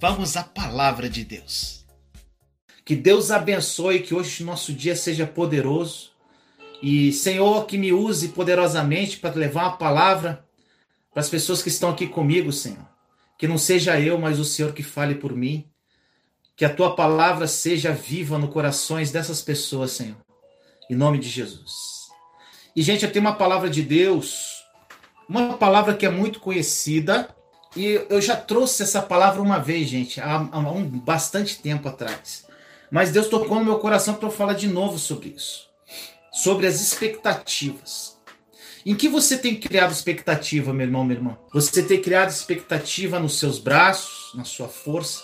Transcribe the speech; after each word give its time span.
Vamos 0.00 0.34
à 0.34 0.42
palavra 0.42 1.10
de 1.10 1.22
Deus. 1.22 1.84
Que 2.86 2.96
Deus 2.96 3.30
abençoe, 3.30 4.00
que 4.00 4.14
hoje 4.14 4.42
nosso 4.42 4.72
dia 4.72 4.96
seja 4.96 5.26
poderoso. 5.26 6.12
E, 6.82 7.12
Senhor, 7.12 7.66
que 7.66 7.76
me 7.76 7.92
use 7.92 8.28
poderosamente 8.28 9.18
para 9.18 9.34
levar 9.34 9.64
uma 9.64 9.76
palavra 9.76 10.42
para 11.12 11.20
as 11.20 11.28
pessoas 11.28 11.62
que 11.62 11.68
estão 11.68 11.90
aqui 11.90 12.06
comigo, 12.06 12.50
Senhor. 12.50 12.88
Que 13.36 13.46
não 13.46 13.58
seja 13.58 14.00
eu, 14.00 14.18
mas 14.18 14.38
o 14.38 14.44
Senhor 14.44 14.72
que 14.72 14.82
fale 14.82 15.16
por 15.16 15.36
mim. 15.36 15.66
Que 16.56 16.64
a 16.64 16.74
tua 16.74 16.96
palavra 16.96 17.46
seja 17.46 17.92
viva 17.92 18.38
no 18.38 18.48
corações 18.48 19.12
dessas 19.12 19.42
pessoas, 19.42 19.90
Senhor. 19.90 20.16
Em 20.88 20.94
nome 20.94 21.18
de 21.18 21.28
Jesus. 21.28 22.08
E, 22.74 22.80
gente, 22.80 23.04
eu 23.04 23.12
tenho 23.12 23.26
uma 23.26 23.36
palavra 23.36 23.68
de 23.68 23.82
Deus, 23.82 24.64
uma 25.28 25.58
palavra 25.58 25.94
que 25.94 26.06
é 26.06 26.10
muito 26.10 26.40
conhecida, 26.40 27.28
e 27.76 28.04
eu 28.08 28.20
já 28.20 28.36
trouxe 28.36 28.82
essa 28.82 29.00
palavra 29.00 29.40
uma 29.40 29.58
vez, 29.58 29.88
gente, 29.88 30.20
há, 30.20 30.48
há 30.50 30.58
um 30.58 30.84
bastante 30.84 31.58
tempo 31.58 31.88
atrás. 31.88 32.46
Mas 32.90 33.12
Deus 33.12 33.28
tocou 33.28 33.58
no 33.58 33.64
meu 33.64 33.78
coração 33.78 34.14
para 34.14 34.26
eu 34.26 34.32
falar 34.32 34.54
de 34.54 34.66
novo 34.66 34.98
sobre 34.98 35.28
isso. 35.28 35.68
Sobre 36.32 36.66
as 36.66 36.80
expectativas. 36.80 38.18
Em 38.84 38.94
que 38.94 39.08
você 39.08 39.38
tem 39.38 39.54
criado 39.54 39.92
expectativa, 39.92 40.72
meu 40.72 40.86
irmão, 40.86 41.04
minha 41.04 41.18
irmã? 41.18 41.38
Você 41.52 41.82
tem 41.82 42.00
criado 42.00 42.30
expectativa 42.30 43.20
nos 43.20 43.38
seus 43.38 43.58
braços, 43.58 44.34
na 44.34 44.44
sua 44.44 44.68
força? 44.68 45.22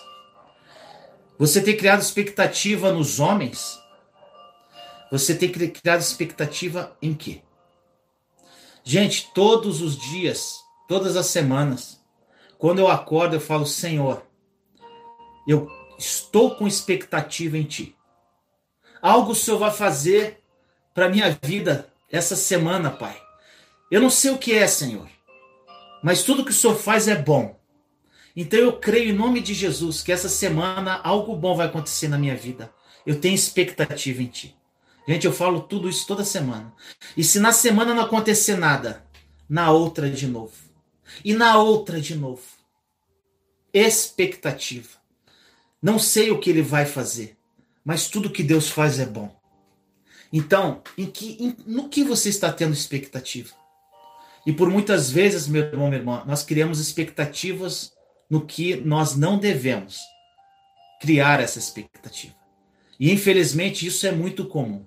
Você 1.39 1.61
tem 1.61 1.77
criado 1.77 2.01
expectativa 2.01 2.93
nos 2.93 3.19
homens? 3.19 3.79
Você 5.11 5.35
tem 5.35 5.51
criado 5.51 6.01
expectativa 6.01 6.97
em 7.01 7.15
quê? 7.15 7.41
Gente, 8.85 9.31
todos 9.35 9.81
os 9.81 9.99
dias, 9.99 10.55
todas 10.89 11.17
as 11.17 11.27
semanas, 11.27 11.96
quando 12.59 12.79
eu 12.79 12.89
acordo, 12.89 13.37
eu 13.37 13.41
falo: 13.41 13.67
Senhor, 13.67 14.27
eu 15.47 15.69
estou 15.99 16.55
com 16.57 16.67
expectativa 16.67 17.57
em 17.57 17.65
Ti. 17.65 17.97
Algo 19.01 19.33
o 19.33 19.35
Senhor 19.35 19.59
vai 19.59 19.71
fazer 19.71 20.43
para 20.95 21.09
minha 21.09 21.39
vida 21.43 21.93
essa 22.11 22.35
semana, 22.35 22.91
Pai. 22.91 23.21
Eu 23.91 24.01
não 24.01 24.11
sei 24.11 24.31
o 24.31 24.39
que 24.39 24.53
é, 24.53 24.67
Senhor, 24.67 25.09
mas 26.03 26.23
tudo 26.23 26.45
que 26.45 26.51
o 26.51 26.55
Senhor 26.55 26.77
faz 26.77 27.07
é 27.07 27.15
bom. 27.15 27.57
Então 28.35 28.59
eu 28.59 28.75
creio 28.75 29.11
em 29.11 29.17
nome 29.17 29.41
de 29.41 29.55
Jesus 29.55 30.03
que 30.03 30.13
essa 30.13 30.29
semana 30.29 31.01
algo 31.03 31.35
bom 31.37 31.55
vai 31.57 31.67
acontecer 31.67 32.09
na 32.09 32.19
minha 32.19 32.37
vida. 32.37 32.71
Eu 33.07 33.21
tenho 33.21 33.35
expectativa 33.35 34.23
em 34.23 34.27
Ti. 34.27 34.57
Gente, 35.09 35.25
eu 35.25 35.33
falo 35.33 35.61
tudo 35.61 35.89
isso 35.89 36.07
toda 36.07 36.25
semana. 36.25 36.75
E 37.17 37.23
se 37.23 37.39
na 37.39 37.53
semana 37.53 37.95
não 37.95 38.03
acontecer 38.03 38.57
nada, 38.57 39.05
na 39.49 39.71
outra 39.71 40.11
de 40.11 40.27
novo. 40.27 40.66
E 41.25 41.35
na 41.35 41.59
outra 41.59 42.01
de 42.01 42.15
novo. 42.15 42.43
Expectativa. 43.73 44.99
Não 45.83 45.99
sei 45.99 46.31
o 46.31 46.39
que 46.39 46.51
ele 46.51 46.63
vai 46.63 46.87
fazer, 46.87 47.37
mas 47.85 48.09
tudo 48.09 48.31
que 48.31 48.43
Deus 48.43 48.69
faz 48.69 48.99
é 48.99 49.07
bom. 49.07 49.35
Então, 50.33 50.83
em 50.99 51.07
que, 51.07 51.37
em, 51.41 51.57
no 51.67 51.89
que 51.89 52.03
você 52.03 52.29
está 52.29 52.53
tendo 52.53 52.73
expectativa? 52.73 53.55
E 54.47 54.53
por 54.53 54.71
muitas 54.71 55.11
vezes, 55.11 55.47
meu 55.47 55.63
irmão, 55.63 55.89
minha 55.89 56.01
irmã, 56.01 56.25
nós 56.27 56.43
criamos 56.43 56.81
expectativas 56.81 57.93
no 58.29 58.45
que 58.45 58.77
nós 58.77 59.17
não 59.17 59.39
devemos 59.39 60.01
criar 61.01 61.41
essa 61.41 61.59
expectativa. 61.59 62.35
E 62.99 63.13
infelizmente 63.13 63.87
isso 63.87 64.07
é 64.07 64.13
muito 64.13 64.47
comum. 64.47 64.87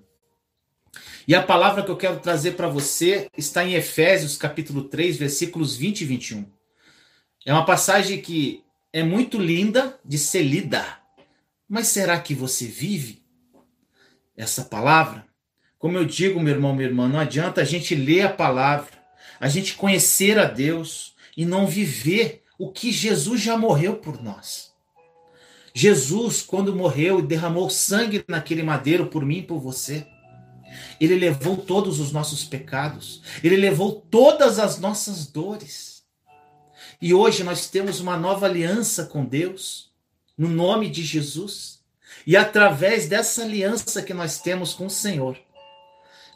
E 1.30 1.34
a 1.36 1.40
palavra 1.40 1.84
que 1.84 1.90
eu 1.92 1.96
quero 1.96 2.18
trazer 2.18 2.56
para 2.56 2.66
você 2.66 3.28
está 3.38 3.64
em 3.64 3.74
Efésios, 3.74 4.36
capítulo 4.36 4.88
3, 4.88 5.16
versículos 5.16 5.76
20 5.76 6.00
e 6.00 6.04
21. 6.04 6.44
É 7.46 7.52
uma 7.52 7.64
passagem 7.64 8.20
que 8.20 8.64
é 8.92 9.04
muito 9.04 9.38
linda 9.38 9.96
de 10.04 10.18
ser 10.18 10.42
lida. 10.42 10.84
Mas 11.68 11.86
será 11.86 12.18
que 12.18 12.34
você 12.34 12.66
vive 12.66 13.22
essa 14.36 14.64
palavra? 14.64 15.24
Como 15.78 15.96
eu 15.96 16.04
digo, 16.04 16.40
meu 16.40 16.52
irmão, 16.52 16.74
minha 16.74 16.88
irmã, 16.88 17.06
não 17.06 17.20
adianta 17.20 17.60
a 17.60 17.64
gente 17.64 17.94
ler 17.94 18.22
a 18.22 18.32
palavra, 18.32 18.90
a 19.38 19.48
gente 19.48 19.74
conhecer 19.74 20.36
a 20.36 20.46
Deus 20.46 21.14
e 21.36 21.46
não 21.46 21.64
viver 21.64 22.42
o 22.58 22.72
que 22.72 22.90
Jesus 22.90 23.40
já 23.40 23.56
morreu 23.56 23.98
por 23.98 24.20
nós. 24.20 24.72
Jesus, 25.72 26.42
quando 26.42 26.74
morreu 26.74 27.20
e 27.20 27.22
derramou 27.22 27.70
sangue 27.70 28.24
naquele 28.26 28.64
madeiro 28.64 29.06
por 29.06 29.24
mim 29.24 29.38
e 29.38 29.42
por 29.44 29.60
você, 29.60 30.04
ele 31.00 31.14
levou 31.14 31.56
todos 31.56 32.00
os 32.00 32.12
nossos 32.12 32.44
pecados, 32.44 33.22
ele 33.42 33.56
levou 33.56 33.92
todas 33.92 34.58
as 34.58 34.78
nossas 34.78 35.26
dores. 35.26 36.02
E 37.00 37.14
hoje 37.14 37.42
nós 37.42 37.68
temos 37.68 38.00
uma 38.00 38.16
nova 38.16 38.46
aliança 38.46 39.06
com 39.06 39.24
Deus, 39.24 39.90
no 40.36 40.48
nome 40.48 40.90
de 40.90 41.02
Jesus. 41.02 41.80
E 42.26 42.36
através 42.36 43.08
dessa 43.08 43.42
aliança 43.42 44.02
que 44.02 44.12
nós 44.12 44.40
temos 44.40 44.74
com 44.74 44.86
o 44.86 44.90
Senhor, 44.90 45.38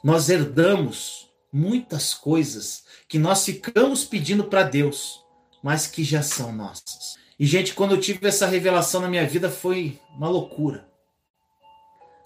nós 0.03 0.29
herdamos 0.29 1.29
muitas 1.53 2.15
coisas 2.15 2.85
que 3.09 3.19
nós 3.19 3.45
ficamos 3.45 4.05
pedindo 4.05 4.45
para 4.45 4.63
Deus, 4.63 5.21
mas 5.63 5.87
que 5.87 6.03
já 6.03 6.23
são 6.23 6.53
nossas. 6.53 7.17
E, 7.39 7.47
gente, 7.47 7.75
quando 7.75 7.93
eu 7.93 8.01
tive 8.01 8.27
essa 8.27 8.47
revelação 8.47 9.01
na 9.01 9.09
minha 9.09 9.27
vida, 9.27 9.51
foi 9.51 9.99
uma 10.17 10.29
loucura. 10.29 10.89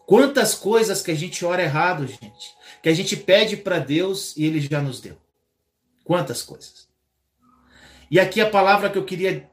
Quantas 0.09 0.55
coisas 0.55 1.03
que 1.03 1.11
a 1.11 1.15
gente 1.15 1.45
ora 1.45 1.63
errado, 1.63 2.07
gente, 2.07 2.57
que 2.83 2.89
a 2.89 2.95
gente 2.95 3.15
pede 3.15 3.59
para 3.59 3.79
Deus 3.79 4.35
e 4.39 4.47
ele 4.47 4.59
já 4.59 4.81
nos 4.81 5.03
deu. 5.03 5.19
Quantas 6.03 6.43
coisas. 6.43 6.89
E 8.11 8.19
aqui 8.19 8.41
a 8.41 8.49
palavra 8.49 8.89
que 8.89 8.97
eu 8.97 9.05
queria 9.05 9.47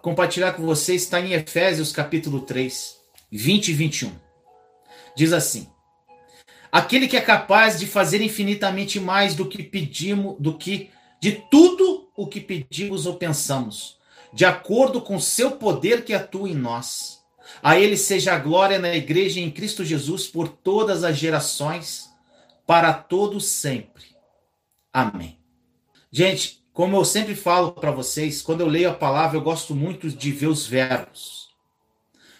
compartilhar 0.00 0.52
com 0.52 0.64
vocês 0.64 1.02
está 1.02 1.20
em 1.20 1.32
Efésios 1.32 1.90
capítulo 1.90 2.42
3, 2.42 2.96
20 3.32 3.68
e 3.68 3.72
21. 3.72 4.12
Diz 5.16 5.32
assim: 5.32 5.68
Aquele 6.70 7.08
que 7.08 7.16
é 7.16 7.20
capaz 7.20 7.80
de 7.80 7.88
fazer 7.88 8.22
infinitamente 8.22 9.00
mais 9.00 9.34
do 9.34 9.48
que 9.48 9.64
pedimos, 9.64 10.36
do 10.38 10.56
que 10.56 10.90
de 11.20 11.42
tudo 11.50 12.08
o 12.16 12.28
que 12.28 12.40
pedimos 12.40 13.04
ou 13.04 13.16
pensamos, 13.16 13.98
de 14.32 14.44
acordo 14.44 15.00
com 15.00 15.18
seu 15.18 15.50
poder 15.50 16.04
que 16.04 16.14
atua 16.14 16.48
em 16.48 16.54
nós. 16.54 17.21
A 17.60 17.78
ele 17.78 17.96
seja 17.96 18.34
a 18.34 18.38
glória 18.38 18.78
na 18.78 18.94
igreja 18.94 19.40
em 19.40 19.50
Cristo 19.50 19.84
Jesus 19.84 20.26
por 20.26 20.48
todas 20.48 21.02
as 21.02 21.16
gerações, 21.16 22.10
para 22.66 22.92
todos 22.92 23.46
sempre. 23.46 24.04
Amém. 24.92 25.38
Gente, 26.10 26.62
como 26.72 26.96
eu 26.96 27.04
sempre 27.04 27.34
falo 27.34 27.72
para 27.72 27.90
vocês, 27.90 28.40
quando 28.40 28.60
eu 28.60 28.68
leio 28.68 28.90
a 28.90 28.94
palavra, 28.94 29.36
eu 29.36 29.42
gosto 29.42 29.74
muito 29.74 30.08
de 30.08 30.30
ver 30.30 30.46
os 30.46 30.66
verbos. 30.66 31.50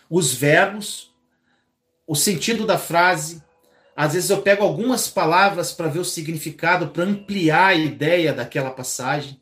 Os 0.08 0.32
verbos, 0.32 1.12
o 2.06 2.14
sentido 2.14 2.66
da 2.66 2.78
frase. 2.78 3.42
Às 3.96 4.14
vezes 4.14 4.30
eu 4.30 4.40
pego 4.40 4.62
algumas 4.62 5.08
palavras 5.08 5.72
para 5.72 5.88
ver 5.88 5.98
o 5.98 6.04
significado, 6.04 6.88
para 6.88 7.04
ampliar 7.04 7.68
a 7.68 7.74
ideia 7.74 8.32
daquela 8.32 8.70
passagem. 8.70 9.40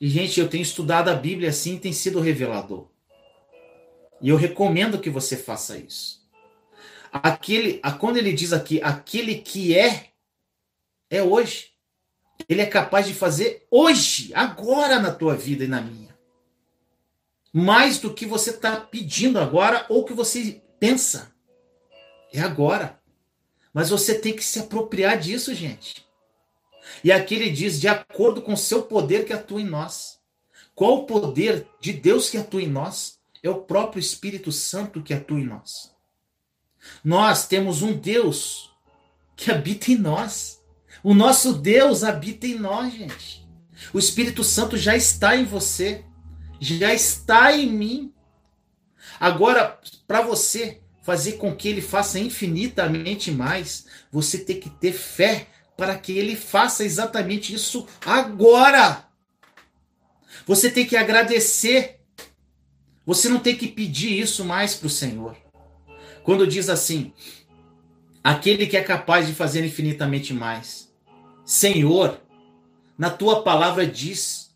E, 0.00 0.08
gente, 0.08 0.38
eu 0.38 0.48
tenho 0.48 0.62
estudado 0.62 1.08
a 1.08 1.14
Bíblia 1.14 1.50
assim, 1.50 1.78
tem 1.78 1.92
sido 1.92 2.20
revelador. 2.20 2.88
E 4.24 4.30
eu 4.30 4.36
recomendo 4.36 4.98
que 4.98 5.10
você 5.10 5.36
faça 5.36 5.76
isso. 5.76 6.26
Aquele, 7.12 7.78
quando 8.00 8.16
ele 8.16 8.32
diz 8.32 8.54
aqui, 8.54 8.80
aquele 8.82 9.34
que 9.34 9.78
é, 9.78 10.12
é 11.10 11.22
hoje. 11.22 11.72
Ele 12.48 12.62
é 12.62 12.66
capaz 12.66 13.06
de 13.06 13.12
fazer 13.12 13.66
hoje, 13.70 14.32
agora 14.34 14.98
na 14.98 15.14
tua 15.14 15.36
vida 15.36 15.64
e 15.64 15.68
na 15.68 15.82
minha. 15.82 16.16
Mais 17.52 17.98
do 17.98 18.14
que 18.14 18.24
você 18.24 18.48
está 18.48 18.80
pedindo 18.80 19.38
agora 19.38 19.84
ou 19.90 20.06
que 20.06 20.14
você 20.14 20.62
pensa. 20.80 21.30
É 22.32 22.40
agora. 22.40 22.98
Mas 23.74 23.90
você 23.90 24.18
tem 24.18 24.34
que 24.34 24.42
se 24.42 24.58
apropriar 24.58 25.18
disso, 25.18 25.52
gente. 25.52 26.02
E 27.04 27.12
aqui 27.12 27.34
ele 27.34 27.50
diz: 27.50 27.78
de 27.78 27.88
acordo 27.88 28.40
com 28.40 28.54
o 28.54 28.56
seu 28.56 28.84
poder 28.84 29.26
que 29.26 29.34
atua 29.34 29.60
em 29.60 29.66
nós. 29.66 30.18
Qual 30.74 31.00
o 31.00 31.06
poder 31.06 31.68
de 31.78 31.92
Deus 31.92 32.30
que 32.30 32.38
atua 32.38 32.62
em 32.62 32.68
nós? 32.68 33.22
É 33.44 33.50
o 33.50 33.60
próprio 33.60 34.00
Espírito 34.00 34.50
Santo 34.50 35.02
que 35.02 35.12
atua 35.12 35.38
em 35.38 35.44
nós. 35.44 35.92
Nós 37.04 37.46
temos 37.46 37.82
um 37.82 37.92
Deus 37.92 38.74
que 39.36 39.50
habita 39.50 39.92
em 39.92 39.98
nós. 39.98 40.62
O 41.02 41.12
nosso 41.12 41.52
Deus 41.52 42.02
habita 42.02 42.46
em 42.46 42.58
nós, 42.58 42.94
gente. 42.94 43.46
O 43.92 43.98
Espírito 43.98 44.42
Santo 44.42 44.78
já 44.78 44.96
está 44.96 45.36
em 45.36 45.44
você, 45.44 46.02
já 46.58 46.94
está 46.94 47.54
em 47.54 47.70
mim. 47.70 48.14
Agora, 49.20 49.78
para 50.06 50.22
você 50.22 50.80
fazer 51.02 51.32
com 51.32 51.54
que 51.54 51.68
ele 51.68 51.82
faça 51.82 52.18
infinitamente 52.18 53.30
mais, 53.30 53.84
você 54.10 54.38
tem 54.38 54.58
que 54.58 54.70
ter 54.70 54.92
fé 54.92 55.48
para 55.76 55.98
que 55.98 56.16
ele 56.16 56.34
faça 56.34 56.82
exatamente 56.82 57.52
isso 57.52 57.86
agora. 58.06 59.06
Você 60.46 60.70
tem 60.70 60.86
que 60.86 60.96
agradecer 60.96 62.00
você 63.06 63.28
não 63.28 63.38
tem 63.38 63.56
que 63.56 63.68
pedir 63.68 64.18
isso 64.18 64.44
mais 64.44 64.74
para 64.74 64.86
o 64.86 64.90
Senhor. 64.90 65.36
Quando 66.22 66.46
diz 66.46 66.68
assim, 66.68 67.12
aquele 68.22 68.66
que 68.66 68.76
é 68.76 68.82
capaz 68.82 69.26
de 69.26 69.34
fazer 69.34 69.64
infinitamente 69.64 70.32
mais. 70.32 70.90
Senhor, 71.44 72.18
na 72.96 73.10
tua 73.10 73.42
palavra 73.42 73.86
diz 73.86 74.54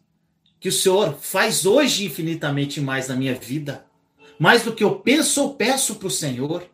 que 0.59 0.69
o 0.69 0.73
Senhor 0.73 1.15
faz 1.21 1.67
hoje 1.67 2.07
infinitamente 2.07 2.81
mais 2.81 3.09
na 3.09 3.15
minha 3.15 3.35
vida, 3.35 3.85
mais 4.39 4.63
do 4.63 4.75
que 4.75 4.83
eu 4.83 4.97
penso 5.01 5.43
ou 5.43 5.55
peço 5.55 5.97
para 5.97 6.09
o 6.09 6.11
Senhor. 6.11 6.67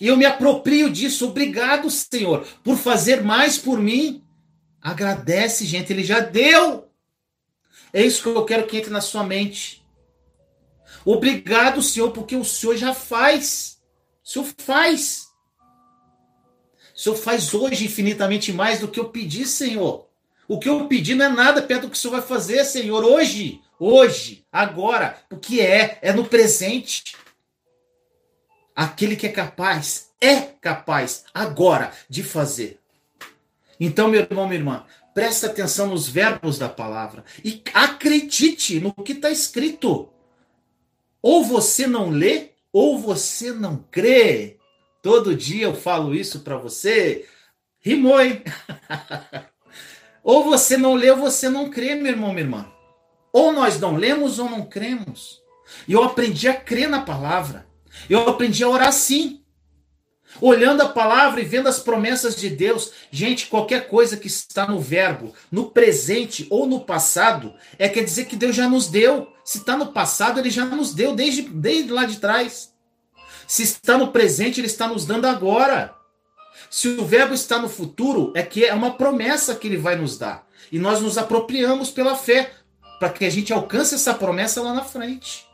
E 0.00 0.06
eu 0.08 0.16
me 0.16 0.24
aproprio 0.24 0.90
disso. 0.90 1.28
Obrigado, 1.28 1.88
Senhor, 1.90 2.46
por 2.62 2.76
fazer 2.76 3.22
mais 3.22 3.56
por 3.56 3.78
mim. 3.78 4.22
Agradece, 4.80 5.64
gente, 5.64 5.92
ele 5.92 6.04
já 6.04 6.20
deu. 6.20 6.88
É 7.92 8.04
isso 8.04 8.22
que 8.22 8.28
eu 8.28 8.44
quero 8.44 8.66
que 8.66 8.76
entre 8.76 8.90
na 8.90 9.00
sua 9.00 9.22
mente. 9.22 9.81
Obrigado, 11.04 11.82
Senhor, 11.82 12.10
porque 12.12 12.36
o 12.36 12.44
Senhor 12.44 12.76
já 12.76 12.94
faz. 12.94 13.80
O 14.24 14.28
Senhor 14.28 14.48
faz. 14.58 15.28
O 16.94 16.98
Senhor 16.98 17.16
faz 17.16 17.52
hoje 17.54 17.86
infinitamente 17.86 18.52
mais 18.52 18.80
do 18.80 18.88
que 18.88 19.00
eu 19.00 19.08
pedi, 19.08 19.46
Senhor. 19.46 20.08
O 20.46 20.58
que 20.58 20.68
eu 20.68 20.86
pedi 20.86 21.14
não 21.14 21.26
é 21.26 21.28
nada 21.28 21.62
perto 21.62 21.82
do 21.82 21.90
que 21.90 21.96
o 21.96 22.00
Senhor 22.00 22.12
vai 22.12 22.22
fazer, 22.22 22.64
Senhor, 22.64 23.04
hoje. 23.04 23.60
Hoje, 23.78 24.44
agora. 24.52 25.18
O 25.30 25.36
que 25.36 25.60
é? 25.60 25.98
É 26.02 26.12
no 26.12 26.24
presente. 26.24 27.16
Aquele 28.74 29.16
que 29.16 29.26
é 29.26 29.32
capaz, 29.32 30.10
é 30.20 30.36
capaz 30.36 31.24
agora 31.34 31.92
de 32.08 32.22
fazer. 32.22 32.78
Então, 33.78 34.08
meu 34.08 34.20
irmão, 34.20 34.46
minha 34.46 34.60
irmã, 34.60 34.86
preste 35.12 35.44
atenção 35.44 35.88
nos 35.88 36.08
verbos 36.08 36.58
da 36.58 36.68
palavra 36.68 37.24
e 37.44 37.62
acredite 37.74 38.78
no 38.78 38.92
que 38.92 39.12
está 39.12 39.30
escrito. 39.30 40.11
Ou 41.22 41.44
você 41.44 41.86
não 41.86 42.10
lê, 42.10 42.50
ou 42.72 42.98
você 42.98 43.52
não 43.52 43.76
crê. 43.90 44.58
Todo 45.00 45.36
dia 45.36 45.64
eu 45.64 45.74
falo 45.74 46.14
isso 46.14 46.40
para 46.40 46.56
você. 46.56 47.26
Rimou, 47.80 48.20
hein? 48.20 48.42
ou 50.22 50.44
você 50.44 50.76
não 50.76 50.94
lê, 50.94 51.10
ou 51.10 51.16
você 51.16 51.48
não 51.48 51.70
crê, 51.70 51.94
meu 51.94 52.12
irmão, 52.12 52.30
minha 52.30 52.44
irmã. 52.44 52.72
Ou 53.32 53.52
nós 53.52 53.78
não 53.78 53.96
lemos 53.96 54.38
ou 54.38 54.50
não 54.50 54.66
cremos. 54.66 55.40
E 55.86 55.92
eu 55.92 56.02
aprendi 56.02 56.48
a 56.48 56.54
crer 56.54 56.88
na 56.88 57.02
palavra. 57.02 57.66
Eu 58.08 58.28
aprendi 58.28 58.62
a 58.64 58.68
orar 58.68 58.88
assim. 58.88 59.41
Olhando 60.40 60.82
a 60.82 60.88
palavra 60.88 61.40
e 61.40 61.44
vendo 61.44 61.68
as 61.68 61.78
promessas 61.78 62.34
de 62.34 62.48
Deus, 62.48 62.92
gente, 63.10 63.46
qualquer 63.46 63.88
coisa 63.88 64.16
que 64.16 64.26
está 64.26 64.66
no 64.66 64.80
verbo, 64.80 65.32
no 65.50 65.70
presente 65.70 66.46
ou 66.50 66.66
no 66.66 66.80
passado, 66.80 67.54
é 67.78 67.88
quer 67.88 68.02
dizer 68.02 68.24
que 68.24 68.36
Deus 68.36 68.56
já 68.56 68.68
nos 68.68 68.88
deu. 68.88 69.32
Se 69.44 69.58
está 69.58 69.76
no 69.76 69.92
passado, 69.92 70.40
ele 70.40 70.50
já 70.50 70.64
nos 70.64 70.94
deu 70.94 71.14
desde, 71.14 71.42
desde 71.42 71.92
lá 71.92 72.04
de 72.04 72.18
trás. 72.18 72.72
Se 73.46 73.62
está 73.62 73.98
no 73.98 74.08
presente, 74.08 74.60
ele 74.60 74.66
está 74.66 74.88
nos 74.88 75.04
dando 75.04 75.26
agora. 75.26 75.94
Se 76.70 76.88
o 76.88 77.04
verbo 77.04 77.34
está 77.34 77.58
no 77.58 77.68
futuro, 77.68 78.32
é 78.34 78.42
que 78.42 78.64
é 78.64 78.72
uma 78.72 78.94
promessa 78.94 79.54
que 79.54 79.68
ele 79.68 79.76
vai 79.76 79.96
nos 79.96 80.16
dar. 80.16 80.46
E 80.70 80.78
nós 80.78 81.00
nos 81.00 81.18
apropriamos 81.18 81.90
pela 81.90 82.16
fé, 82.16 82.52
para 82.98 83.10
que 83.10 83.24
a 83.24 83.30
gente 83.30 83.52
alcance 83.52 83.94
essa 83.94 84.14
promessa 84.14 84.62
lá 84.62 84.72
na 84.72 84.82
frente. 84.82 85.46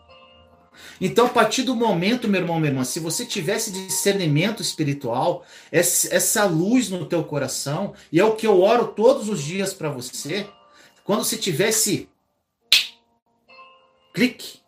Então, 1.01 1.27
a 1.27 1.31
partir 1.31 1.63
do 1.63 1.77
momento, 1.77 2.29
meu 2.29 2.41
irmão, 2.41 2.59
minha 2.59 2.71
irmã, 2.71 2.85
se 2.85 2.99
você 2.99 3.25
tivesse 3.25 3.71
discernimento 3.71 4.63
espiritual, 4.63 5.45
essa 5.71 6.45
luz 6.45 6.89
no 6.89 7.07
teu 7.07 7.23
coração, 7.25 7.95
e 8.11 8.19
é 8.19 8.25
o 8.25 8.35
que 8.35 8.47
eu 8.47 8.61
oro 8.61 8.89
todos 8.89 9.29
os 9.29 9.43
dias 9.43 9.73
para 9.73 9.89
você, 9.89 10.47
quando 11.05 11.25
você 11.25 11.37
tivesse 11.37 12.09
clique. 14.13 14.59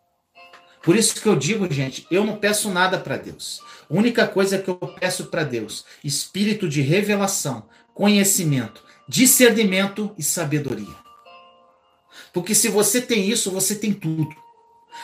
Por 0.83 0.97
isso 0.97 1.21
que 1.21 1.29
eu 1.29 1.37
digo, 1.37 1.71
gente, 1.71 2.07
eu 2.11 2.25
não 2.25 2.37
peço 2.37 2.71
nada 2.71 2.99
para 2.99 3.17
Deus. 3.17 3.61
A 3.91 3.95
única 3.95 4.27
coisa 4.27 4.59
que 4.59 4.71
eu 4.71 4.77
peço 4.77 5.27
para 5.27 5.45
Deus, 5.45 5.85
espírito 6.03 6.69
de 6.69 6.81
revelação, 6.81 7.69
conhecimento, 7.93 8.83
discernimento 9.07 10.15
e 10.17 10.23
sabedoria. 10.23 10.95
Porque 12.33 12.55
se 12.55 12.69
você 12.69 13.01
tem 13.01 13.29
isso, 13.29 13.51
você 13.51 13.75
tem 13.75 13.93
tudo. 13.93 14.35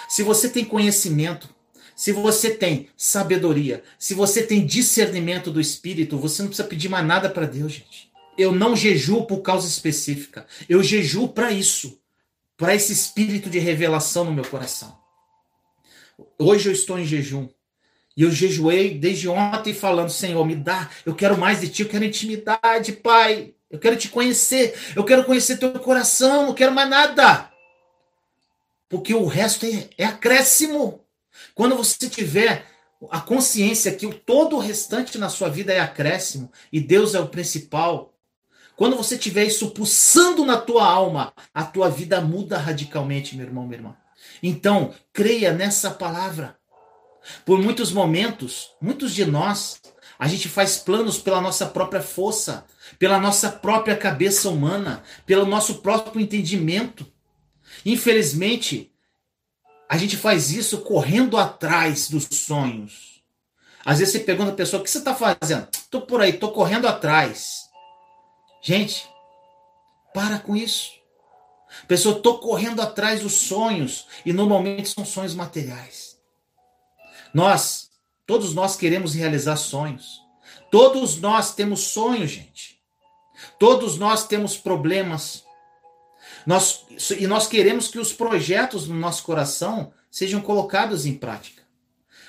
Se 0.09 0.23
você 0.23 0.49
tem 0.49 0.65
conhecimento, 0.65 1.49
se 1.95 2.13
você 2.13 2.51
tem 2.51 2.89
sabedoria, 2.97 3.83
se 3.99 4.13
você 4.13 4.43
tem 4.43 4.67
discernimento 4.67 5.51
do 5.51 5.61
espírito, 5.61 6.19
você 6.19 6.43
não 6.43 6.49
precisa 6.49 6.69
pedir 6.69 6.91
mais 6.91 7.07
nada 7.07 7.31
para 7.31 7.47
Deus, 7.47 7.73
gente. 7.73 8.13
Eu 8.37 8.53
não 8.53 8.77
jejuo 8.77 9.25
por 9.27 9.39
causa 9.39 9.67
específica. 9.67 10.47
Eu 10.69 10.83
jejuo 10.83 11.29
para 11.29 11.51
isso, 11.51 11.99
para 12.57 12.75
esse 12.75 12.93
espírito 12.93 13.49
de 13.49 13.59
revelação 13.59 14.27
no 14.27 14.33
meu 14.33 14.45
coração. 14.45 14.99
Hoje 16.39 16.69
eu 16.69 16.73
estou 16.73 16.99
em 16.99 17.07
jejum. 17.07 17.49
E 18.15 18.23
eu 18.23 18.31
jejuei 18.31 18.99
desde 18.99 19.29
ontem 19.29 19.73
falando, 19.75 20.11
Senhor, 20.11 20.45
me 20.47 20.55
dá, 20.55 20.91
eu 21.05 21.15
quero 21.15 21.37
mais 21.37 21.61
de 21.61 21.69
ti, 21.69 21.83
eu 21.83 21.89
quero 21.89 22.05
intimidade, 22.05 22.93
Pai. 22.93 23.55
Eu 23.71 23.79
quero 23.79 23.97
te 23.97 24.09
conhecer, 24.09 24.75
eu 24.95 25.05
quero 25.05 25.25
conhecer 25.25 25.59
teu 25.59 25.73
coração, 25.73 26.47
não 26.47 26.55
quero 26.55 26.73
mais 26.73 26.89
nada. 26.89 27.51
Porque 28.89 29.15
o 29.15 29.27
resto 29.27 29.67
é, 29.67 29.89
é 29.99 30.05
acréscimo. 30.05 31.05
Quando 31.55 31.77
você 31.77 32.09
tiver 32.09 32.65
a 33.11 33.21
consciência 33.21 33.95
que 33.95 34.13
todo 34.13 34.57
o 34.57 34.61
restante 34.61 35.19
na 35.19 35.29
sua 35.29 35.49
vida 35.49 35.73
é 35.73 35.81
acréscimo 35.81 36.51
e 36.73 36.81
Deus 36.81 37.15
é 37.15 37.21
o 37.21 37.29
principal, 37.29 38.15
quando 38.77 38.97
você 38.97 39.17
tiver 39.17 39.45
isso 39.45 39.71
pulsando 39.71 40.45
na 40.45 40.59
tua 40.59 40.87
alma, 40.87 41.33
a 41.53 41.65
tua 41.65 41.89
vida 41.89 42.21
muda 42.21 42.59
radicalmente, 42.59 43.37
meu 43.37 43.47
irmão, 43.47 43.65
minha 43.65 43.79
irmã. 43.79 43.97
Então, 44.43 44.95
creia 45.13 45.53
nessa 45.53 45.91
palavra. 45.91 46.57
Por 47.45 47.61
muitos 47.61 47.91
momentos, 47.91 48.71
muitos 48.81 49.15
de 49.15 49.25
nós, 49.25 49.81
a 50.19 50.29
gente 50.29 50.49
faz 50.49 50.77
planos 50.77 51.19
pela 51.19 51.41
nossa 51.41 51.67
própria 51.67 52.03
força, 52.03 52.65
pela 52.99 53.19
nossa 53.19 53.51
própria 53.51 53.97
cabeça 53.97 54.49
humana, 54.49 55.03
pelo 55.25 55.47
nosso 55.47 55.77
próprio 55.77 56.21
entendimento. 56.21 57.07
Infelizmente, 57.87 58.93
a 59.89 59.97
gente 59.97 60.17
faz 60.17 60.51
isso 60.51 60.79
correndo 60.79 61.37
atrás 61.37 62.11
dos 62.11 62.25
sonhos. 62.25 63.23
Às 63.85 64.01
vezes 64.01 64.13
você 64.13 64.21
pergunta 64.21 64.51
a 64.51 64.57
pessoa: 64.57 64.81
o 64.81 64.85
que 64.85 64.91
você 64.91 64.99
está 64.99 65.15
fazendo? 65.15 65.69
Estou 65.73 66.01
por 66.01 66.21
aí, 66.21 66.31
estou 66.31 66.51
correndo 66.51 66.89
atrás. 66.89 67.71
Gente, 68.61 69.09
para 70.13 70.41
com 70.41 70.57
isso. 70.57 70.91
Pessoa, 71.87 72.17
estou 72.17 72.41
correndo 72.41 72.83
atrás 72.83 73.21
dos 73.21 73.35
sonhos 73.35 74.09
e 74.25 74.33
normalmente 74.33 74.89
são 74.89 75.05
sonhos 75.05 75.35
materiais. 75.35 76.19
Nós, 77.33 77.91
todos 78.27 78.53
nós 78.53 78.75
queremos 78.75 79.15
realizar 79.15 79.57
sonhos. 79.57 80.21
Todos 80.73 81.21
nós 81.21 81.55
temos 81.55 81.81
sonhos, 81.81 82.33
gente. 82.33 82.81
Todos 83.61 83.97
nós 83.97 84.27
temos 84.27 84.57
problemas. 84.57 85.45
Nós, 86.45 86.86
e 87.19 87.27
nós 87.27 87.47
queremos 87.47 87.89
que 87.89 87.99
os 87.99 88.13
projetos 88.13 88.89
no 88.89 88.95
nosso 88.95 89.23
coração 89.23 89.93
sejam 90.11 90.41
colocados 90.41 91.07
em 91.07 91.15
prática. 91.15 91.63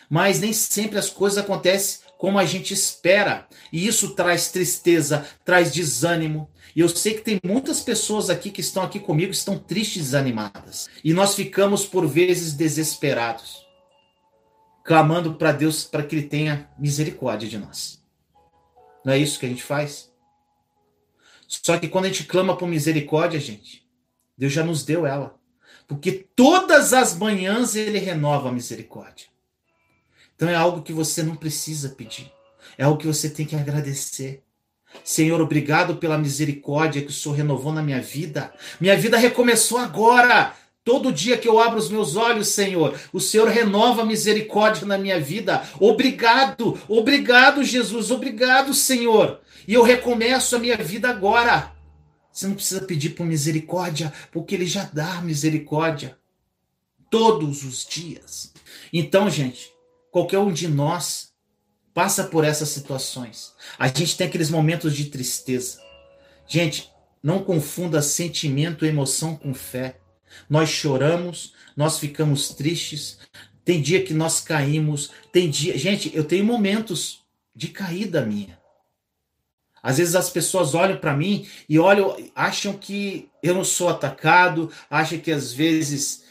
Mas 0.10 0.40
nem 0.40 0.54
sempre 0.54 0.98
as 0.98 1.10
coisas 1.10 1.38
acontecem 1.38 2.00
como 2.18 2.40
a 2.40 2.46
gente 2.46 2.74
espera. 2.74 3.48
E 3.72 3.88
isso 3.88 4.16
traz 4.16 4.52
tristeza, 4.52 5.26
traz 5.46 5.72
desânimo. 5.72 6.50
E 6.76 6.80
eu 6.80 6.90
sei 6.90 7.14
que 7.14 7.22
tem 7.22 7.40
muitas 7.44 7.80
pessoas 7.80 8.30
aqui 8.30 8.50
que 8.52 8.62
estão 8.62 8.84
aqui 8.84 9.00
comigo 9.00 9.32
estão 9.32 9.58
tristes, 9.58 10.04
desanimadas. 10.04 10.90
E 11.04 11.14
nós 11.14 11.36
ficamos 11.36 11.86
por 11.86 12.08
vezes 12.08 12.54
desesperados, 12.54 13.66
clamando 14.84 15.36
para 15.36 15.52
Deus 15.52 15.84
para 15.84 16.04
que 16.04 16.16
ele 16.16 16.28
tenha 16.28 16.70
misericórdia 16.78 17.48
de 17.48 17.58
nós. 17.58 18.04
Não 19.04 19.14
é 19.14 19.18
isso 19.18 19.40
que 19.40 19.46
a 19.46 19.50
gente 19.50 19.64
faz? 19.64 20.12
Só 21.48 21.78
que 21.80 21.88
quando 21.88 22.06
a 22.06 22.08
gente 22.10 22.26
clama 22.26 22.58
por 22.58 22.68
misericórdia, 22.68 23.40
gente, 23.40 23.87
Deus 24.38 24.54
já 24.54 24.64
nos 24.64 24.84
deu 24.84 25.06
ela. 25.06 25.36
Porque 25.88 26.26
todas 26.36 26.94
as 26.94 27.18
manhãs 27.18 27.76
ele 27.76 27.98
renova 27.98 28.50
a 28.50 28.52
misericórdia. 28.52 29.28
Então 30.36 30.48
é 30.48 30.56
algo 30.56 30.82
que 30.82 30.94
você 30.94 31.24
não 31.24 31.36
precisa 31.36 31.90
pedir. 31.90 32.32
É 32.78 32.84
algo 32.84 33.00
que 33.00 33.08
você 33.08 33.30
tem 33.30 33.46
que 33.46 33.56
agradecer. 33.56 34.44
Senhor, 35.04 35.42
obrigado 35.42 35.96
pela 35.96 36.18
misericórdia 36.18 37.02
que 37.02 37.10
o 37.10 37.14
Senhor 37.14 37.36
renovou 37.36 37.74
na 37.74 37.82
minha 37.82 38.02
vida. 38.02 38.54
Minha 38.80 38.98
vida 38.98 39.18
recomeçou 39.18 39.78
agora. 39.78 40.54
Todo 40.84 41.12
dia 41.12 41.38
que 41.38 41.48
eu 41.48 41.60
abro 41.60 41.78
os 41.78 41.90
meus 41.90 42.16
olhos, 42.16 42.48
Senhor, 42.48 42.98
o 43.12 43.20
Senhor 43.20 43.50
renova 43.50 44.04
a 44.04 44.06
misericórdia 44.06 44.86
na 44.86 44.98
minha 44.98 45.20
vida. 45.20 45.62
Obrigado, 45.82 46.80
obrigado, 46.88 47.62
Jesus, 47.62 48.10
obrigado, 48.10 48.74
Senhor. 48.74 49.42
E 49.68 49.74
eu 49.74 49.84
recomeço 49.84 50.56
a 50.56 50.60
minha 50.60 50.78
vida 50.78 51.10
agora. 51.10 51.77
Você 52.38 52.46
não 52.46 52.54
precisa 52.54 52.82
pedir 52.82 53.16
por 53.16 53.26
misericórdia, 53.26 54.14
porque 54.32 54.54
Ele 54.54 54.68
já 54.68 54.84
dá 54.84 55.24
misericórdia 55.24 56.16
todos 57.10 57.64
os 57.64 57.84
dias. 57.84 58.54
Então, 58.94 59.28
gente, 59.28 59.74
qualquer 60.12 60.38
um 60.38 60.54
de 60.54 60.68
nós 60.68 61.34
passa 61.96 62.26
por 62.26 62.44
essas 62.44 62.70
situações. 62.70 63.56
A 63.80 63.88
gente 63.88 64.16
tem 64.16 64.28
aqueles 64.28 64.52
momentos 64.52 64.96
de 64.96 65.06
tristeza. 65.06 65.82
Gente, 66.48 66.92
não 67.24 67.44
confunda 67.44 68.04
sentimento 68.04 68.86
e 68.86 68.90
emoção 68.90 69.36
com 69.36 69.52
fé. 69.52 70.00
Nós 70.48 70.70
choramos, 70.70 71.56
nós 71.76 71.98
ficamos 71.98 72.50
tristes. 72.50 73.18
Tem 73.66 73.82
dia 73.82 74.04
que 74.04 74.14
nós 74.14 74.42
caímos, 74.42 75.10
tem 75.32 75.50
dia, 75.50 75.76
gente, 75.76 76.16
eu 76.16 76.24
tenho 76.24 76.46
momentos 76.46 77.24
de 77.56 77.70
caída 77.70 78.24
minha. 78.24 78.60
Às 79.82 79.98
vezes 79.98 80.16
as 80.16 80.30
pessoas 80.30 80.76
olham 80.76 80.98
para 80.98 81.16
mim 81.16 81.48
e 81.68 81.80
olham, 81.80 82.16
acham 82.36 82.74
que 82.74 83.30
eu 83.42 83.54
não 83.54 83.64
sou 83.64 83.90
atacado, 83.90 84.72
acham 84.90 85.20
que 85.20 85.32
às 85.32 85.54
vezes 85.54 86.24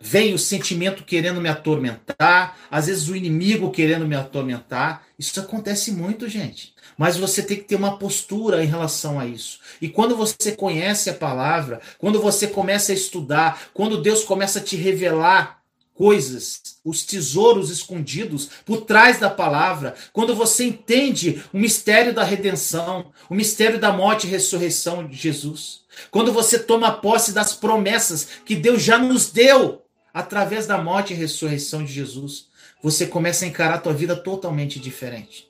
vem 0.00 0.34
o 0.34 0.38
sentimento 0.38 1.04
querendo 1.04 1.40
me 1.40 1.48
atormentar, 1.48 2.58
às 2.70 2.86
vezes 2.86 3.08
o 3.08 3.16
inimigo 3.16 3.70
querendo 3.70 4.06
me 4.06 4.14
atormentar. 4.14 5.02
Isso 5.18 5.40
acontece 5.40 5.92
muito, 5.92 6.28
gente. 6.28 6.74
Mas 6.98 7.16
você 7.16 7.42
tem 7.42 7.56
que 7.56 7.64
ter 7.64 7.76
uma 7.76 7.98
postura 7.98 8.62
em 8.62 8.66
relação 8.66 9.18
a 9.18 9.26
isso. 9.26 9.60
E 9.80 9.88
quando 9.88 10.16
você 10.16 10.52
conhece 10.52 11.08
a 11.08 11.14
palavra, 11.14 11.80
quando 11.98 12.20
você 12.20 12.46
começa 12.46 12.92
a 12.92 12.94
estudar, 12.94 13.68
quando 13.72 14.00
Deus 14.00 14.24
começa 14.24 14.58
a 14.58 14.62
te 14.62 14.76
revelar 14.76 15.63
coisas, 15.94 16.60
os 16.84 17.04
tesouros 17.04 17.70
escondidos 17.70 18.50
por 18.66 18.82
trás 18.82 19.18
da 19.20 19.30
palavra, 19.30 19.94
quando 20.12 20.34
você 20.34 20.64
entende 20.64 21.42
o 21.52 21.58
mistério 21.58 22.12
da 22.12 22.24
redenção, 22.24 23.12
o 23.30 23.34
mistério 23.34 23.78
da 23.78 23.92
morte 23.92 24.26
e 24.26 24.30
ressurreição 24.30 25.06
de 25.06 25.16
Jesus, 25.16 25.82
quando 26.10 26.32
você 26.32 26.58
toma 26.58 26.92
posse 26.92 27.32
das 27.32 27.54
promessas 27.54 28.28
que 28.44 28.56
Deus 28.56 28.82
já 28.82 28.98
nos 28.98 29.30
deu 29.30 29.82
através 30.12 30.66
da 30.66 30.76
morte 30.76 31.12
e 31.12 31.16
ressurreição 31.16 31.84
de 31.84 31.92
Jesus, 31.92 32.48
você 32.82 33.06
começa 33.06 33.44
a 33.44 33.48
encarar 33.48 33.76
a 33.76 33.80
tua 33.80 33.94
vida 33.94 34.16
totalmente 34.16 34.78
diferente. 34.78 35.48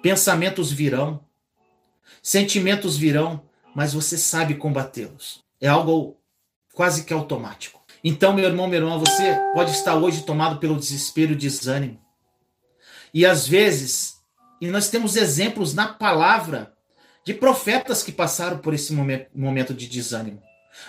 Pensamentos 0.00 0.72
virão, 0.72 1.20
sentimentos 2.22 2.96
virão, 2.96 3.42
mas 3.74 3.92
você 3.92 4.16
sabe 4.16 4.54
combatê-los. 4.54 5.44
É 5.60 5.68
algo 5.68 6.16
quase 6.72 7.04
que 7.04 7.12
automático. 7.12 7.79
Então, 8.02 8.32
meu 8.32 8.46
irmão, 8.46 8.66
minha 8.66 8.80
irmã, 8.80 8.98
você 8.98 9.38
pode 9.54 9.72
estar 9.72 9.94
hoje 9.94 10.22
tomado 10.22 10.58
pelo 10.58 10.76
desespero 10.76 11.32
e 11.32 11.36
desânimo. 11.36 12.00
E 13.12 13.26
às 13.26 13.46
vezes, 13.46 14.20
e 14.60 14.68
nós 14.68 14.88
temos 14.88 15.16
exemplos 15.16 15.74
na 15.74 15.88
palavra 15.88 16.72
de 17.24 17.34
profetas 17.34 18.02
que 18.02 18.12
passaram 18.12 18.58
por 18.58 18.72
esse 18.72 18.92
momento 18.92 19.74
de 19.74 19.86
desânimo. 19.86 20.42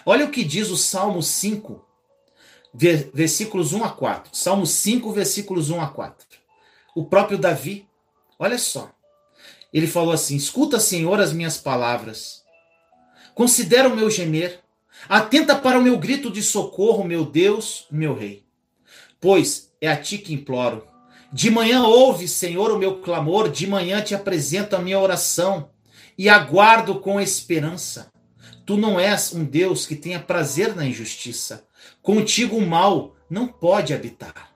Olha 0.05 0.25
o 0.25 0.31
que 0.31 0.43
diz 0.43 0.69
o 0.69 0.77
Salmo 0.77 1.21
5, 1.21 1.85
versículos 3.13 3.73
1 3.73 3.83
a 3.83 3.89
4. 3.89 4.35
Salmo 4.35 4.65
5, 4.65 5.11
versículos 5.11 5.69
1 5.69 5.81
a 5.81 5.87
4. 5.87 6.27
O 6.95 7.05
próprio 7.05 7.37
Davi, 7.37 7.87
olha 8.39 8.57
só. 8.57 8.91
Ele 9.73 9.87
falou 9.87 10.13
assim: 10.13 10.35
Escuta, 10.35 10.79
Senhor, 10.79 11.19
as 11.19 11.33
minhas 11.33 11.57
palavras. 11.57 12.43
Considera 13.33 13.87
o 13.87 13.95
meu 13.95 14.09
gemer 14.09 14.61
Atenta 15.10 15.55
para 15.55 15.79
o 15.79 15.81
meu 15.81 15.98
grito 15.98 16.31
de 16.31 16.41
socorro, 16.41 17.03
meu 17.03 17.25
Deus, 17.25 17.86
meu 17.91 18.15
Rei. 18.15 18.43
Pois 19.20 19.72
é 19.79 19.89
a 19.89 19.98
ti 19.98 20.17
que 20.17 20.34
imploro. 20.34 20.88
De 21.34 21.50
manhã 21.50 21.84
ouve, 21.84 22.27
Senhor, 22.27 22.72
o 22.72 22.77
meu 22.77 23.00
clamor, 23.00 23.50
de 23.50 23.65
manhã 23.65 24.01
te 24.01 24.13
apresento 24.13 24.75
a 24.75 24.79
minha 24.79 25.00
oração 25.00 25.70
e 26.17 26.27
aguardo 26.27 27.00
com 27.00 27.20
esperança. 27.22 28.12
Tu 28.65 28.77
não 28.77 29.00
és 29.00 29.34
um 29.34 29.43
Deus 29.43 29.86
que 29.86 29.96
tenha 29.96 30.20
prazer 30.20 30.75
na 30.75 30.86
injustiça. 30.86 31.65
Contigo 32.01 32.58
o 32.58 32.67
mal 32.67 33.15
não 33.29 33.48
pode 33.48 33.93
habitar. 33.93 34.51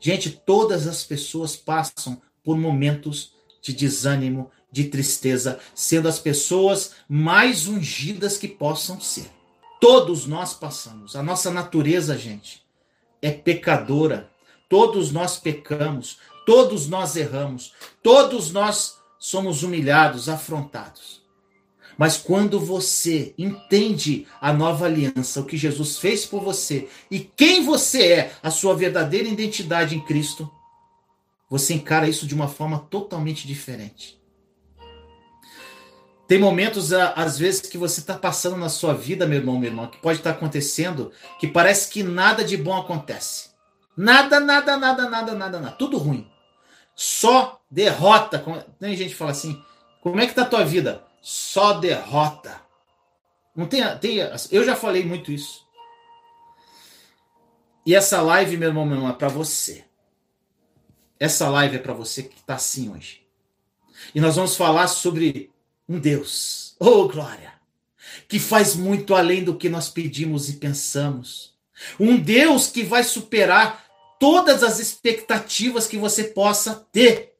Gente, 0.00 0.30
todas 0.30 0.86
as 0.86 1.04
pessoas 1.04 1.56
passam 1.56 2.20
por 2.42 2.56
momentos 2.56 3.34
de 3.62 3.72
desânimo, 3.72 4.50
de 4.70 4.84
tristeza, 4.84 5.58
sendo 5.74 6.08
as 6.08 6.18
pessoas 6.18 6.92
mais 7.08 7.66
ungidas 7.66 8.36
que 8.36 8.48
possam 8.48 9.00
ser. 9.00 9.37
Todos 9.80 10.26
nós 10.26 10.54
passamos. 10.54 11.14
A 11.14 11.22
nossa 11.22 11.50
natureza, 11.50 12.16
gente, 12.16 12.62
é 13.22 13.30
pecadora. 13.30 14.30
Todos 14.68 15.12
nós 15.12 15.36
pecamos. 15.36 16.18
Todos 16.44 16.88
nós 16.88 17.16
erramos. 17.16 17.72
Todos 18.02 18.52
nós 18.52 18.98
somos 19.18 19.62
humilhados, 19.62 20.28
afrontados. 20.28 21.22
Mas 21.96 22.16
quando 22.16 22.60
você 22.60 23.34
entende 23.36 24.26
a 24.40 24.52
nova 24.52 24.86
aliança, 24.86 25.40
o 25.40 25.44
que 25.44 25.56
Jesus 25.56 25.98
fez 25.98 26.24
por 26.24 26.40
você 26.42 26.88
e 27.10 27.18
quem 27.18 27.64
você 27.64 28.12
é, 28.12 28.32
a 28.40 28.52
sua 28.52 28.76
verdadeira 28.76 29.28
identidade 29.28 29.96
em 29.96 30.00
Cristo, 30.00 30.48
você 31.50 31.74
encara 31.74 32.08
isso 32.08 32.26
de 32.26 32.34
uma 32.34 32.46
forma 32.46 32.78
totalmente 32.90 33.46
diferente. 33.46 34.17
Tem 36.28 36.38
momentos, 36.38 36.92
às 36.92 37.38
vezes, 37.38 37.62
que 37.62 37.78
você 37.78 38.00
está 38.00 38.14
passando 38.14 38.54
na 38.58 38.68
sua 38.68 38.92
vida, 38.92 39.26
meu 39.26 39.38
irmão, 39.38 39.58
minha 39.58 39.70
irmã, 39.70 39.86
que 39.86 39.96
pode 39.96 40.18
estar 40.18 40.32
tá 40.32 40.36
acontecendo, 40.36 41.10
que 41.40 41.48
parece 41.48 41.90
que 41.90 42.02
nada 42.02 42.44
de 42.44 42.54
bom 42.54 42.76
acontece. 42.76 43.48
Nada, 43.96 44.38
nada, 44.38 44.76
nada, 44.76 45.08
nada, 45.08 45.34
nada, 45.34 45.58
nada. 45.58 45.76
Tudo 45.76 45.96
ruim. 45.96 46.30
Só 46.94 47.58
derrota. 47.70 48.44
Tem 48.78 48.94
gente 48.94 49.10
que 49.10 49.16
fala 49.16 49.30
assim: 49.30 49.60
como 50.02 50.20
é 50.20 50.26
que 50.26 50.34
tá 50.34 50.42
a 50.42 50.46
tua 50.46 50.66
vida? 50.66 51.02
Só 51.22 51.72
derrota. 51.72 52.60
Não 53.56 53.66
tem, 53.66 53.82
tem. 53.96 54.18
Eu 54.50 54.64
já 54.64 54.76
falei 54.76 55.06
muito 55.06 55.32
isso. 55.32 55.66
E 57.86 57.94
essa 57.94 58.20
live, 58.20 58.58
meu 58.58 58.68
irmão, 58.68 58.84
meu 58.84 58.98
irmão, 58.98 59.10
é 59.10 59.14
para 59.14 59.28
você. 59.28 59.86
Essa 61.18 61.48
live 61.48 61.76
é 61.76 61.80
para 61.80 61.94
você 61.94 62.22
que 62.22 62.36
está 62.36 62.56
assim 62.56 62.92
hoje. 62.92 63.26
E 64.14 64.20
nós 64.20 64.36
vamos 64.36 64.54
falar 64.54 64.88
sobre 64.88 65.50
um 65.88 65.98
Deus, 65.98 66.76
oh 66.78 67.08
glória, 67.08 67.54
que 68.28 68.38
faz 68.38 68.74
muito 68.74 69.14
além 69.14 69.42
do 69.42 69.56
que 69.56 69.68
nós 69.68 69.88
pedimos 69.88 70.48
e 70.48 70.54
pensamos. 70.54 71.54
Um 71.98 72.16
Deus 72.16 72.68
que 72.68 72.82
vai 72.82 73.02
superar 73.02 73.86
todas 74.20 74.62
as 74.62 74.78
expectativas 74.78 75.86
que 75.86 75.96
você 75.96 76.24
possa 76.24 76.74
ter. 76.92 77.34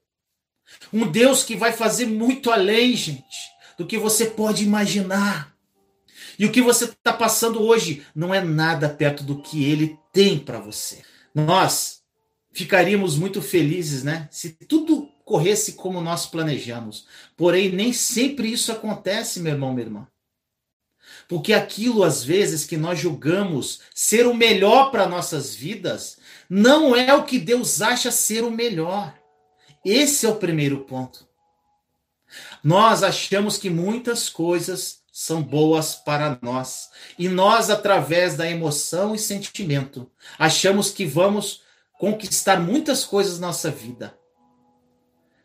Um 0.92 1.10
Deus 1.10 1.42
que 1.42 1.56
vai 1.56 1.72
fazer 1.72 2.06
muito 2.06 2.50
além, 2.50 2.94
gente, 2.94 3.50
do 3.76 3.86
que 3.86 3.98
você 3.98 4.26
pode 4.26 4.64
imaginar. 4.64 5.54
E 6.38 6.46
o 6.46 6.52
que 6.52 6.62
você 6.62 6.84
está 6.84 7.12
passando 7.12 7.62
hoje 7.62 8.06
não 8.14 8.32
é 8.32 8.40
nada 8.40 8.88
perto 8.88 9.24
do 9.24 9.42
que 9.42 9.64
ele 9.64 9.98
tem 10.12 10.38
para 10.38 10.60
você. 10.60 11.02
Nós 11.34 12.00
ficaríamos 12.52 13.16
muito 13.16 13.42
felizes, 13.42 14.02
né? 14.02 14.28
Se 14.30 14.50
tudo 14.50 14.97
corresse 15.28 15.74
como 15.74 16.00
nós 16.00 16.24
planejamos. 16.24 17.06
Porém, 17.36 17.70
nem 17.70 17.92
sempre 17.92 18.50
isso 18.50 18.72
acontece, 18.72 19.40
meu 19.40 19.52
irmão, 19.52 19.74
minha 19.74 19.86
irmã. 19.86 20.08
Porque 21.28 21.52
aquilo, 21.52 22.02
às 22.02 22.24
vezes, 22.24 22.64
que 22.64 22.78
nós 22.78 22.98
julgamos 22.98 23.80
ser 23.94 24.26
o 24.26 24.34
melhor 24.34 24.90
para 24.90 25.06
nossas 25.06 25.54
vidas, 25.54 26.16
não 26.48 26.96
é 26.96 27.14
o 27.14 27.24
que 27.24 27.38
Deus 27.38 27.82
acha 27.82 28.10
ser 28.10 28.42
o 28.42 28.50
melhor. 28.50 29.14
Esse 29.84 30.24
é 30.24 30.28
o 30.30 30.36
primeiro 30.36 30.80
ponto. 30.80 31.28
Nós 32.64 33.02
achamos 33.02 33.58
que 33.58 33.68
muitas 33.68 34.30
coisas 34.30 35.02
são 35.12 35.42
boas 35.42 35.94
para 35.94 36.38
nós. 36.40 36.88
E 37.18 37.28
nós, 37.28 37.68
através 37.68 38.34
da 38.34 38.48
emoção 38.48 39.14
e 39.14 39.18
sentimento, 39.18 40.10
achamos 40.38 40.90
que 40.90 41.04
vamos 41.04 41.62
conquistar 41.98 42.58
muitas 42.58 43.04
coisas 43.04 43.38
na 43.38 43.48
nossa 43.48 43.70
vida. 43.70 44.18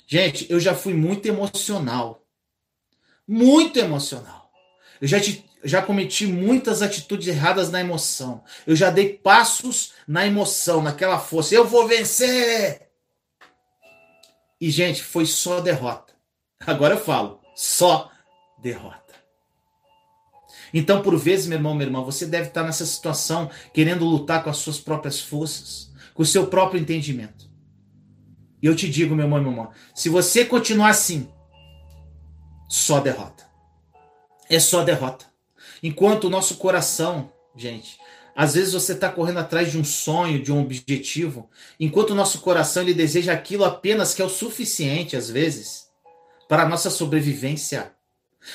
Gente, 0.08 0.52
eu 0.52 0.60
já 0.60 0.76
fui 0.76 0.94
muito 0.94 1.26
emocional. 1.28 2.26
Muito 3.28 3.80
emocional. 3.80 4.52
Eu 5.02 5.08
já, 5.08 5.20
te, 5.20 5.46
já 5.64 5.82
cometi 5.82 6.28
muitas 6.28 6.82
atitudes 6.82 7.28
erradas 7.28 7.72
na 7.72 7.80
emoção. 7.80 8.44
Eu 8.68 8.76
já 8.76 8.90
dei 8.90 9.18
passos 9.18 9.94
na 10.08 10.26
emoção, 10.26 10.82
naquela 10.82 11.20
força. 11.20 11.56
Eu 11.56 11.66
vou 11.66 11.88
vencer! 11.88 12.90
E, 14.60 14.70
gente, 14.70 15.04
foi 15.04 15.26
só 15.26 15.60
derrota. 15.60 16.14
Agora 16.66 16.96
eu 16.96 17.00
falo, 17.00 17.42
só 17.54 18.10
derrota. 18.62 19.04
Então, 20.74 21.02
por 21.02 21.18
vezes, 21.18 21.46
meu 21.46 21.58
irmão, 21.58 21.74
minha 21.74 21.86
irmã, 21.86 22.02
você 22.02 22.26
deve 22.26 22.48
estar 22.48 22.64
nessa 22.64 22.86
situação 22.86 23.52
querendo 23.74 24.06
lutar 24.06 24.44
com 24.44 24.50
as 24.50 24.58
suas 24.58 24.80
próprias 24.80 25.20
forças, 25.20 25.92
com 26.14 26.24
o 26.24 26.26
seu 26.26 26.48
próprio 26.48 26.80
entendimento. 26.80 27.43
E 28.64 28.66
eu 28.66 28.74
te 28.74 28.90
digo, 28.90 29.14
meu 29.14 29.26
irmão 29.26 29.40
e 29.40 29.42
meu 29.42 29.52
irmão, 29.52 29.72
se 29.94 30.08
você 30.08 30.46
continuar 30.46 30.92
assim, 30.92 31.28
só 32.70 33.02
derrota. 33.02 33.44
É 34.50 34.58
só 34.58 34.86
derrota. 34.86 35.26
Enquanto 35.84 36.24
o 36.24 36.30
nosso 36.30 36.56
coração, 36.56 37.30
gente, 37.58 38.00
às 38.34 38.54
vezes 38.54 38.72
você 38.72 38.94
está 38.94 39.10
correndo 39.10 39.40
atrás 39.40 39.70
de 39.70 39.78
um 39.78 39.84
sonho, 39.84 40.42
de 40.42 40.50
um 40.50 40.62
objetivo, 40.62 41.50
enquanto 41.78 42.12
o 42.12 42.16
nosso 42.16 42.40
coração 42.40 42.84
ele 42.84 42.94
deseja 42.94 43.34
aquilo 43.34 43.66
apenas 43.66 44.14
que 44.14 44.22
é 44.22 44.26
o 44.26 44.30
suficiente, 44.30 45.18
às 45.18 45.30
vezes, 45.30 45.90
para 46.48 46.64
a 46.64 46.70
nossa 46.70 46.90
sobrevivência. 46.90 47.92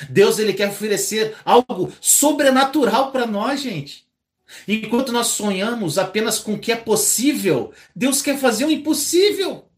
Deus 0.09 0.39
ele 0.39 0.53
quer 0.53 0.69
oferecer 0.69 1.35
algo 1.45 1.93
sobrenatural 2.01 3.11
para 3.11 3.27
nós, 3.27 3.61
gente. 3.61 4.07
Enquanto 4.67 5.11
nós 5.11 5.27
sonhamos 5.27 5.99
apenas 5.99 6.39
com 6.39 6.53
o 6.53 6.59
que 6.59 6.71
é 6.71 6.75
possível, 6.75 7.71
Deus 7.95 8.23
quer 8.23 8.39
fazer 8.39 8.65
o 8.65 8.71
impossível. 8.71 9.68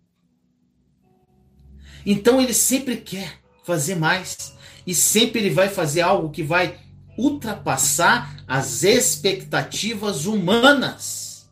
Então 2.05 2.41
ele 2.41 2.53
sempre 2.53 2.97
quer 2.97 3.39
fazer 3.63 3.95
mais 3.95 4.55
e 4.85 4.95
sempre 4.95 5.39
ele 5.39 5.49
vai 5.49 5.69
fazer 5.69 6.01
algo 6.01 6.31
que 6.31 6.43
vai 6.43 6.79
ultrapassar 7.17 8.43
as 8.47 8.83
expectativas 8.83 10.25
humanas. 10.25 11.49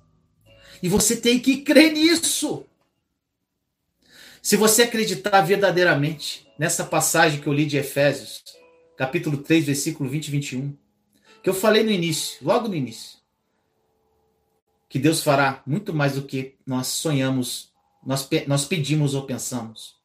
E 0.82 0.90
você 0.90 1.16
tem 1.16 1.40
que 1.40 1.58
crer 1.58 1.94
nisso. 1.94 2.66
Se 4.42 4.56
você 4.56 4.84
acreditar 4.84 5.42
verdadeiramente 5.42 6.48
nessa 6.58 6.84
passagem 6.84 7.42
que 7.42 7.48
eu 7.48 7.54
li 7.54 7.66
de 7.66 7.78
Efésios, 7.78 8.42
capítulo 8.98 9.38
3, 9.38 9.66
versículo 9.66 10.10
20 10.10 10.28
e 10.28 10.32
21, 10.32 10.78
que 11.44 11.50
eu 11.50 11.54
falei 11.54 11.84
no 11.84 11.92
início, 11.92 12.38
logo 12.42 12.68
no 12.68 12.76
início. 12.76 13.20
que 14.90 14.98
Deus 14.98 15.22
fará 15.22 15.62
muito 15.68 15.94
mais 15.94 16.16
do 16.16 16.24
que 16.24 16.56
nós 16.66 16.88
sonhamos, 16.88 17.72
nós, 18.04 18.28
nós 18.48 18.66
pedimos 18.66 19.14
ou 19.14 19.22
pensamos. 19.22 19.99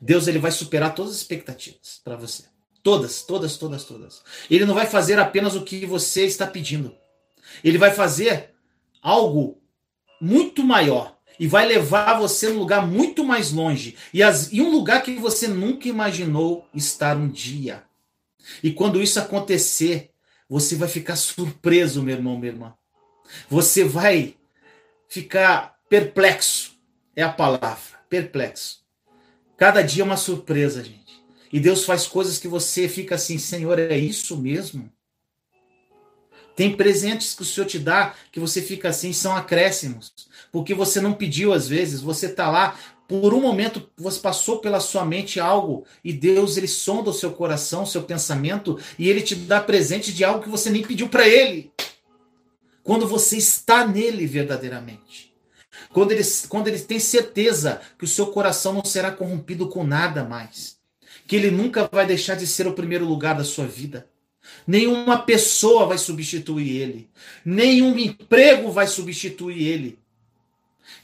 Deus 0.00 0.26
ele 0.26 0.38
vai 0.38 0.50
superar 0.50 0.94
todas 0.94 1.12
as 1.12 1.18
expectativas 1.18 2.00
para 2.02 2.16
você. 2.16 2.44
Todas, 2.82 3.22
todas, 3.22 3.56
todas, 3.56 3.84
todas. 3.84 4.22
Ele 4.50 4.66
não 4.66 4.74
vai 4.74 4.86
fazer 4.86 5.18
apenas 5.18 5.54
o 5.54 5.62
que 5.62 5.86
você 5.86 6.24
está 6.24 6.46
pedindo. 6.46 6.94
Ele 7.62 7.78
vai 7.78 7.90
fazer 7.92 8.50
algo 9.00 9.58
muito 10.20 10.62
maior 10.62 11.16
e 11.38 11.46
vai 11.46 11.66
levar 11.66 12.18
você 12.18 12.48
num 12.48 12.58
lugar 12.58 12.86
muito 12.86 13.24
mais 13.24 13.52
longe 13.52 13.96
e, 14.12 14.22
as, 14.22 14.52
e 14.52 14.60
um 14.60 14.70
lugar 14.70 15.02
que 15.02 15.16
você 15.16 15.48
nunca 15.48 15.88
imaginou 15.88 16.68
estar 16.74 17.16
um 17.16 17.28
dia. 17.28 17.82
E 18.62 18.70
quando 18.70 19.02
isso 19.02 19.18
acontecer, 19.18 20.10
você 20.48 20.76
vai 20.76 20.88
ficar 20.88 21.16
surpreso, 21.16 22.02
meu 22.02 22.16
irmão, 22.16 22.38
minha 22.38 22.52
irmã. 22.52 22.74
Você 23.48 23.82
vai 23.82 24.36
ficar 25.08 25.76
perplexo. 25.88 26.74
É 27.16 27.22
a 27.22 27.32
palavra, 27.32 27.98
perplexo. 28.08 28.83
Cada 29.56 29.82
dia 29.82 30.02
é 30.02 30.06
uma 30.06 30.16
surpresa, 30.16 30.82
gente. 30.82 31.22
E 31.52 31.60
Deus 31.60 31.84
faz 31.84 32.06
coisas 32.06 32.38
que 32.38 32.48
você 32.48 32.88
fica 32.88 33.14
assim, 33.14 33.38
Senhor, 33.38 33.78
é 33.78 33.96
isso 33.96 34.36
mesmo? 34.36 34.90
Tem 36.56 36.76
presentes 36.76 37.34
que 37.34 37.42
o 37.42 37.44
Senhor 37.44 37.66
te 37.66 37.78
dá 37.78 38.14
que 38.30 38.40
você 38.40 38.62
fica 38.62 38.88
assim, 38.88 39.12
são 39.12 39.36
acréscimos. 39.36 40.12
Porque 40.52 40.74
você 40.74 41.00
não 41.00 41.12
pediu 41.12 41.52
às 41.52 41.68
vezes, 41.68 42.00
você 42.00 42.26
está 42.26 42.50
lá, 42.50 42.76
por 43.06 43.34
um 43.34 43.40
momento 43.40 43.90
você 43.96 44.18
passou 44.18 44.58
pela 44.58 44.80
sua 44.80 45.04
mente 45.04 45.38
algo 45.38 45.84
e 46.02 46.12
Deus 46.12 46.56
ele 46.56 46.68
sonda 46.68 47.10
o 47.10 47.14
seu 47.14 47.32
coração, 47.32 47.82
o 47.82 47.86
seu 47.86 48.02
pensamento 48.02 48.78
e 48.98 49.08
ele 49.08 49.20
te 49.20 49.34
dá 49.34 49.60
presente 49.60 50.12
de 50.12 50.24
algo 50.24 50.42
que 50.42 50.48
você 50.48 50.70
nem 50.70 50.82
pediu 50.82 51.08
para 51.08 51.28
ele. 51.28 51.72
Quando 52.82 53.06
você 53.06 53.36
está 53.36 53.86
nele 53.86 54.26
verdadeiramente. 54.26 55.33
Quando 55.94 56.12
ele, 56.12 56.22
quando 56.50 56.68
ele 56.68 56.78
tem 56.78 57.00
certeza 57.00 57.80
que 57.98 58.04
o 58.04 58.08
seu 58.08 58.26
coração 58.26 58.74
não 58.74 58.84
será 58.84 59.10
corrompido 59.10 59.68
com 59.68 59.82
nada 59.82 60.24
mais 60.24 60.74
que 61.26 61.36
ele 61.36 61.50
nunca 61.50 61.88
vai 61.90 62.06
deixar 62.06 62.34
de 62.34 62.46
ser 62.46 62.66
o 62.66 62.74
primeiro 62.74 63.04
lugar 63.04 63.34
da 63.34 63.44
sua 63.44 63.66
vida. 63.66 64.08
Nenhuma 64.66 65.22
pessoa 65.22 65.86
vai 65.86 65.98
substituir 65.98 66.76
ele. 66.76 67.10
Nenhum 67.44 67.98
emprego 67.98 68.70
vai 68.70 68.86
substituir 68.86 69.66
ele. 69.66 69.98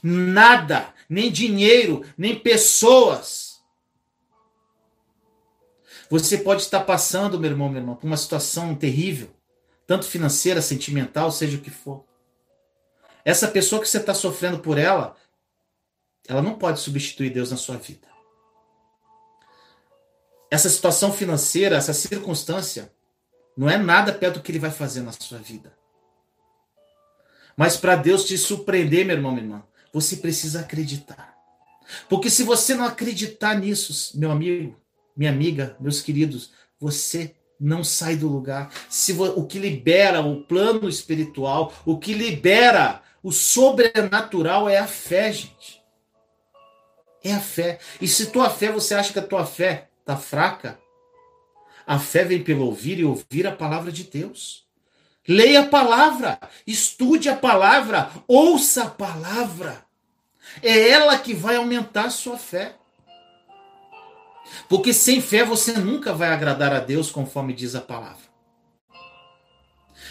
Nada, 0.01 0.93
nem 1.09 1.31
dinheiro, 1.31 2.05
nem 2.17 2.37
pessoas. 2.37 3.61
Você 6.09 6.37
pode 6.37 6.61
estar 6.61 6.81
passando, 6.81 7.39
meu 7.39 7.49
irmão, 7.49 7.69
meu 7.69 7.81
irmão, 7.81 7.95
por 7.95 8.05
uma 8.05 8.17
situação 8.17 8.75
terrível, 8.75 9.29
tanto 9.87 10.05
financeira, 10.05 10.61
sentimental, 10.61 11.31
seja 11.31 11.57
o 11.57 11.61
que 11.61 11.71
for. 11.71 12.03
Essa 13.23 13.47
pessoa 13.47 13.81
que 13.81 13.87
você 13.87 13.97
está 13.97 14.13
sofrendo 14.13 14.59
por 14.59 14.77
ela, 14.77 15.15
ela 16.27 16.41
não 16.41 16.55
pode 16.55 16.79
substituir 16.79 17.29
Deus 17.29 17.51
na 17.51 17.57
sua 17.57 17.77
vida 17.77 18.11
essa 20.51 20.69
situação 20.69 21.13
financeira, 21.13 21.77
essa 21.77 21.93
circunstância, 21.93 22.91
não 23.55 23.69
é 23.69 23.77
nada 23.77 24.11
perto 24.11 24.35
do 24.35 24.41
que 24.41 24.51
ele 24.51 24.59
vai 24.59 24.69
fazer 24.69 25.01
na 25.01 25.13
sua 25.13 25.37
vida. 25.37 25.73
Mas 27.55 27.77
para 27.77 27.95
Deus 27.95 28.25
te 28.25 28.37
surpreender, 28.37 29.05
meu 29.05 29.15
irmão, 29.15 29.31
minha 29.31 29.45
irmã, 29.45 29.63
você 29.93 30.17
precisa 30.17 30.59
acreditar. 30.59 31.33
Porque 32.09 32.29
se 32.29 32.43
você 32.43 32.75
não 32.75 32.85
acreditar 32.85 33.55
nisso, 33.57 34.17
meu 34.17 34.29
amigo, 34.29 34.75
minha 35.15 35.31
amiga, 35.31 35.75
meus 35.79 36.01
queridos, 36.01 36.51
você 36.79 37.35
não 37.59 37.83
sai 37.83 38.17
do 38.17 38.27
lugar. 38.27 38.73
Se 38.89 39.13
o 39.13 39.45
que 39.45 39.57
libera 39.57 40.21
o 40.21 40.43
plano 40.43 40.89
espiritual, 40.89 41.73
o 41.85 41.97
que 41.97 42.13
libera 42.13 43.01
o 43.23 43.31
sobrenatural 43.31 44.67
é 44.67 44.77
a 44.77 44.87
fé, 44.87 45.31
gente. 45.31 45.81
É 47.23 47.33
a 47.33 47.39
fé. 47.39 47.79
E 47.99 48.07
se 48.07 48.27
tua 48.27 48.49
fé, 48.49 48.71
você 48.71 48.95
acha 48.95 49.13
que 49.13 49.19
a 49.19 49.27
tua 49.27 49.45
fé 49.45 49.89
está 49.99 50.17
fraca, 50.17 50.79
a 51.85 51.99
fé 51.99 52.23
vem 52.23 52.43
pelo 52.43 52.65
ouvir 52.65 52.99
e 52.99 53.05
ouvir 53.05 53.45
a 53.45 53.51
palavra 53.51 53.91
de 53.91 54.03
Deus. 54.03 54.65
Leia 55.27 55.61
a 55.61 55.67
palavra, 55.67 56.39
estude 56.65 57.29
a 57.29 57.35
palavra, 57.35 58.09
ouça 58.27 58.83
a 58.85 58.89
palavra. 58.89 59.85
É 60.63 60.89
ela 60.89 61.17
que 61.17 61.33
vai 61.33 61.55
aumentar 61.55 62.05
a 62.05 62.09
sua 62.09 62.37
fé. 62.37 62.75
Porque 64.67 64.93
sem 64.93 65.21
fé 65.21 65.45
você 65.45 65.73
nunca 65.73 66.13
vai 66.13 66.29
agradar 66.29 66.73
a 66.73 66.79
Deus, 66.79 67.11
conforme 67.11 67.53
diz 67.53 67.75
a 67.75 67.81
palavra. 67.81 68.31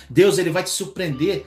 Deus 0.09 0.38
ele 0.38 0.51
vai 0.51 0.62
te 0.62 0.70
surpreender, 0.70 1.46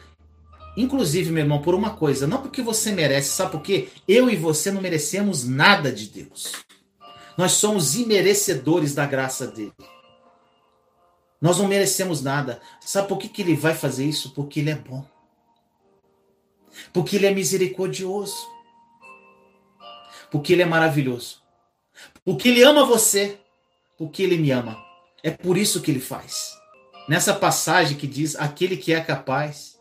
inclusive, 0.75 1.31
meu 1.31 1.43
irmão, 1.43 1.61
por 1.61 1.75
uma 1.75 1.95
coisa, 1.95 2.27
não 2.27 2.41
porque 2.41 2.61
você 2.61 2.91
merece, 2.91 3.29
sabe 3.29 3.51
por 3.51 3.61
quê? 3.61 3.89
Eu 4.07 4.29
e 4.29 4.35
você 4.35 4.71
não 4.71 4.81
merecemos 4.81 5.47
nada 5.47 5.91
de 5.91 6.07
Deus. 6.07 6.53
Nós 7.37 7.53
somos 7.53 7.95
imerecedores 7.95 8.93
da 8.93 9.05
graça 9.05 9.47
dele. 9.47 9.73
Nós 11.41 11.57
não 11.57 11.67
merecemos 11.67 12.21
nada. 12.21 12.61
Sabe 12.79 13.07
por 13.07 13.17
que, 13.17 13.27
que 13.27 13.41
ele 13.41 13.55
vai 13.55 13.73
fazer 13.73 14.05
isso? 14.05 14.33
Porque 14.33 14.61
ele 14.61 14.69
é 14.69 14.75
bom. 14.75 15.05
Porque 16.93 17.17
ele 17.17 17.25
é 17.25 17.33
misericordioso. 17.33 18.47
Porque 20.31 20.53
ele 20.53 20.61
é 20.61 20.65
maravilhoso. 20.65 21.41
Porque 22.23 22.49
ele 22.49 22.63
ama 22.63 22.85
você. 22.85 23.37
Porque 23.97 24.23
ele 24.23 24.37
me 24.37 24.51
ama. 24.51 24.81
É 25.21 25.31
por 25.31 25.57
isso 25.57 25.81
que 25.81 25.91
ele 25.91 25.99
faz. 25.99 26.57
Nessa 27.09 27.33
passagem 27.33 27.97
que 27.97 28.07
diz: 28.07 28.35
aquele 28.35 28.77
que 28.77 28.93
é 28.93 29.01
capaz, 29.01 29.72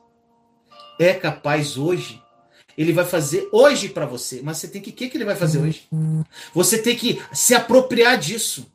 é 0.98 1.14
capaz 1.14 1.76
hoje 1.76 2.22
ele 2.76 2.92
vai 2.92 3.05
fazer 3.05 3.48
hoje 3.52 3.88
para 3.88 4.07
você. 4.07 4.40
Mas 4.42 4.59
você 4.59 4.68
tem 4.68 4.81
que. 4.81 4.90
O 4.90 4.92
que, 4.92 5.09
que 5.09 5.16
ele 5.16 5.24
vai 5.24 5.37
fazer 5.37 5.59
hoje? 5.59 5.88
Você 6.55 6.78
tem 6.78 6.96
que 6.96 7.20
se 7.33 7.55
apropriar 7.55 8.18
disso. 8.18 8.70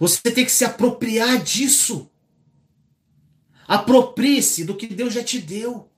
Você 0.00 0.20
tem 0.22 0.44
que 0.44 0.50
se 0.50 0.64
apropriar 0.64 1.40
disso. 1.42 2.10
Aproprie-se 3.68 4.64
do 4.64 4.76
que 4.76 4.86
Deus 4.86 5.12
já 5.12 5.22
te 5.22 5.38
deu. 5.38 5.90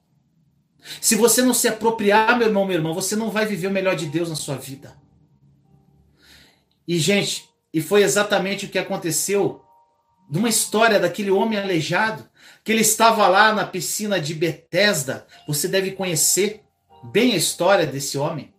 Se 1.01 1.15
você 1.17 1.43
não 1.43 1.53
se 1.53 1.69
apropriar, 1.69 2.39
meu 2.39 2.49
irmão, 2.49 2.65
meu 2.65 2.77
irmão, 2.77 2.95
você 2.95 3.15
não 3.15 3.31
vai 3.31 3.47
viver 3.47 3.67
o 3.67 3.73
melhor 3.73 3.95
de 3.95 4.07
Deus 4.07 4.29
na 4.29 4.37
sua 4.37 4.57
vida. 4.57 4.97
E, 6.87 6.99
gente, 6.99 7.49
e 7.73 7.81
foi 7.81 8.03
exatamente 8.03 8.65
o 8.65 8.69
que 8.69 8.79
aconteceu 8.79 9.63
numa 10.31 10.49
história 10.49 11.01
daquele 11.01 11.31
homem 11.31 11.59
aleijado 11.59 12.29
que 12.65 12.73
ele 12.73 12.83
estava 12.83 13.27
lá 13.27 13.53
na 13.53 13.65
piscina 13.65 14.21
de 14.21 14.35
Betesda. 14.35 15.27
Você 15.47 15.69
deve 15.69 15.93
conhecer 15.93 16.63
bem 17.03 17.33
a 17.33 17.37
história 17.37 17.87
desse 17.87 18.19
homem. 18.19 18.53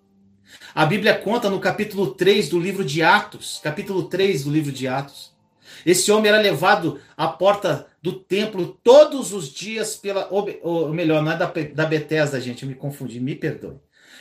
A 0.74 0.86
Bíblia 0.86 1.16
conta 1.16 1.50
no 1.50 1.60
capítulo 1.60 2.14
3 2.14 2.50
do 2.50 2.60
livro 2.60 2.84
de 2.84 3.04
Atos, 3.04 3.60
capítulo 3.64 4.04
3 4.04 4.44
do 4.46 4.52
livro 4.52 4.72
de 4.72 4.88
Atos. 4.88 5.38
Esse 5.86 6.12
homem 6.12 6.30
era 6.30 6.42
levado 6.42 7.00
à 7.16 7.28
porta 7.28 7.88
do 8.02 8.14
templo 8.14 8.80
todos 8.84 9.34
os 9.34 9.50
dias 9.50 9.96
pela. 9.96 10.28
Ou 10.32 10.94
melhor, 10.94 11.22
não 11.22 11.32
é 11.32 11.38
da, 11.38 11.52
da 11.74 11.86
Betesda, 11.86 12.42
gente, 12.42 12.64
eu 12.64 12.70
me 12.70 12.76
confundi, 12.76 13.20
me 13.20 13.36
perdoe. 13.36 13.78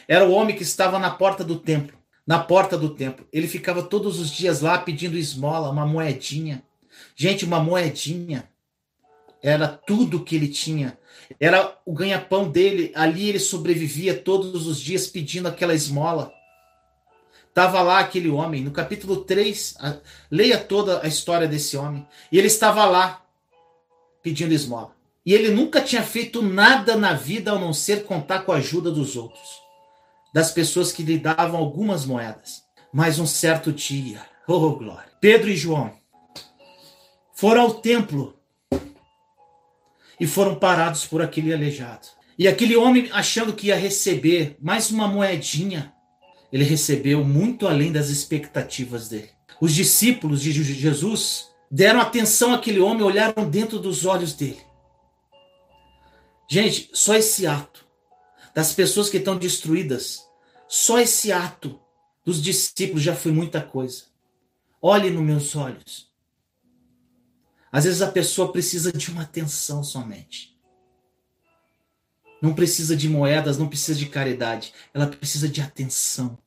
Era 0.07 0.27
o 0.27 0.33
homem 0.33 0.57
que 0.57 0.63
estava 0.63 0.99
na 0.99 1.11
porta 1.11 1.43
do 1.43 1.57
templo. 1.57 1.97
Na 2.27 2.39
porta 2.39 2.77
do 2.77 2.91
templo. 2.91 3.27
Ele 3.33 3.49
ficava 3.49 3.83
todos 3.83 4.21
os 4.21 4.31
dias 4.31 4.61
lá 4.61 4.79
pedindo 4.79 5.17
esmola, 5.17 5.71
uma 5.71 5.87
moedinha. 5.87 6.63
Gente, 7.21 7.45
uma 7.45 7.59
moedinha 7.59 8.49
era 9.43 9.67
tudo 9.67 10.23
que 10.23 10.37
ele 10.37 10.47
tinha. 10.47 10.97
Era 11.41 11.77
o 11.85 11.93
ganha-pão 11.93 12.49
dele. 12.49 12.93
Ali 12.95 13.29
ele 13.29 13.41
sobrevivia 13.41 14.15
todos 14.15 14.69
os 14.69 14.81
dias 14.81 15.09
pedindo 15.09 15.49
aquela 15.49 15.75
esmola. 15.75 16.33
Estava 17.49 17.83
lá 17.83 17.99
aquele 17.99 18.29
homem, 18.29 18.63
no 18.63 18.71
capítulo 18.71 19.25
3, 19.25 19.75
a, 19.81 19.97
leia 20.31 20.59
toda 20.59 21.03
a 21.03 21.09
história 21.09 21.49
desse 21.49 21.77
homem. 21.77 22.07
E 22.31 22.39
ele 22.39 22.47
estava 22.47 22.85
lá 22.85 23.21
pedindo 24.23 24.55
esmola. 24.55 24.93
E 25.27 25.35
ele 25.35 25.51
nunca 25.51 25.81
tinha 25.81 26.05
feito 26.05 26.41
nada 26.41 26.95
na 26.95 27.15
vida 27.15 27.51
a 27.51 27.59
não 27.59 27.73
ser 27.73 28.05
contar 28.05 28.43
com 28.45 28.53
a 28.53 28.59
ajuda 28.59 28.93
dos 28.93 29.17
outros, 29.17 29.61
das 30.33 30.53
pessoas 30.53 30.93
que 30.93 31.03
lhe 31.03 31.19
davam 31.19 31.59
algumas 31.59 32.07
moedas. 32.07 32.63
Mas 32.93 33.19
um 33.19 33.27
certo 33.27 33.73
dia, 33.73 34.25
oh 34.47 34.71
glória, 34.77 35.11
Pedro 35.21 35.51
e 35.51 35.57
João 35.57 35.98
foram 37.39 37.61
ao 37.61 37.75
templo 37.75 38.37
e 40.19 40.27
foram 40.27 40.57
parados 40.57 41.07
por 41.07 41.23
aquele 41.23 41.55
aleijado. 41.55 42.09
E 42.37 42.49
aquele 42.49 42.77
homem, 42.77 43.09
achando 43.13 43.53
que 43.53 43.69
ia 43.69 43.77
receber 43.77 44.57
mais 44.61 44.91
uma 44.91 45.07
moedinha, 45.07 45.95
ele 46.53 46.65
recebeu 46.65 47.23
muito 47.23 47.69
além 47.69 47.93
das 47.93 48.09
expectativas 48.09 49.09
dele. 49.09 49.31
Os 49.61 49.73
discípulos 49.73 50.43
de 50.43 50.51
Jesus 50.53 51.51
deram 51.71 52.01
atenção 52.01 52.53
àquele 52.53 52.81
homem, 52.81 53.05
olharam 53.05 53.49
dentro 53.49 53.79
dos 53.79 54.05
olhos 54.05 54.33
dele. 54.33 54.61
Gente, 56.51 56.91
só 56.93 57.15
esse 57.15 57.47
ato 57.47 57.87
das 58.53 58.73
pessoas 58.73 59.09
que 59.09 59.19
estão 59.19 59.37
destruídas, 59.37 60.25
só 60.67 60.99
esse 60.99 61.31
ato 61.31 61.79
dos 62.25 62.43
discípulos 62.43 63.05
já 63.05 63.15
foi 63.15 63.31
muita 63.31 63.61
coisa. 63.61 64.07
Olhe 64.83 65.09
nos 65.09 65.23
meus 65.23 65.55
olhos. 65.55 66.09
Às 67.71 67.85
vezes 67.85 68.03
a 68.03 68.11
pessoa 68.11 68.51
precisa 68.51 68.93
de 68.93 69.11
uma 69.11 69.23
atenção 69.23 69.83
somente. 69.85 70.57
não 72.41 72.55
precisa 72.55 72.97
de 72.97 73.09
moedas, 73.09 73.59
não 73.59 73.67
precisa 73.69 73.99
de 73.99 74.07
caridade, 74.07 74.73
ela 74.95 75.09
precisa 75.09 75.49
de 75.49 75.61
atenção. 75.61 76.39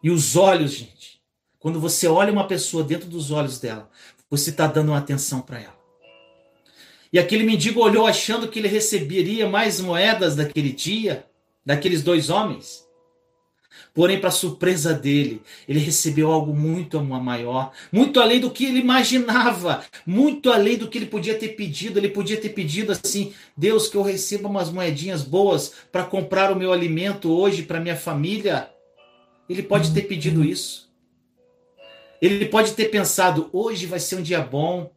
E 0.00 0.08
os 0.08 0.36
olhos, 0.36 0.70
gente, 0.70 1.20
quando 1.58 1.80
você 1.80 2.06
olha 2.06 2.32
uma 2.32 2.46
pessoa 2.46 2.84
dentro 2.84 3.08
dos 3.08 3.32
olhos 3.32 3.58
dela, 3.58 3.90
você 4.30 4.50
está 4.50 4.68
dando 4.68 4.90
uma 4.90 4.98
atenção 4.98 5.40
para 5.40 5.60
ela. 5.60 5.76
E 7.12 7.18
aquele 7.18 7.42
mendigo 7.42 7.80
olhou 7.80 8.06
achando 8.06 8.46
que 8.46 8.60
ele 8.60 8.68
receberia 8.68 9.48
mais 9.48 9.80
moedas 9.80 10.36
daquele 10.36 10.72
dia, 10.72 11.26
daqueles 11.64 12.02
dois 12.02 12.30
homens. 12.30 12.85
Porém, 13.96 14.20
para 14.20 14.30
surpresa 14.30 14.92
dele, 14.92 15.40
ele 15.66 15.78
recebeu 15.78 16.30
algo 16.30 16.54
muito 16.54 17.02
maior, 17.02 17.72
muito 17.90 18.20
além 18.20 18.38
do 18.38 18.50
que 18.50 18.66
ele 18.66 18.80
imaginava, 18.80 19.82
muito 20.04 20.52
além 20.52 20.76
do 20.76 20.86
que 20.86 20.98
ele 20.98 21.06
podia 21.06 21.34
ter 21.34 21.56
pedido. 21.56 21.98
Ele 21.98 22.10
podia 22.10 22.38
ter 22.38 22.50
pedido 22.50 22.92
assim: 22.92 23.32
Deus, 23.56 23.88
que 23.88 23.96
eu 23.96 24.02
receba 24.02 24.50
umas 24.50 24.70
moedinhas 24.70 25.22
boas 25.22 25.72
para 25.90 26.04
comprar 26.04 26.52
o 26.52 26.56
meu 26.56 26.74
alimento 26.74 27.32
hoje 27.32 27.62
para 27.62 27.80
minha 27.80 27.96
família. 27.96 28.68
Ele 29.48 29.62
pode 29.62 29.90
ter 29.94 30.02
pedido 30.02 30.44
isso. 30.44 30.90
Ele 32.20 32.44
pode 32.44 32.72
ter 32.72 32.90
pensado: 32.90 33.48
hoje 33.50 33.86
vai 33.86 33.98
ser 33.98 34.16
um 34.16 34.22
dia 34.22 34.42
bom. 34.42 34.92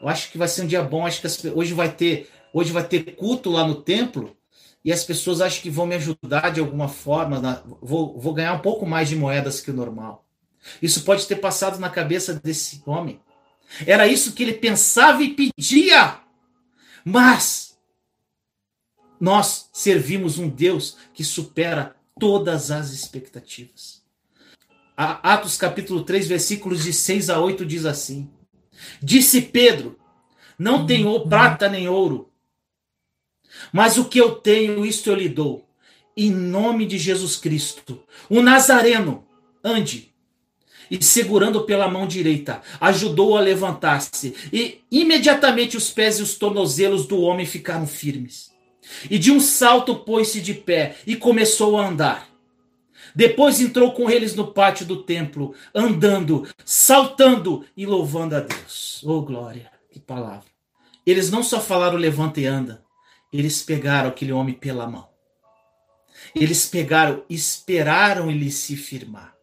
Eu 0.00 0.08
acho 0.08 0.32
que 0.32 0.36
vai 0.36 0.48
ser 0.48 0.62
um 0.62 0.66
dia 0.66 0.82
bom. 0.82 1.06
Acho 1.06 1.22
que 1.22 1.48
hoje 1.48 1.74
vai 1.74 1.92
ter, 1.92 2.28
hoje 2.52 2.72
vai 2.72 2.82
ter 2.82 3.14
culto 3.14 3.52
lá 3.52 3.64
no 3.64 3.76
templo 3.76 4.36
e 4.84 4.92
as 4.92 5.04
pessoas 5.04 5.40
acham 5.40 5.62
que 5.62 5.70
vão 5.70 5.86
me 5.86 5.94
ajudar 5.94 6.50
de 6.50 6.60
alguma 6.60 6.88
forma, 6.88 7.40
na, 7.40 7.62
vou, 7.80 8.18
vou 8.18 8.34
ganhar 8.34 8.54
um 8.54 8.60
pouco 8.60 8.84
mais 8.84 9.08
de 9.08 9.16
moedas 9.16 9.60
que 9.60 9.70
o 9.70 9.74
normal. 9.74 10.26
Isso 10.80 11.04
pode 11.04 11.26
ter 11.26 11.36
passado 11.36 11.78
na 11.78 11.88
cabeça 11.88 12.34
desse 12.34 12.82
homem. 12.86 13.20
Era 13.86 14.06
isso 14.06 14.32
que 14.32 14.42
ele 14.42 14.54
pensava 14.54 15.22
e 15.22 15.34
pedia. 15.34 16.18
Mas 17.04 17.78
nós 19.20 19.68
servimos 19.72 20.38
um 20.38 20.48
Deus 20.48 20.96
que 21.14 21.22
supera 21.22 21.94
todas 22.18 22.70
as 22.70 22.90
expectativas. 22.90 24.02
Atos 24.96 25.56
capítulo 25.56 26.02
3, 26.02 26.26
versículos 26.26 26.82
de 26.84 26.92
6 26.92 27.30
a 27.30 27.40
8 27.40 27.64
diz 27.64 27.86
assim: 27.86 28.30
Disse 29.00 29.40
Pedro: 29.42 29.98
Não 30.58 30.86
tenho 30.86 31.28
prata 31.28 31.68
nem 31.68 31.88
ouro, 31.88 32.31
mas 33.72 33.96
o 33.96 34.04
que 34.04 34.20
eu 34.20 34.32
tenho, 34.32 34.84
isto 34.84 35.08
eu 35.08 35.14
lhe 35.14 35.28
dou. 35.28 35.66
Em 36.16 36.30
nome 36.30 36.84
de 36.84 36.98
Jesus 36.98 37.36
Cristo. 37.36 38.02
O 38.28 38.42
Nazareno, 38.42 39.24
ande. 39.64 40.12
E 40.90 41.02
segurando 41.02 41.62
pela 41.62 41.88
mão 41.88 42.06
direita, 42.06 42.60
ajudou 42.78 43.36
a 43.36 43.40
levantar-se. 43.40 44.34
E 44.52 44.80
imediatamente 44.90 45.74
os 45.76 45.90
pés 45.90 46.18
e 46.18 46.22
os 46.22 46.34
tornozelos 46.34 47.06
do 47.06 47.20
homem 47.22 47.46
ficaram 47.46 47.86
firmes. 47.86 48.52
E 49.10 49.18
de 49.18 49.30
um 49.30 49.40
salto 49.40 49.96
pôs-se 49.96 50.42
de 50.42 50.52
pé 50.52 50.96
e 51.06 51.16
começou 51.16 51.78
a 51.78 51.88
andar. 51.88 52.28
Depois 53.14 53.60
entrou 53.60 53.92
com 53.92 54.10
eles 54.10 54.34
no 54.34 54.52
pátio 54.52 54.84
do 54.84 55.02
templo, 55.02 55.54
andando, 55.74 56.46
saltando 56.64 57.64
e 57.76 57.86
louvando 57.86 58.36
a 58.36 58.40
Deus. 58.40 59.02
Oh, 59.04 59.22
glória! 59.22 59.70
Que 59.90 60.00
palavra! 60.00 60.44
Eles 61.06 61.30
não 61.30 61.42
só 61.42 61.60
falaram 61.60 61.96
levanta 61.96 62.40
e 62.40 62.46
anda, 62.46 62.82
eles 63.32 63.62
pegaram 63.62 64.10
aquele 64.10 64.32
homem 64.32 64.54
pela 64.54 64.86
mão. 64.86 65.08
Eles 66.34 66.66
pegaram, 66.66 67.24
esperaram 67.28 68.30
ele 68.30 68.50
se 68.50 68.76
firmar. 68.76 69.34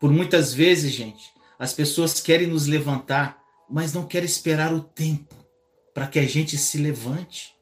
Por 0.00 0.10
muitas 0.10 0.54
vezes, 0.54 0.92
gente, 0.92 1.30
as 1.58 1.72
pessoas 1.72 2.20
querem 2.20 2.46
nos 2.46 2.66
levantar, 2.66 3.38
mas 3.68 3.92
não 3.92 4.06
querem 4.06 4.26
esperar 4.26 4.72
o 4.72 4.80
tempo 4.80 5.34
para 5.92 6.06
que 6.06 6.18
a 6.18 6.26
gente 6.26 6.56
se 6.56 6.78
levante. 6.78 7.54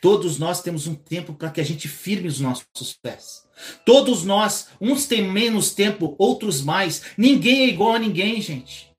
Todos 0.00 0.38
nós 0.38 0.62
temos 0.62 0.86
um 0.86 0.94
tempo 0.94 1.34
para 1.34 1.50
que 1.50 1.60
a 1.60 1.64
gente 1.64 1.88
firme 1.88 2.28
os 2.28 2.38
nossos 2.38 2.92
pés. 3.02 3.42
Todos 3.84 4.24
nós, 4.24 4.68
uns 4.80 5.06
têm 5.06 5.22
menos 5.22 5.72
tempo, 5.74 6.14
outros 6.18 6.62
mais. 6.62 7.02
Ninguém 7.16 7.62
é 7.62 7.68
igual 7.68 7.94
a 7.94 7.98
ninguém, 7.98 8.40
gente. 8.40 8.92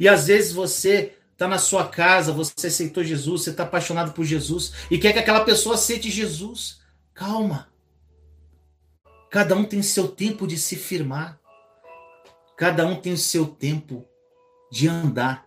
E 0.00 0.08
às 0.08 0.26
vezes 0.26 0.52
você 0.52 1.16
está 1.42 1.48
na 1.48 1.58
sua 1.58 1.88
casa, 1.88 2.32
você 2.32 2.68
aceitou 2.68 3.02
Jesus, 3.02 3.42
você 3.42 3.50
está 3.50 3.64
apaixonado 3.64 4.12
por 4.12 4.24
Jesus 4.24 4.72
e 4.88 4.96
quer 4.96 5.12
que 5.12 5.18
aquela 5.18 5.44
pessoa 5.44 5.74
aceite 5.74 6.08
Jesus. 6.08 6.80
Calma. 7.12 7.68
Cada 9.28 9.56
um 9.56 9.64
tem 9.64 9.82
seu 9.82 10.06
tempo 10.06 10.46
de 10.46 10.56
se 10.56 10.76
firmar. 10.76 11.40
Cada 12.56 12.86
um 12.86 12.94
tem 12.94 13.12
o 13.12 13.18
seu 13.18 13.46
tempo 13.46 14.06
de 14.70 14.86
andar, 14.86 15.44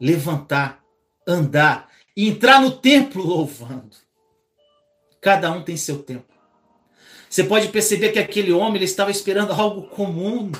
levantar, 0.00 0.82
andar 1.26 1.88
e 2.16 2.28
entrar 2.28 2.60
no 2.60 2.72
templo 2.72 3.22
louvando. 3.22 3.96
Cada 5.20 5.52
um 5.52 5.62
tem 5.62 5.76
seu 5.76 6.02
tempo. 6.02 6.34
Você 7.30 7.44
pode 7.44 7.68
perceber 7.68 8.10
que 8.10 8.18
aquele 8.18 8.52
homem 8.52 8.76
ele 8.76 8.86
estava 8.86 9.10
esperando 9.12 9.52
algo 9.52 9.82
comum. 9.88 10.50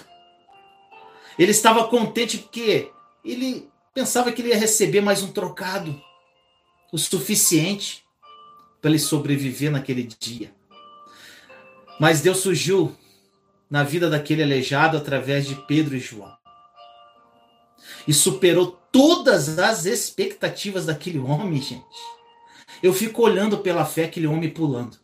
Ele 1.36 1.50
estava 1.50 1.88
contente 1.88 2.38
porque 2.38 2.92
ele 3.24 3.68
pensava 3.94 4.32
que 4.32 4.42
ele 4.42 4.50
ia 4.50 4.58
receber 4.58 5.00
mais 5.00 5.22
um 5.22 5.32
trocado, 5.32 6.00
o 6.92 6.98
suficiente 6.98 8.04
para 8.80 8.90
ele 8.90 8.98
sobreviver 8.98 9.70
naquele 9.70 10.04
dia. 10.04 10.52
Mas 11.98 12.20
Deus 12.20 12.38
surgiu 12.38 12.96
na 13.68 13.82
vida 13.82 14.08
daquele 14.08 14.42
aleijado 14.42 14.96
através 14.96 15.46
de 15.46 15.54
Pedro 15.54 15.96
e 15.96 16.00
João. 16.00 16.36
E 18.06 18.14
superou 18.14 18.80
todas 18.90 19.58
as 19.58 19.84
expectativas 19.84 20.86
daquele 20.86 21.18
homem, 21.18 21.60
gente. 21.60 21.84
Eu 22.82 22.92
fico 22.94 23.22
olhando 23.22 23.58
pela 23.58 23.84
fé 23.84 24.04
aquele 24.04 24.26
homem 24.26 24.48
pulando. 24.48 24.96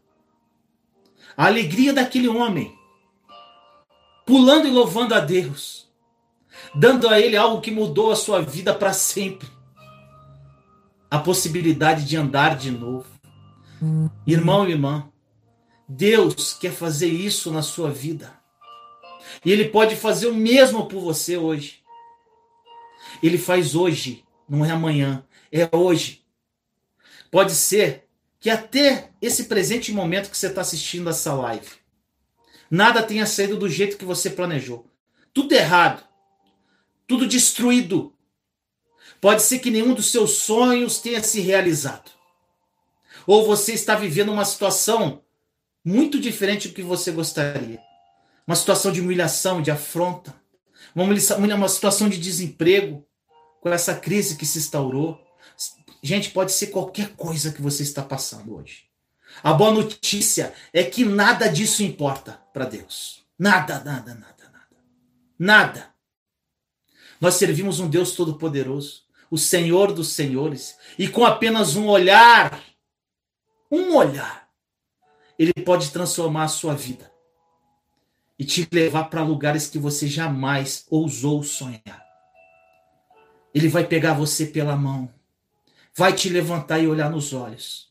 A 1.36 1.46
alegria 1.46 1.92
daquele 1.92 2.28
homem 2.28 2.72
pulando 4.24 4.66
e 4.66 4.70
louvando 4.70 5.14
a 5.14 5.20
Deus 5.20 5.83
dando 6.74 7.08
a 7.08 7.20
ele 7.20 7.36
algo 7.36 7.60
que 7.60 7.70
mudou 7.70 8.10
a 8.10 8.16
sua 8.16 8.42
vida 8.42 8.74
para 8.74 8.92
sempre. 8.92 9.48
A 11.10 11.18
possibilidade 11.18 12.04
de 12.04 12.16
andar 12.16 12.56
de 12.56 12.70
novo. 12.70 13.06
Irmão 14.26 14.66
e 14.66 14.72
irmã, 14.72 15.08
Deus 15.88 16.54
quer 16.54 16.72
fazer 16.72 17.08
isso 17.08 17.50
na 17.50 17.62
sua 17.62 17.90
vida. 17.90 18.34
E 19.44 19.52
Ele 19.52 19.66
pode 19.66 19.94
fazer 19.94 20.26
o 20.26 20.34
mesmo 20.34 20.86
por 20.86 21.00
você 21.00 21.36
hoje. 21.36 21.82
Ele 23.22 23.38
faz 23.38 23.74
hoje, 23.74 24.24
não 24.48 24.64
é 24.64 24.70
amanhã, 24.70 25.24
é 25.52 25.68
hoje. 25.74 26.24
Pode 27.30 27.52
ser 27.52 28.06
que 28.40 28.50
até 28.50 29.10
esse 29.20 29.44
presente 29.44 29.92
momento 29.92 30.30
que 30.30 30.36
você 30.36 30.48
está 30.48 30.60
assistindo 30.60 31.08
essa 31.08 31.32
live, 31.34 31.68
nada 32.70 33.02
tenha 33.02 33.26
saído 33.26 33.56
do 33.56 33.68
jeito 33.68 33.96
que 33.96 34.04
você 34.04 34.30
planejou. 34.30 34.86
Tudo 35.32 35.52
errado 35.52 36.04
tudo 37.06 37.26
destruído. 37.26 38.12
Pode 39.20 39.42
ser 39.42 39.58
que 39.58 39.70
nenhum 39.70 39.94
dos 39.94 40.10
seus 40.10 40.38
sonhos 40.38 40.98
tenha 40.98 41.22
se 41.22 41.40
realizado. 41.40 42.10
Ou 43.26 43.46
você 43.46 43.72
está 43.72 43.94
vivendo 43.94 44.32
uma 44.32 44.44
situação 44.44 45.22
muito 45.84 46.18
diferente 46.18 46.68
do 46.68 46.74
que 46.74 46.82
você 46.82 47.10
gostaria. 47.10 47.80
Uma 48.46 48.56
situação 48.56 48.92
de 48.92 49.00
humilhação, 49.00 49.62
de 49.62 49.70
afronta. 49.70 50.34
Uma, 50.94 51.68
situação 51.68 52.08
de 52.08 52.18
desemprego 52.18 53.06
com 53.60 53.70
essa 53.70 53.94
crise 53.94 54.36
que 54.36 54.46
se 54.46 54.58
instaurou. 54.58 55.18
Gente, 56.02 56.30
pode 56.30 56.52
ser 56.52 56.66
qualquer 56.66 57.14
coisa 57.16 57.50
que 57.50 57.62
você 57.62 57.82
está 57.82 58.02
passando 58.02 58.54
hoje. 58.54 58.84
A 59.42 59.52
boa 59.52 59.72
notícia 59.72 60.52
é 60.72 60.84
que 60.84 61.04
nada 61.04 61.48
disso 61.48 61.82
importa 61.82 62.40
para 62.52 62.66
Deus. 62.66 63.24
Nada, 63.38 63.82
nada, 63.82 64.14
nada, 64.14 64.50
nada. 64.52 64.76
Nada. 65.38 65.93
Nós 67.24 67.36
servimos 67.36 67.80
um 67.80 67.88
Deus 67.88 68.12
todo-poderoso, 68.12 69.04
o 69.30 69.38
Senhor 69.38 69.94
dos 69.94 70.08
Senhores, 70.08 70.76
e 70.98 71.08
com 71.08 71.24
apenas 71.24 71.74
um 71.74 71.88
olhar, 71.88 72.62
um 73.70 73.96
olhar, 73.96 74.46
ele 75.38 75.54
pode 75.64 75.90
transformar 75.90 76.42
a 76.44 76.48
sua 76.48 76.74
vida 76.74 77.10
e 78.38 78.44
te 78.44 78.68
levar 78.70 79.04
para 79.04 79.22
lugares 79.22 79.68
que 79.68 79.78
você 79.78 80.06
jamais 80.06 80.84
ousou 80.90 81.42
sonhar. 81.42 82.04
Ele 83.54 83.68
vai 83.68 83.86
pegar 83.86 84.12
você 84.12 84.44
pela 84.44 84.76
mão, 84.76 85.08
vai 85.96 86.12
te 86.12 86.28
levantar 86.28 86.78
e 86.78 86.86
olhar 86.86 87.10
nos 87.10 87.32
olhos, 87.32 87.88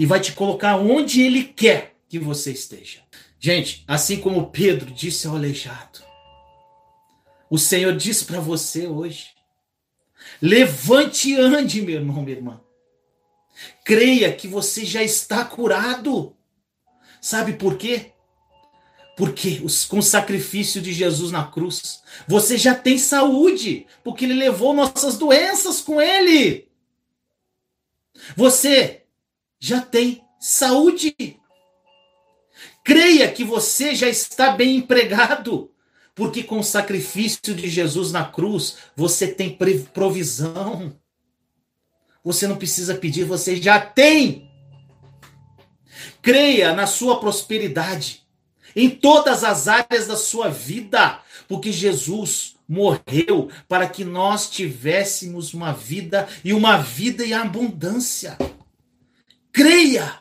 e 0.00 0.06
vai 0.06 0.18
te 0.18 0.32
colocar 0.32 0.76
onde 0.76 1.20
ele 1.20 1.44
quer 1.44 1.94
que 2.08 2.18
você 2.18 2.52
esteja. 2.52 3.00
Gente, 3.38 3.84
assim 3.86 4.18
como 4.18 4.50
Pedro 4.50 4.90
disse 4.90 5.26
ao 5.26 5.36
aleijado, 5.36 6.13
o 7.50 7.58
Senhor 7.58 7.96
diz 7.96 8.22
para 8.22 8.40
você 8.40 8.86
hoje: 8.86 9.28
levante 10.40 11.30
e 11.30 11.36
ande, 11.36 11.82
meu 11.82 11.96
irmão, 11.96 12.22
minha 12.22 12.36
irmã. 12.36 12.60
Creia 13.84 14.32
que 14.32 14.48
você 14.48 14.84
já 14.84 15.02
está 15.02 15.44
curado. 15.44 16.36
Sabe 17.20 17.54
por 17.54 17.76
quê? 17.76 18.12
Porque 19.16 19.60
os, 19.62 19.84
com 19.84 19.98
o 19.98 20.02
sacrifício 20.02 20.82
de 20.82 20.92
Jesus 20.92 21.30
na 21.30 21.46
cruz, 21.46 22.02
você 22.26 22.58
já 22.58 22.74
tem 22.74 22.98
saúde, 22.98 23.86
porque 24.02 24.24
ele 24.24 24.34
levou 24.34 24.74
nossas 24.74 25.16
doenças 25.16 25.80
com 25.80 26.00
ele. 26.00 26.68
Você 28.36 29.04
já 29.60 29.80
tem 29.80 30.24
saúde. 30.40 31.14
Creia 32.84 33.30
que 33.30 33.44
você 33.44 33.94
já 33.94 34.08
está 34.08 34.50
bem 34.50 34.76
empregado, 34.76 35.70
porque 36.14 36.42
com 36.42 36.60
o 36.60 36.64
sacrifício 36.64 37.54
de 37.54 37.68
Jesus 37.68 38.12
na 38.12 38.24
cruz, 38.24 38.76
você 38.94 39.26
tem 39.26 39.58
provisão. 39.92 40.96
Você 42.22 42.46
não 42.46 42.56
precisa 42.56 42.94
pedir, 42.94 43.24
você 43.24 43.56
já 43.56 43.80
tem. 43.80 44.50
Creia 46.22 46.72
na 46.72 46.86
sua 46.86 47.20
prosperidade 47.20 48.24
em 48.76 48.90
todas 48.90 49.44
as 49.44 49.68
áreas 49.68 50.06
da 50.06 50.16
sua 50.16 50.48
vida, 50.48 51.20
porque 51.46 51.70
Jesus 51.70 52.56
morreu 52.68 53.50
para 53.68 53.88
que 53.88 54.04
nós 54.04 54.50
tivéssemos 54.50 55.52
uma 55.54 55.72
vida 55.72 56.28
e 56.44 56.52
uma 56.52 56.78
vida 56.78 57.24
em 57.24 57.34
abundância. 57.34 58.36
Creia! 59.52 60.20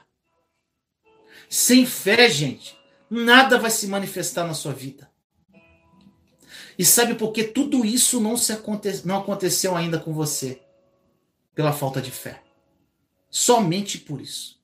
Sem 1.49 1.85
fé, 1.85 2.29
gente, 2.29 2.75
nada 3.09 3.57
vai 3.57 3.71
se 3.71 3.87
manifestar 3.87 4.45
na 4.45 4.53
sua 4.53 4.73
vida. 4.73 5.12
E 6.77 6.83
sabe 6.83 7.15
por 7.15 7.31
que 7.31 7.43
tudo 7.43 7.85
isso 7.85 8.19
não, 8.19 8.35
se 8.35 8.51
aconte... 8.51 9.05
não 9.05 9.19
aconteceu 9.19 9.75
ainda 9.75 9.99
com 9.99 10.13
você? 10.13 10.61
Pela 11.53 11.71
falta 11.71 12.01
de 12.01 12.11
fé. 12.11 12.41
Somente 13.29 13.97
por 13.97 14.21
isso. 14.21 14.61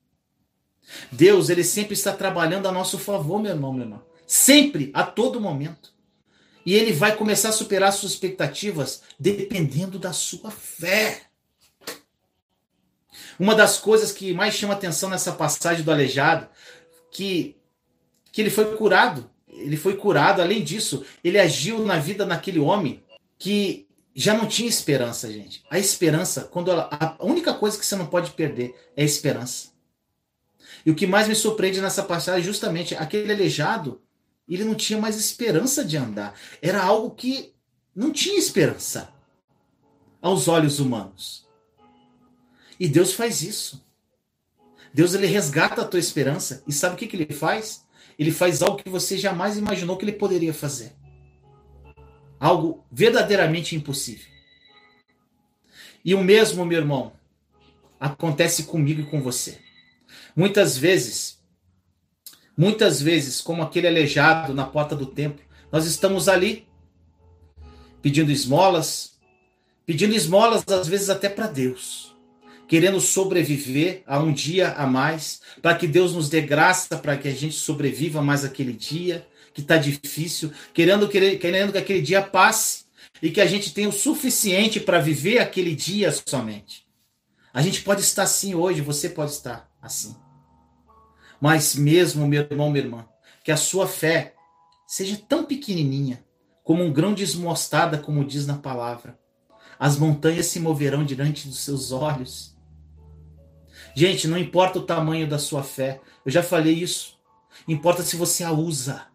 Deus, 1.10 1.48
ele 1.48 1.64
sempre 1.64 1.94
está 1.94 2.12
trabalhando 2.12 2.66
a 2.66 2.72
nosso 2.72 2.98
favor, 2.98 3.40
meu 3.40 3.52
irmão, 3.52 3.72
meu 3.72 3.84
irmão. 3.84 4.02
Sempre, 4.26 4.90
a 4.94 5.04
todo 5.04 5.40
momento. 5.40 5.92
E 6.64 6.74
ele 6.74 6.92
vai 6.92 7.16
começar 7.16 7.48
a 7.48 7.52
superar 7.52 7.92
suas 7.92 8.12
expectativas 8.12 9.02
dependendo 9.18 9.98
da 9.98 10.12
sua 10.12 10.50
fé. 10.50 11.22
Uma 13.38 13.54
das 13.54 13.78
coisas 13.78 14.12
que 14.12 14.32
mais 14.32 14.54
chama 14.54 14.74
atenção 14.74 15.08
nessa 15.08 15.32
passagem 15.32 15.82
do 15.82 15.90
aleijado, 15.90 16.48
que, 17.10 17.56
que 18.30 18.40
ele 18.40 18.50
foi 18.50 18.76
curado. 18.76 19.30
Ele 19.60 19.76
foi 19.76 19.96
curado, 19.96 20.40
além 20.40 20.62
disso, 20.62 21.04
ele 21.22 21.38
agiu 21.38 21.84
na 21.84 21.98
vida 21.98 22.24
daquele 22.24 22.58
homem 22.58 23.02
que 23.38 23.86
já 24.14 24.34
não 24.34 24.46
tinha 24.46 24.68
esperança, 24.68 25.32
gente. 25.32 25.64
A 25.70 25.78
esperança, 25.78 26.44
quando 26.44 26.70
ela, 26.70 26.88
a 26.90 27.24
única 27.24 27.54
coisa 27.54 27.78
que 27.78 27.86
você 27.86 27.96
não 27.96 28.06
pode 28.06 28.32
perder 28.32 28.74
é 28.96 29.02
a 29.02 29.06
esperança. 29.06 29.70
E 30.84 30.90
o 30.90 30.94
que 30.94 31.06
mais 31.06 31.28
me 31.28 31.34
surpreende 31.34 31.80
nessa 31.80 32.02
passagem 32.02 32.40
é 32.40 32.44
justamente 32.44 32.94
aquele 32.94 33.32
aleijado, 33.32 34.00
ele 34.48 34.64
não 34.64 34.74
tinha 34.74 34.98
mais 34.98 35.16
esperança 35.16 35.84
de 35.84 35.96
andar. 35.96 36.34
Era 36.60 36.82
algo 36.82 37.14
que 37.14 37.54
não 37.94 38.12
tinha 38.12 38.38
esperança 38.38 39.12
aos 40.20 40.48
olhos 40.48 40.80
humanos. 40.80 41.46
E 42.78 42.88
Deus 42.88 43.12
faz 43.12 43.42
isso. 43.42 43.84
Deus 44.92 45.14
ele 45.14 45.26
resgata 45.26 45.82
a 45.82 45.84
tua 45.84 46.00
esperança 46.00 46.64
e 46.66 46.72
sabe 46.72 46.94
o 46.94 46.98
que, 46.98 47.06
que 47.06 47.16
ele 47.16 47.32
faz? 47.32 47.84
Ele 48.20 48.30
faz 48.30 48.60
algo 48.60 48.76
que 48.76 48.90
você 48.90 49.16
jamais 49.16 49.56
imaginou 49.56 49.96
que 49.96 50.04
ele 50.04 50.12
poderia 50.12 50.52
fazer. 50.52 50.92
Algo 52.38 52.84
verdadeiramente 52.92 53.74
impossível. 53.74 54.26
E 56.04 56.14
o 56.14 56.22
mesmo, 56.22 56.66
meu 56.66 56.78
irmão, 56.78 57.14
acontece 57.98 58.64
comigo 58.64 59.00
e 59.00 59.06
com 59.06 59.22
você. 59.22 59.58
Muitas 60.36 60.76
vezes, 60.76 61.42
muitas 62.54 63.00
vezes, 63.00 63.40
como 63.40 63.62
aquele 63.62 63.88
aleijado 63.88 64.52
na 64.52 64.66
porta 64.66 64.94
do 64.94 65.06
templo, 65.06 65.42
nós 65.72 65.86
estamos 65.86 66.28
ali 66.28 66.68
pedindo 68.02 68.30
esmolas, 68.30 69.18
pedindo 69.86 70.14
esmolas 70.14 70.62
às 70.68 70.86
vezes 70.86 71.08
até 71.08 71.30
para 71.30 71.46
Deus, 71.46 72.09
querendo 72.70 73.00
sobreviver 73.00 74.04
a 74.06 74.20
um 74.20 74.32
dia 74.32 74.74
a 74.74 74.86
mais, 74.86 75.40
para 75.60 75.74
que 75.74 75.88
Deus 75.88 76.14
nos 76.14 76.28
dê 76.28 76.40
graça 76.40 76.96
para 76.96 77.16
que 77.16 77.26
a 77.26 77.34
gente 77.34 77.56
sobreviva 77.56 78.22
mais 78.22 78.44
aquele 78.44 78.72
dia 78.72 79.26
que 79.52 79.60
está 79.60 79.76
difícil, 79.76 80.52
querendo, 80.72 81.08
querendo 81.08 81.72
que 81.72 81.78
aquele 81.78 82.00
dia 82.00 82.22
passe 82.22 82.84
e 83.20 83.28
que 83.28 83.40
a 83.40 83.46
gente 83.46 83.74
tenha 83.74 83.88
o 83.88 83.92
suficiente 83.92 84.78
para 84.78 85.00
viver 85.00 85.40
aquele 85.40 85.74
dia 85.74 86.12
somente. 86.12 86.86
A 87.52 87.60
gente 87.60 87.82
pode 87.82 88.02
estar 88.02 88.22
assim 88.22 88.54
hoje, 88.54 88.80
você 88.80 89.08
pode 89.08 89.32
estar 89.32 89.68
assim. 89.82 90.14
Mas 91.40 91.74
mesmo, 91.74 92.24
meu 92.24 92.42
irmão, 92.42 92.70
minha 92.70 92.84
irmã, 92.84 93.08
que 93.42 93.50
a 93.50 93.56
sua 93.56 93.88
fé 93.88 94.36
seja 94.86 95.20
tão 95.28 95.44
pequenininha, 95.44 96.24
como 96.62 96.84
um 96.84 96.92
grão 96.92 97.14
de 97.14 97.26
como 98.04 98.24
diz 98.24 98.46
na 98.46 98.58
palavra. 98.58 99.18
As 99.76 99.96
montanhas 99.96 100.46
se 100.46 100.60
moverão 100.60 101.04
diante 101.04 101.48
dos 101.48 101.58
seus 101.58 101.90
olhos. 101.90 102.59
Gente, 103.94 104.28
não 104.28 104.38
importa 104.38 104.78
o 104.78 104.82
tamanho 104.82 105.26
da 105.26 105.38
sua 105.38 105.62
fé, 105.62 106.00
eu 106.24 106.30
já 106.30 106.42
falei 106.42 106.74
isso. 106.74 107.18
Importa 107.66 108.02
se 108.02 108.16
você 108.16 108.44
a 108.44 108.52
usa. 108.52 109.06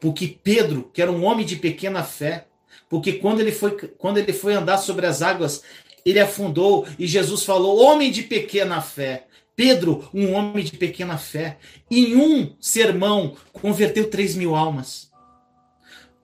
Porque 0.00 0.38
Pedro, 0.42 0.90
que 0.92 1.00
era 1.00 1.12
um 1.12 1.24
homem 1.24 1.46
de 1.46 1.56
pequena 1.56 2.02
fé, 2.02 2.46
porque 2.88 3.14
quando 3.14 3.40
ele 3.40 3.52
foi, 3.52 3.72
quando 3.98 4.18
ele 4.18 4.32
foi 4.32 4.54
andar 4.54 4.78
sobre 4.78 5.06
as 5.06 5.22
águas, 5.22 5.62
ele 6.04 6.20
afundou 6.20 6.86
e 6.98 7.06
Jesus 7.06 7.44
falou: 7.44 7.80
Homem 7.82 8.10
de 8.10 8.22
pequena 8.22 8.80
fé. 8.80 9.26
Pedro, 9.54 10.08
um 10.12 10.34
homem 10.34 10.62
de 10.62 10.76
pequena 10.76 11.16
fé, 11.16 11.56
em 11.90 12.14
um 12.14 12.54
sermão 12.60 13.34
converteu 13.54 14.10
três 14.10 14.34
mil 14.34 14.54
almas. 14.54 15.10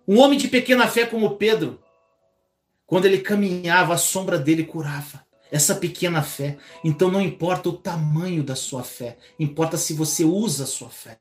Um 0.06 0.18
homem 0.18 0.38
de 0.38 0.48
pequena 0.48 0.86
fé 0.86 1.06
como 1.06 1.36
Pedro, 1.36 1.80
quando 2.84 3.06
ele 3.06 3.20
caminhava, 3.20 3.94
a 3.94 3.98
sombra 3.98 4.38
dele 4.38 4.64
curava. 4.64 5.24
Essa 5.52 5.74
pequena 5.74 6.22
fé. 6.22 6.56
Então 6.82 7.10
não 7.10 7.20
importa 7.20 7.68
o 7.68 7.76
tamanho 7.76 8.42
da 8.42 8.56
sua 8.56 8.82
fé, 8.82 9.18
importa 9.38 9.76
se 9.76 9.92
você 9.92 10.24
usa 10.24 10.64
a 10.64 10.66
sua 10.66 10.88
fé. 10.88 11.18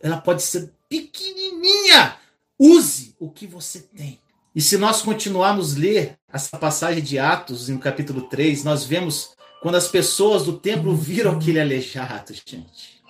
Ela 0.00 0.18
pode 0.18 0.42
ser 0.42 0.70
pequenininha. 0.88 2.18
Use 2.58 3.16
o 3.18 3.30
que 3.30 3.46
você 3.46 3.80
tem. 3.80 4.20
E 4.54 4.60
se 4.60 4.76
nós 4.76 5.02
continuarmos 5.02 5.74
ler 5.74 6.18
essa 6.32 6.56
passagem 6.58 7.02
de 7.02 7.18
Atos, 7.18 7.68
no 7.68 7.78
capítulo 7.78 8.22
3, 8.28 8.62
nós 8.62 8.84
vemos 8.84 9.34
quando 9.62 9.76
as 9.76 9.88
pessoas 9.88 10.44
do 10.44 10.58
templo 10.58 10.94
viram 10.94 11.32
aquele 11.32 11.60
aleijado, 11.60 12.32
gente, 12.32 13.02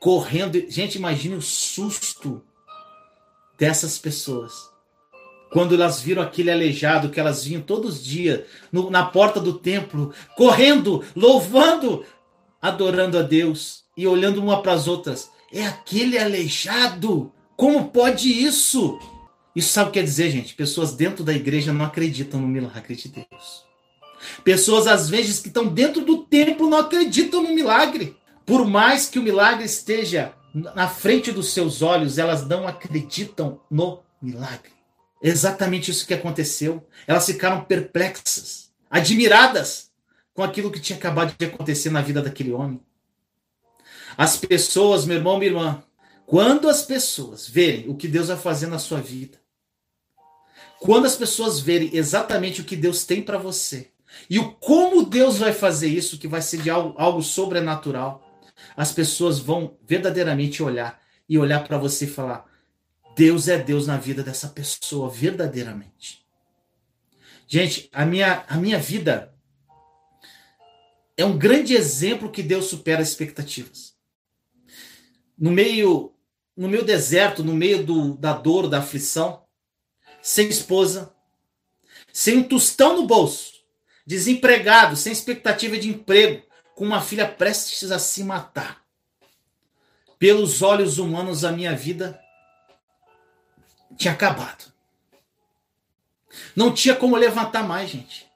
correndo. 0.00 0.64
Gente, 0.70 0.96
imagine 0.96 1.34
o 1.34 1.42
susto 1.42 2.42
dessas 3.58 3.98
pessoas. 3.98 4.67
Quando 5.50 5.74
elas 5.74 6.00
viram 6.00 6.22
aquele 6.22 6.50
aleijado 6.50 7.08
que 7.08 7.18
elas 7.18 7.44
vinham 7.44 7.62
todos 7.62 7.96
os 7.96 8.04
dias 8.04 8.42
no, 8.70 8.90
na 8.90 9.04
porta 9.04 9.40
do 9.40 9.54
templo, 9.54 10.12
correndo, 10.36 11.02
louvando, 11.16 12.04
adorando 12.60 13.18
a 13.18 13.22
Deus 13.22 13.84
e 13.96 14.06
olhando 14.06 14.40
uma 14.40 14.62
para 14.62 14.72
as 14.72 14.86
outras. 14.86 15.30
É 15.52 15.66
aquele 15.66 16.18
aleijado. 16.18 17.32
Como 17.56 17.88
pode 17.88 18.28
isso? 18.28 18.98
Isso 19.56 19.72
sabe 19.72 19.88
o 19.88 19.92
que 19.92 19.98
quer 19.98 20.04
dizer, 20.04 20.30
gente? 20.30 20.54
Pessoas 20.54 20.94
dentro 20.94 21.24
da 21.24 21.32
igreja 21.32 21.72
não 21.72 21.84
acreditam 21.84 22.40
no 22.40 22.46
milagre 22.46 22.94
de 22.94 23.08
Deus. 23.08 23.66
Pessoas, 24.44 24.86
às 24.86 25.08
vezes, 25.08 25.40
que 25.40 25.48
estão 25.48 25.66
dentro 25.66 26.04
do 26.04 26.18
templo 26.18 26.68
não 26.68 26.78
acreditam 26.78 27.42
no 27.42 27.54
milagre. 27.54 28.16
Por 28.44 28.66
mais 28.66 29.08
que 29.08 29.18
o 29.18 29.22
milagre 29.22 29.64
esteja 29.64 30.32
na 30.54 30.88
frente 30.88 31.32
dos 31.32 31.52
seus 31.52 31.82
olhos, 31.82 32.18
elas 32.18 32.46
não 32.46 32.66
acreditam 32.66 33.60
no 33.70 34.00
milagre. 34.20 34.77
Exatamente 35.22 35.90
isso 35.90 36.06
que 36.06 36.14
aconteceu. 36.14 36.86
Elas 37.06 37.26
ficaram 37.26 37.64
perplexas, 37.64 38.70
admiradas 38.90 39.90
com 40.32 40.42
aquilo 40.42 40.70
que 40.70 40.80
tinha 40.80 40.98
acabado 40.98 41.34
de 41.36 41.46
acontecer 41.46 41.90
na 41.90 42.00
vida 42.00 42.22
daquele 42.22 42.52
homem. 42.52 42.80
As 44.16 44.36
pessoas, 44.36 45.04
meu 45.04 45.16
irmão, 45.16 45.38
minha 45.38 45.50
irmã, 45.50 45.82
quando 46.26 46.68
as 46.68 46.82
pessoas 46.82 47.48
verem 47.48 47.88
o 47.88 47.94
que 47.94 48.06
Deus 48.06 48.28
vai 48.28 48.36
fazer 48.36 48.66
na 48.66 48.78
sua 48.78 49.00
vida, 49.00 49.38
quando 50.80 51.06
as 51.06 51.16
pessoas 51.16 51.58
verem 51.58 51.90
exatamente 51.92 52.60
o 52.60 52.64
que 52.64 52.76
Deus 52.76 53.04
tem 53.04 53.22
para 53.22 53.38
você, 53.38 53.90
e 54.28 54.38
o 54.38 54.52
como 54.52 55.04
Deus 55.04 55.38
vai 55.38 55.52
fazer 55.52 55.88
isso, 55.88 56.18
que 56.18 56.28
vai 56.28 56.40
ser 56.40 56.62
de 56.62 56.70
algo, 56.70 56.94
algo 56.98 57.22
sobrenatural, 57.22 58.24
as 58.76 58.92
pessoas 58.92 59.38
vão 59.38 59.76
verdadeiramente 59.86 60.62
olhar 60.62 61.00
e 61.28 61.38
olhar 61.38 61.64
para 61.64 61.78
você 61.78 62.04
e 62.04 62.08
falar: 62.08 62.44
Deus 63.18 63.48
é 63.48 63.58
Deus 63.58 63.88
na 63.88 63.96
vida 63.96 64.22
dessa 64.22 64.46
pessoa, 64.46 65.10
verdadeiramente. 65.10 66.24
Gente, 67.48 67.90
a 67.92 68.06
minha, 68.06 68.44
a 68.46 68.56
minha 68.56 68.78
vida 68.78 69.34
é 71.16 71.24
um 71.24 71.36
grande 71.36 71.74
exemplo 71.74 72.30
que 72.30 72.44
Deus 72.44 72.66
supera 72.66 73.02
as 73.02 73.08
expectativas. 73.08 73.96
No 75.36 75.50
meio, 75.50 76.14
no 76.56 76.68
meu 76.68 76.84
deserto, 76.84 77.42
no 77.42 77.56
meio 77.56 77.84
do, 77.84 78.16
da 78.16 78.32
dor, 78.34 78.68
da 78.68 78.78
aflição, 78.78 79.44
sem 80.22 80.48
esposa, 80.48 81.12
sem 82.12 82.38
um 82.38 82.44
tostão 82.44 82.98
no 82.98 83.04
bolso, 83.04 83.54
desempregado, 84.06 84.94
sem 84.94 85.12
expectativa 85.12 85.76
de 85.76 85.88
emprego, 85.88 86.46
com 86.76 86.84
uma 86.84 87.02
filha 87.02 87.26
prestes 87.26 87.90
a 87.90 87.98
se 87.98 88.22
matar. 88.22 88.84
Pelos 90.20 90.62
olhos 90.62 90.98
humanos, 90.98 91.44
a 91.44 91.50
minha 91.50 91.74
vida 91.74 92.16
tinha 93.98 94.14
acabado. 94.14 94.72
Não 96.54 96.72
tinha 96.72 96.94
como 96.94 97.16
levantar 97.16 97.64
mais, 97.64 97.90
gente. 97.90 98.30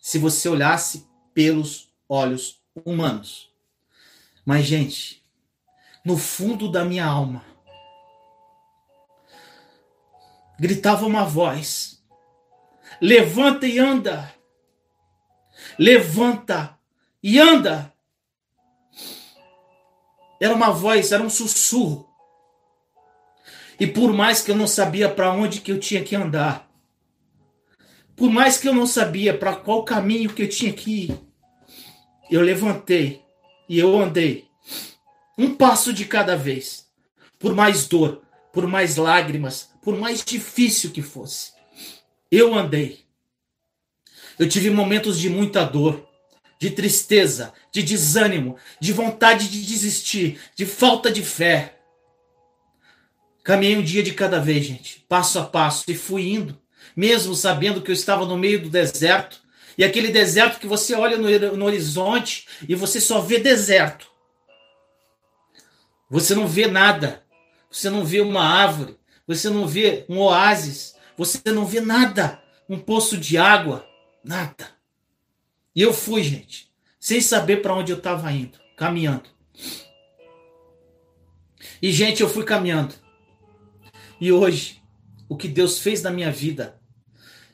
Se 0.00 0.18
você 0.18 0.48
olhasse 0.48 1.08
pelos 1.32 1.90
olhos 2.08 2.62
humanos. 2.84 3.50
Mas, 4.44 4.66
gente, 4.66 5.24
no 6.04 6.16
fundo 6.16 6.70
da 6.70 6.84
minha 6.84 7.06
alma, 7.06 7.44
gritava 10.58 11.06
uma 11.06 11.24
voz: 11.24 12.02
Levanta 13.00 13.66
e 13.66 13.78
anda! 13.78 14.34
Levanta 15.78 16.78
e 17.22 17.38
anda! 17.38 17.92
Era 20.40 20.54
uma 20.54 20.70
voz, 20.70 21.12
era 21.12 21.22
um 21.22 21.30
sussurro. 21.30 22.09
E 23.80 23.86
por 23.86 24.12
mais 24.12 24.42
que 24.42 24.50
eu 24.50 24.56
não 24.56 24.66
sabia 24.66 25.08
para 25.08 25.32
onde 25.32 25.62
que 25.62 25.72
eu 25.72 25.80
tinha 25.80 26.04
que 26.04 26.14
andar, 26.14 26.70
por 28.14 28.30
mais 28.30 28.58
que 28.58 28.68
eu 28.68 28.74
não 28.74 28.86
sabia 28.86 29.32
para 29.32 29.56
qual 29.56 29.82
caminho 29.82 30.34
que 30.34 30.42
eu 30.42 30.48
tinha 30.48 30.70
que 30.70 31.04
ir, 31.04 31.18
eu 32.30 32.42
levantei 32.42 33.22
e 33.66 33.78
eu 33.78 33.98
andei. 33.98 34.46
Um 35.38 35.54
passo 35.54 35.90
de 35.94 36.04
cada 36.04 36.36
vez. 36.36 36.86
Por 37.38 37.54
mais 37.54 37.86
dor, 37.86 38.20
por 38.52 38.66
mais 38.66 38.96
lágrimas, 38.96 39.70
por 39.80 39.96
mais 39.96 40.22
difícil 40.22 40.90
que 40.90 41.00
fosse. 41.00 41.52
Eu 42.30 42.54
andei. 42.54 43.00
Eu 44.38 44.46
tive 44.46 44.68
momentos 44.68 45.18
de 45.18 45.30
muita 45.30 45.64
dor, 45.64 46.06
de 46.58 46.70
tristeza, 46.70 47.54
de 47.72 47.82
desânimo, 47.82 48.56
de 48.78 48.92
vontade 48.92 49.48
de 49.48 49.64
desistir, 49.64 50.38
de 50.54 50.66
falta 50.66 51.10
de 51.10 51.22
fé. 51.22 51.79
Caminhei 53.42 53.76
um 53.76 53.82
dia 53.82 54.02
de 54.02 54.12
cada 54.12 54.38
vez, 54.38 54.66
gente, 54.66 55.04
passo 55.08 55.38
a 55.38 55.44
passo, 55.44 55.84
e 55.88 55.94
fui 55.94 56.30
indo, 56.30 56.58
mesmo 56.94 57.34
sabendo 57.34 57.80
que 57.80 57.90
eu 57.90 57.94
estava 57.94 58.26
no 58.26 58.36
meio 58.36 58.62
do 58.62 58.68
deserto, 58.68 59.40
e 59.80 59.84
aquele 59.84 60.08
deserto 60.08 60.60
que 60.60 60.66
você 60.66 60.94
olha 60.94 61.16
no, 61.16 61.56
no 61.56 61.64
horizonte 61.64 62.46
e 62.68 62.74
você 62.74 63.00
só 63.00 63.20
vê 63.20 63.38
deserto. 63.38 64.10
Você 66.10 66.34
não 66.34 66.46
vê 66.46 66.66
nada. 66.66 67.22
Você 67.70 67.88
não 67.88 68.04
vê 68.04 68.20
uma 68.20 68.42
árvore. 68.42 68.98
Você 69.26 69.48
não 69.48 69.66
vê 69.66 70.04
um 70.06 70.18
oásis. 70.18 70.94
Você 71.16 71.40
não 71.46 71.64
vê 71.64 71.80
nada. 71.80 72.42
Um 72.68 72.78
poço 72.78 73.16
de 73.16 73.38
água. 73.38 73.88
Nada. 74.22 74.68
E 75.74 75.80
eu 75.80 75.94
fui, 75.94 76.22
gente, 76.22 76.70
sem 76.98 77.20
saber 77.20 77.62
para 77.62 77.74
onde 77.74 77.90
eu 77.90 77.96
estava 77.96 78.30
indo, 78.32 78.58
caminhando. 78.76 79.30
E, 81.80 81.90
gente, 81.90 82.20
eu 82.20 82.28
fui 82.28 82.44
caminhando. 82.44 82.94
E 84.20 84.30
hoje, 84.30 84.82
o 85.28 85.36
que 85.36 85.48
Deus 85.48 85.78
fez 85.78 86.02
na 86.02 86.10
minha 86.10 86.30
vida, 86.30 86.78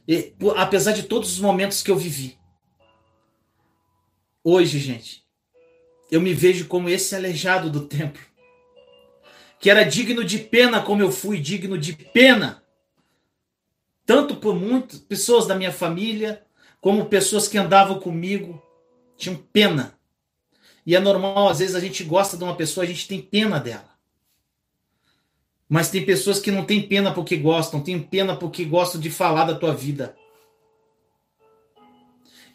e, 0.09 0.35
apesar 0.57 0.92
de 0.92 1.05
todos 1.05 1.33
os 1.33 1.38
momentos 1.38 1.83
que 1.83 1.90
eu 1.90 1.96
vivi, 1.96 2.38
hoje, 4.42 4.79
gente, 4.79 5.24
eu 6.11 6.20
me 6.20 6.35
vejo 6.35 6.66
como 6.66 6.88
esse 6.88 7.14
aleijado 7.14 7.70
do 7.70 7.87
templo, 7.87 8.22
que 9.61 9.70
era 9.70 9.85
digno 9.85 10.24
de 10.24 10.38
pena 10.38 10.83
como 10.83 11.02
eu 11.02 11.12
fui 11.12 11.40
digno 11.40 11.79
de 11.79 11.92
pena, 11.92 12.62
tanto 14.05 14.37
por 14.37 14.55
muitas 14.55 14.98
pessoas 15.00 15.46
da 15.46 15.55
minha 15.55 15.72
família, 15.72 16.44
como 16.81 17.07
pessoas 17.07 17.48
que 17.48 17.59
andavam 17.59 17.98
comigo, 17.98 18.62
tinham 19.16 19.37
pena. 19.52 19.98
E 20.85 20.94
é 20.94 21.00
normal, 21.00 21.48
às 21.48 21.59
vezes 21.59 21.74
a 21.74 21.81
gente 21.81 22.05
gosta 22.05 22.37
de 22.37 22.44
uma 22.44 22.55
pessoa, 22.55 22.85
a 22.85 22.87
gente 22.87 23.09
tem 23.09 23.20
pena 23.20 23.59
dela. 23.59 23.95
Mas 25.68 25.90
tem 25.90 26.05
pessoas 26.05 26.38
que 26.38 26.50
não 26.50 26.64
têm 26.64 26.87
pena 26.87 27.12
porque 27.12 27.37
gostam, 27.37 27.81
tem 27.81 28.00
pena 28.00 28.37
porque 28.37 28.64
gostam 28.64 29.00
de 29.00 29.11
falar 29.11 29.44
da 29.44 29.55
tua 29.55 29.74
vida. 29.74 30.16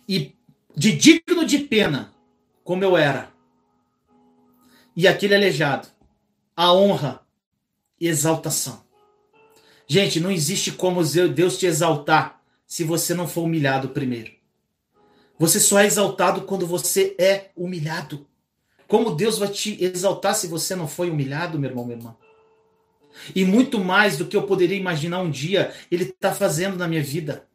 E 0.08 0.36
de 0.76 0.94
digno 0.94 1.46
de 1.46 1.60
pena, 1.60 2.14
como 2.64 2.84
eu 2.84 2.96
era, 2.96 3.32
e 4.96 5.08
aquele 5.08 5.36
aleijado, 5.36 5.88
a 6.56 6.74
honra 6.74 7.22
e 8.00 8.08
exaltação. 8.08 8.84
Gente, 9.88 10.20
não 10.20 10.32
existe 10.32 10.72
como 10.72 11.04
Deus 11.04 11.58
te 11.58 11.66
exaltar 11.66 12.42
se 12.66 12.84
você 12.84 13.14
não 13.14 13.28
for 13.28 13.44
humilhado 13.44 13.90
primeiro. 13.90 14.32
Você 15.38 15.60
só 15.60 15.80
é 15.80 15.86
exaltado 15.86 16.42
quando 16.44 16.66
você 16.66 17.16
é 17.20 17.50
humilhado. 17.56 18.26
Como 18.88 19.16
Deus 19.16 19.38
vai 19.38 19.50
te 19.50 19.84
exaltar 19.84 20.36
se 20.36 20.48
você 20.48 20.76
não 20.76 20.88
foi 20.88 21.10
humilhado, 21.10 21.60
meu 21.60 21.70
irmão, 21.70 21.84
minha 21.84 21.98
irmã? 21.98 22.16
E 23.36 23.46
muito 23.46 23.80
mais 23.80 24.18
do 24.18 24.26
que 24.26 24.36
eu 24.36 24.44
poderia 24.44 24.78
imaginar 24.78 25.20
um 25.20 25.30
dia, 25.30 25.74
Ele 25.92 26.04
está 26.06 26.34
fazendo 26.34 26.78
na 26.78 26.88
minha 26.88 27.04
vida. 27.04 27.46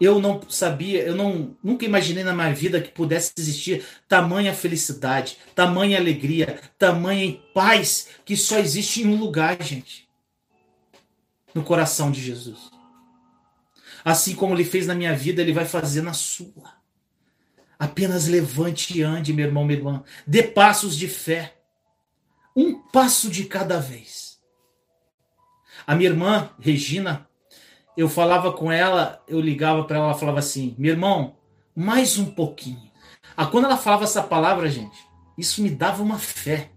Eu 0.00 0.18
não 0.18 0.40
sabia, 0.48 1.02
eu 1.02 1.14
não 1.14 1.56
nunca 1.62 1.84
imaginei 1.84 2.24
na 2.24 2.32
minha 2.32 2.52
vida 2.52 2.80
que 2.80 2.90
pudesse 2.90 3.32
existir 3.38 3.84
tamanha 4.08 4.52
felicidade, 4.52 5.38
tamanha 5.54 5.98
alegria, 5.98 6.60
tamanha 6.78 7.38
paz 7.54 8.08
que 8.24 8.36
só 8.36 8.58
existe 8.58 9.02
em 9.02 9.06
um 9.06 9.16
lugar, 9.16 9.62
gente. 9.62 10.08
No 11.54 11.62
coração 11.62 12.10
de 12.10 12.20
Jesus. 12.20 12.70
Assim 14.04 14.34
como 14.34 14.54
ele 14.54 14.64
fez 14.64 14.86
na 14.86 14.94
minha 14.94 15.14
vida, 15.14 15.40
ele 15.40 15.52
vai 15.52 15.64
fazer 15.64 16.02
na 16.02 16.12
sua. 16.12 16.82
Apenas 17.78 18.26
levante 18.26 18.98
e 18.98 19.02
ande, 19.02 19.32
meu 19.32 19.46
irmão, 19.46 19.64
minha 19.64 19.78
irmã. 19.78 20.04
Dê 20.26 20.42
passos 20.42 20.96
de 20.96 21.06
fé. 21.06 21.54
Passo 22.92 23.30
de 23.30 23.44
cada 23.44 23.78
vez. 23.80 24.38
A 25.86 25.94
minha 25.94 26.10
irmã, 26.10 26.50
Regina, 26.60 27.26
eu 27.96 28.08
falava 28.08 28.52
com 28.52 28.70
ela, 28.70 29.22
eu 29.26 29.40
ligava 29.40 29.84
para 29.84 29.96
ela, 29.96 30.06
ela 30.06 30.14
falava 30.14 30.38
assim: 30.38 30.74
meu 30.78 30.92
irmão, 30.92 31.36
mais 31.74 32.18
um 32.18 32.26
pouquinho. 32.26 32.90
Ah, 33.36 33.46
quando 33.46 33.64
ela 33.64 33.76
falava 33.76 34.04
essa 34.04 34.22
palavra, 34.22 34.68
gente, 34.68 34.98
isso 35.36 35.62
me 35.62 35.70
dava 35.70 36.02
uma 36.02 36.18
fé. 36.18 36.70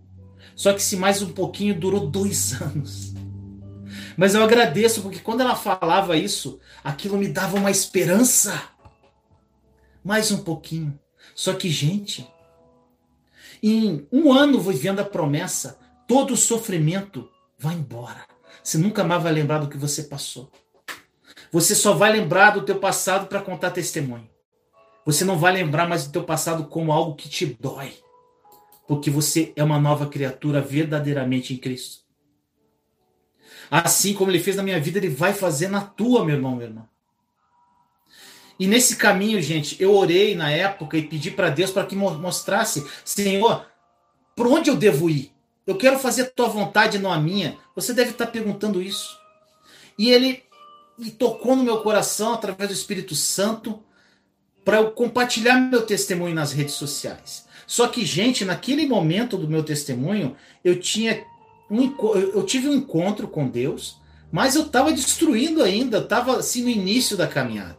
Só 0.56 0.72
que 0.74 0.82
se 0.82 0.96
mais 0.96 1.22
um 1.22 1.34
pouquinho 1.34 1.78
durou 1.78 2.08
dois 2.08 2.60
anos. 2.62 3.14
Mas 4.18 4.34
eu 4.34 4.44
agradeço, 4.44 5.02
porque 5.02 5.20
quando 5.20 5.42
ela 5.42 5.56
falava 5.56 6.16
isso, 6.16 6.60
aquilo 6.84 7.18
me 7.18 7.28
dava 7.28 7.58
uma 7.58 7.72
esperança. 7.72 8.70
Mais 10.04 10.32
um 10.32 10.44
pouquinho. 10.44 10.98
Só 11.34 11.54
que, 11.54 11.70
gente, 11.70 12.26
em 13.62 14.08
um 14.12 14.32
ano 14.32 14.62
vivendo 14.62 15.00
a 15.02 15.06
promessa, 15.06 15.78
todo 16.08 16.34
o 16.34 16.38
sofrimento 16.38 17.30
vai 17.58 17.76
embora. 17.76 18.26
Você 18.64 18.78
nunca 18.78 19.04
mais 19.04 19.22
vai 19.22 19.32
lembrar 19.32 19.60
do 19.60 19.68
que 19.68 19.78
você 19.78 20.04
passou. 20.04 20.52
Você 21.52 21.76
só 21.76 21.94
vai 21.94 22.12
lembrar 22.12 22.52
do 22.52 22.64
teu 22.64 22.80
passado 22.80 23.28
para 23.28 23.42
contar 23.42 23.72
testemunho. 23.72 24.30
Você 25.06 25.24
não 25.24 25.38
vai 25.38 25.54
lembrar 25.54 25.88
mais 25.88 26.06
do 26.06 26.12
teu 26.12 26.24
passado 26.24 26.66
como 26.66 26.92
algo 26.92 27.16
que 27.16 27.30
te 27.30 27.46
dói. 27.46 27.94
Porque 28.88 29.10
você 29.10 29.54
é 29.56 29.64
uma 29.64 29.80
nova 29.80 30.08
criatura 30.08 30.62
verdadeiramente 30.62 31.54
em 31.54 31.58
Cristo. 31.58 32.04
Assim 33.70 34.14
como 34.14 34.32
ele 34.32 34.40
fez 34.40 34.56
na 34.56 34.64
minha 34.64 34.80
vida, 34.80 34.98
ele 34.98 35.10
vai 35.10 35.34
fazer 35.34 35.68
na 35.68 35.82
tua, 35.82 36.26
meu 36.26 36.36
irmão, 36.36 36.56
meu 36.56 36.68
irmão. 36.68 36.88
E 38.60 38.68
nesse 38.68 38.96
caminho, 38.96 39.42
gente, 39.42 39.82
eu 39.82 39.94
orei 39.94 40.34
na 40.34 40.50
época 40.50 40.98
e 40.98 41.08
pedi 41.08 41.30
para 41.30 41.50
Deus 41.50 41.72
para 41.72 41.86
que 41.86 41.96
mostrasse, 41.96 42.86
Senhor, 43.04 43.66
por 44.36 44.48
onde 44.48 44.70
eu 44.70 44.76
devo 44.76 45.10
ir? 45.10 45.35
Eu 45.66 45.76
quero 45.78 45.98
fazer 45.98 46.32
tua 46.32 46.48
vontade, 46.48 47.00
não 47.00 47.12
a 47.12 47.20
minha. 47.20 47.58
Você 47.76 47.94
deve 47.94 48.12
estar 48.12 48.28
perguntando 48.28 48.82
isso. 48.82 49.18
E 49.98 50.10
ele 50.10 50.44
tocou 51.18 51.56
no 51.56 51.64
meu 51.64 51.82
coração 51.82 52.34
através 52.34 52.70
do 52.70 52.74
Espírito 52.74 53.16
Santo 53.16 53.84
para 54.64 54.78
eu 54.78 54.92
compartilhar 54.92 55.60
meu 55.60 55.86
testemunho 55.86 56.36
nas 56.36 56.52
redes 56.52 56.76
sociais. 56.76 57.46
Só 57.68 57.88
que, 57.88 58.06
gente, 58.06 58.46
naquele 58.46 58.88
momento 58.88 59.38
do 59.38 59.48
meu 59.48 59.64
testemunho, 59.64 60.36
eu 60.64 60.80
tinha 60.80 61.26
um, 61.70 61.82
eu 62.34 62.44
tive 62.44 62.68
um 62.70 62.74
encontro 62.74 63.28
com 63.28 63.48
Deus, 63.48 64.00
mas 64.32 64.56
eu 64.56 64.64
estava 64.64 64.92
destruindo 64.92 65.64
ainda, 65.64 66.00
estava 66.00 66.38
assim 66.38 66.64
no 66.64 66.70
início 66.70 67.18
da 67.18 67.28
caminhada. 67.28 67.78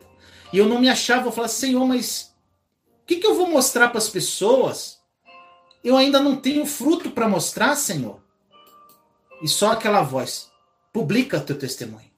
E 0.53 0.59
eu 0.59 0.67
não 0.67 0.81
me 0.81 0.89
achava, 0.89 1.27
eu 1.27 1.33
falava, 1.33 1.53
Senhor, 1.53 1.85
mas 1.87 2.35
o 3.03 3.07
que, 3.07 3.17
que 3.17 3.27
eu 3.27 3.35
vou 3.35 3.49
mostrar 3.49 3.89
para 3.89 3.99
as 3.99 4.09
pessoas? 4.09 4.99
Eu 5.87 5.97
ainda 5.97 6.19
não 6.19 6.35
tenho 6.35 6.67
fruto 6.67 7.13
para 7.13 7.29
mostrar, 7.29 7.77
Senhor. 7.77 8.21
E 9.41 9.47
só 9.47 9.71
aquela 9.71 10.03
voz, 10.03 10.51
publica 10.93 11.39
teu 11.39 11.57
testemunho. 11.57 12.11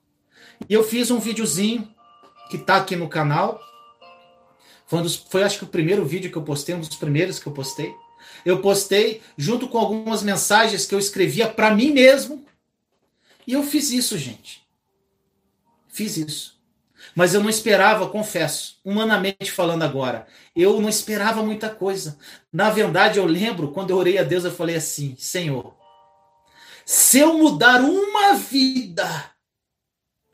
E 0.66 0.72
eu 0.72 0.82
fiz 0.82 1.10
um 1.10 1.18
videozinho 1.18 1.86
que 2.48 2.56
está 2.56 2.78
aqui 2.78 2.96
no 2.96 3.10
canal. 3.10 3.60
Foi, 4.86 5.00
um 5.00 5.02
dos, 5.02 5.16
foi 5.16 5.42
acho 5.42 5.58
que 5.58 5.64
o 5.64 5.68
primeiro 5.68 6.02
vídeo 6.06 6.32
que 6.32 6.38
eu 6.38 6.42
postei, 6.42 6.74
um 6.74 6.80
dos 6.80 6.96
primeiros 6.96 7.38
que 7.38 7.46
eu 7.46 7.52
postei. 7.52 7.94
Eu 8.42 8.62
postei 8.62 9.20
junto 9.36 9.68
com 9.68 9.76
algumas 9.76 10.22
mensagens 10.22 10.86
que 10.86 10.94
eu 10.94 10.98
escrevia 10.98 11.46
para 11.46 11.74
mim 11.74 11.92
mesmo. 11.92 12.46
E 13.46 13.52
eu 13.52 13.62
fiz 13.62 13.90
isso, 13.90 14.16
gente. 14.16 14.66
Fiz 15.88 16.16
isso. 16.16 16.57
Mas 17.14 17.34
eu 17.34 17.42
não 17.42 17.50
esperava, 17.50 18.08
confesso, 18.08 18.78
humanamente 18.84 19.50
falando 19.50 19.82
agora, 19.82 20.26
eu 20.54 20.80
não 20.80 20.88
esperava 20.88 21.42
muita 21.42 21.68
coisa. 21.68 22.18
Na 22.52 22.70
verdade, 22.70 23.18
eu 23.18 23.24
lembro, 23.24 23.72
quando 23.72 23.90
eu 23.90 23.96
orei 23.96 24.18
a 24.18 24.22
Deus, 24.22 24.44
eu 24.44 24.52
falei 24.52 24.76
assim: 24.76 25.16
Senhor, 25.18 25.74
se 26.84 27.18
eu 27.18 27.36
mudar 27.36 27.80
uma 27.80 28.34
vida 28.34 29.06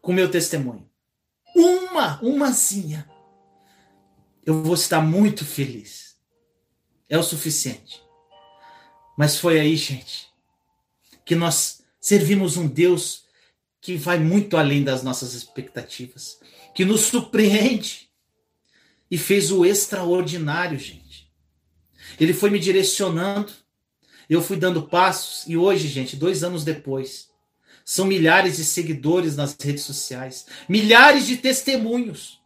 com 0.00 0.12
meu 0.12 0.30
testemunho, 0.30 0.88
uma, 1.54 2.20
umazinha, 2.22 3.08
eu 4.44 4.62
vou 4.62 4.74
estar 4.74 5.00
muito 5.00 5.44
feliz. 5.44 6.16
É 7.08 7.16
o 7.16 7.22
suficiente. 7.22 8.02
Mas 9.16 9.38
foi 9.38 9.60
aí, 9.60 9.76
gente, 9.76 10.28
que 11.24 11.34
nós 11.34 11.82
servimos 12.00 12.56
um 12.56 12.66
Deus 12.66 13.24
que 13.80 13.96
vai 13.96 14.18
muito 14.18 14.56
além 14.56 14.82
das 14.82 15.02
nossas 15.02 15.34
expectativas, 15.34 16.40
que 16.74 16.84
nos 16.84 17.02
surpreende 17.02 18.08
e 19.10 19.16
fez 19.16 19.52
o 19.52 19.64
extraordinário, 19.64 20.78
gente. 20.78 21.30
Ele 22.18 22.32
foi 22.32 22.50
me 22.50 22.58
direcionando, 22.58 23.52
eu 24.28 24.42
fui 24.42 24.56
dando 24.56 24.82
passos 24.82 25.46
e 25.46 25.56
hoje, 25.56 25.88
gente, 25.88 26.16
dois 26.16 26.42
anos 26.42 26.64
depois, 26.64 27.28
são 27.84 28.06
milhares 28.06 28.56
de 28.56 28.64
seguidores 28.64 29.36
nas 29.36 29.56
redes 29.60 29.84
sociais, 29.84 30.46
milhares 30.68 31.26
de 31.26 31.36
testemunhos, 31.36 32.40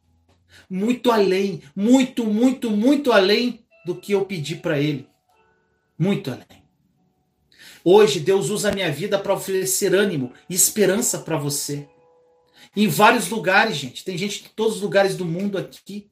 muito 0.68 1.10
além, 1.10 1.62
muito, 1.74 2.24
muito, 2.24 2.70
muito 2.70 3.12
além 3.12 3.64
do 3.86 3.94
que 3.94 4.12
eu 4.12 4.24
pedi 4.24 4.56
para 4.56 4.78
ele, 4.78 5.08
muito 5.98 6.30
além. 6.30 6.62
Hoje 7.84 8.20
Deus 8.20 8.50
usa 8.50 8.70
a 8.70 8.74
minha 8.74 8.90
vida 8.90 9.18
para 9.18 9.32
oferecer 9.32 9.94
ânimo 9.94 10.32
e 10.50 10.54
esperança 10.54 11.20
para 11.20 11.38
você. 11.38 11.88
Em 12.76 12.88
vários 12.88 13.28
lugares, 13.28 13.76
gente. 13.76 14.04
Tem 14.04 14.16
gente 14.16 14.42
de 14.42 14.48
todos 14.50 14.76
os 14.76 14.82
lugares 14.82 15.16
do 15.16 15.24
mundo 15.24 15.58
aqui. 15.58 16.10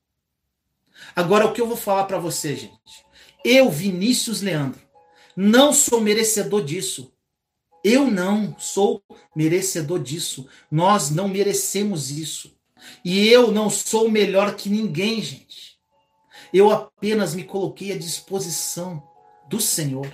Agora, 1.15 1.47
o 1.47 1.53
que 1.53 1.61
eu 1.61 1.67
vou 1.67 1.77
falar 1.77 2.05
para 2.05 2.19
você, 2.19 2.57
gente? 2.57 3.05
Eu, 3.45 3.71
Vinícius 3.71 4.41
Leandro, 4.41 4.81
não 5.37 5.73
sou 5.73 6.01
merecedor 6.01 6.65
disso. 6.65 7.13
Eu 7.85 8.11
não 8.11 8.57
sou 8.59 9.03
merecedor 9.35 10.01
disso. 10.01 10.49
Nós 10.71 11.11
não 11.11 11.29
merecemos 11.29 12.11
isso. 12.11 12.57
E 13.05 13.29
eu 13.29 13.53
não 13.53 13.71
sou 13.71 14.11
melhor 14.11 14.57
que 14.57 14.69
ninguém, 14.69 15.23
gente. 15.23 15.79
Eu 16.53 16.71
apenas 16.71 17.35
me 17.35 17.45
coloquei 17.45 17.93
à 17.93 17.99
disposição 17.99 19.03
do 19.49 19.61
Senhor. 19.61 20.11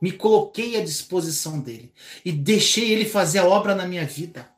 Me 0.00 0.12
coloquei 0.12 0.78
à 0.78 0.84
disposição 0.84 1.60
dele 1.60 1.92
e 2.24 2.30
deixei 2.30 2.92
ele 2.92 3.04
fazer 3.04 3.38
a 3.38 3.46
obra 3.46 3.74
na 3.74 3.86
minha 3.86 4.06
vida. 4.06 4.53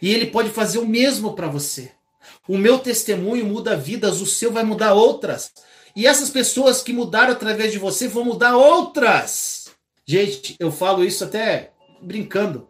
E 0.00 0.12
ele 0.12 0.26
pode 0.26 0.50
fazer 0.50 0.78
o 0.78 0.86
mesmo 0.86 1.34
para 1.34 1.48
você. 1.48 1.92
O 2.48 2.58
meu 2.58 2.78
testemunho 2.78 3.44
muda 3.44 3.76
vidas, 3.76 4.20
o 4.20 4.26
seu 4.26 4.52
vai 4.52 4.64
mudar 4.64 4.94
outras. 4.94 5.52
E 5.94 6.06
essas 6.06 6.30
pessoas 6.30 6.82
que 6.82 6.92
mudaram 6.92 7.32
através 7.32 7.72
de 7.72 7.78
você 7.78 8.06
vão 8.06 8.24
mudar 8.24 8.56
outras. 8.56 9.68
Gente, 10.04 10.56
eu 10.60 10.70
falo 10.70 11.04
isso 11.04 11.24
até 11.24 11.72
brincando. 12.02 12.68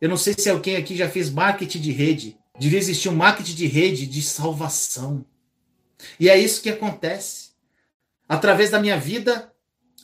Eu 0.00 0.08
não 0.08 0.16
sei 0.16 0.34
se 0.38 0.48
alguém 0.48 0.76
aqui 0.76 0.96
já 0.96 1.08
fez 1.08 1.30
marketing 1.30 1.80
de 1.80 1.92
rede. 1.92 2.38
Devia 2.58 2.78
existir 2.78 3.08
um 3.08 3.16
marketing 3.16 3.54
de 3.54 3.66
rede 3.66 4.06
de 4.06 4.22
salvação. 4.22 5.24
E 6.18 6.28
é 6.28 6.38
isso 6.38 6.62
que 6.62 6.70
acontece. 6.70 7.48
Através 8.28 8.70
da 8.70 8.80
minha 8.80 8.98
vida, 8.98 9.52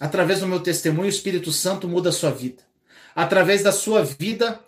através 0.01 0.41
do 0.41 0.47
meu 0.47 0.61
testemunho, 0.61 1.07
o 1.07 1.09
Espírito 1.09 1.53
Santo 1.53 1.89
muda 1.89 2.09
a 2.09 2.13
sua 2.13 2.31
vida. 2.31 2.63
Através 3.15 3.63
da 3.63 3.71
sua 3.71 4.03
vida, 4.03 4.61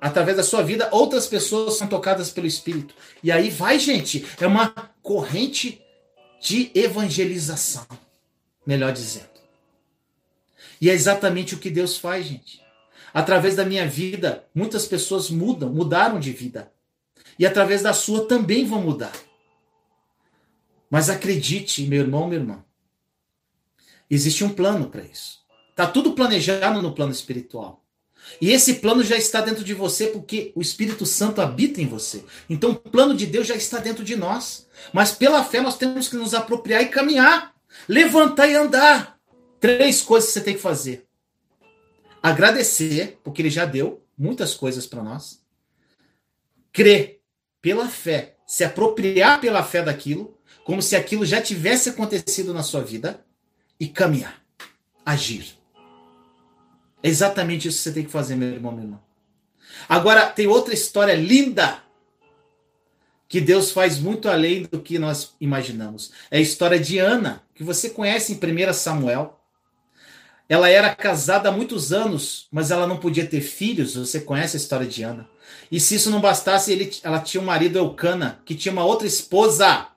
através 0.00 0.36
da 0.36 0.42
sua 0.42 0.62
vida, 0.62 0.88
outras 0.92 1.26
pessoas 1.26 1.78
são 1.78 1.86
tocadas 1.86 2.30
pelo 2.30 2.46
Espírito. 2.46 2.94
E 3.22 3.32
aí 3.32 3.48
vai, 3.48 3.78
gente, 3.78 4.26
é 4.38 4.46
uma 4.46 4.68
corrente 5.02 5.80
de 6.40 6.70
evangelização, 6.74 7.86
melhor 8.66 8.92
dizendo. 8.92 9.38
E 10.80 10.90
é 10.90 10.92
exatamente 10.92 11.54
o 11.54 11.58
que 11.58 11.70
Deus 11.70 11.96
faz, 11.96 12.26
gente. 12.26 12.62
Através 13.12 13.56
da 13.56 13.64
minha 13.64 13.88
vida, 13.88 14.44
muitas 14.54 14.86
pessoas 14.86 15.30
mudam, 15.30 15.70
mudaram 15.70 16.20
de 16.20 16.32
vida. 16.32 16.70
E 17.38 17.46
através 17.46 17.82
da 17.82 17.92
sua 17.92 18.26
também 18.26 18.66
vão 18.66 18.82
mudar. 18.82 19.12
Mas 20.90 21.10
acredite, 21.10 21.82
meu 21.86 22.00
irmão, 22.00 22.28
minha 22.28 22.40
irmã, 22.40 22.64
existe 24.10 24.44
um 24.44 24.50
plano 24.50 24.88
para 24.88 25.02
isso. 25.02 25.37
Está 25.78 25.86
tudo 25.86 26.10
planejado 26.10 26.82
no 26.82 26.92
plano 26.92 27.12
espiritual. 27.12 27.84
E 28.40 28.50
esse 28.50 28.74
plano 28.74 29.04
já 29.04 29.16
está 29.16 29.40
dentro 29.40 29.62
de 29.62 29.72
você 29.74 30.08
porque 30.08 30.50
o 30.56 30.60
Espírito 30.60 31.06
Santo 31.06 31.40
habita 31.40 31.80
em 31.80 31.86
você. 31.86 32.24
Então 32.50 32.72
o 32.72 32.74
plano 32.74 33.14
de 33.14 33.24
Deus 33.24 33.46
já 33.46 33.54
está 33.54 33.78
dentro 33.78 34.02
de 34.02 34.16
nós. 34.16 34.66
Mas 34.92 35.12
pela 35.12 35.44
fé 35.44 35.60
nós 35.60 35.78
temos 35.78 36.08
que 36.08 36.16
nos 36.16 36.34
apropriar 36.34 36.82
e 36.82 36.88
caminhar, 36.88 37.54
levantar 37.88 38.48
e 38.48 38.56
andar. 38.56 39.20
Três 39.60 40.02
coisas 40.02 40.30
que 40.30 40.34
você 40.34 40.40
tem 40.40 40.54
que 40.54 40.60
fazer: 40.60 41.06
agradecer, 42.20 43.20
porque 43.22 43.40
Ele 43.40 43.48
já 43.48 43.64
deu 43.64 44.04
muitas 44.18 44.54
coisas 44.54 44.84
para 44.84 45.04
nós. 45.04 45.40
Crer 46.72 47.20
pela 47.62 47.86
fé, 47.86 48.36
se 48.44 48.64
apropriar 48.64 49.40
pela 49.40 49.62
fé 49.62 49.80
daquilo, 49.80 50.36
como 50.64 50.82
se 50.82 50.96
aquilo 50.96 51.24
já 51.24 51.40
tivesse 51.40 51.88
acontecido 51.88 52.52
na 52.52 52.64
sua 52.64 52.82
vida, 52.82 53.24
e 53.78 53.86
caminhar, 53.86 54.42
agir. 55.06 55.57
É 57.02 57.08
exatamente 57.08 57.68
isso 57.68 57.78
que 57.78 57.84
você 57.84 57.92
tem 57.92 58.04
que 58.04 58.10
fazer, 58.10 58.34
meu 58.36 58.48
irmão, 58.48 58.72
meu 58.72 58.84
irmão. 58.84 59.00
Agora, 59.88 60.26
tem 60.26 60.46
outra 60.46 60.74
história 60.74 61.14
linda 61.14 61.82
que 63.28 63.40
Deus 63.40 63.70
faz 63.70 63.98
muito 63.98 64.28
além 64.28 64.62
do 64.62 64.80
que 64.80 64.98
nós 64.98 65.34
imaginamos. 65.40 66.12
É 66.30 66.38
a 66.38 66.40
história 66.42 66.80
de 66.80 66.98
Ana, 66.98 67.42
que 67.54 67.62
você 67.62 67.90
conhece 67.90 68.32
em 68.32 68.36
1 68.36 68.72
Samuel. 68.72 69.38
Ela 70.48 70.70
era 70.70 70.94
casada 70.94 71.50
há 71.50 71.52
muitos 71.52 71.92
anos, 71.92 72.48
mas 72.50 72.70
ela 72.70 72.86
não 72.86 72.96
podia 72.96 73.26
ter 73.26 73.42
filhos. 73.42 73.96
Você 73.96 74.20
conhece 74.20 74.56
a 74.56 74.60
história 74.60 74.86
de 74.86 75.02
Ana. 75.02 75.28
E 75.70 75.78
se 75.78 75.96
isso 75.96 76.10
não 76.10 76.22
bastasse, 76.22 76.72
ele, 76.72 76.90
ela 77.02 77.20
tinha 77.20 77.42
um 77.42 77.46
marido 77.46 77.76
Eucana, 77.76 78.40
que 78.46 78.54
tinha 78.54 78.72
uma 78.72 78.84
outra 78.84 79.06
esposa, 79.06 79.88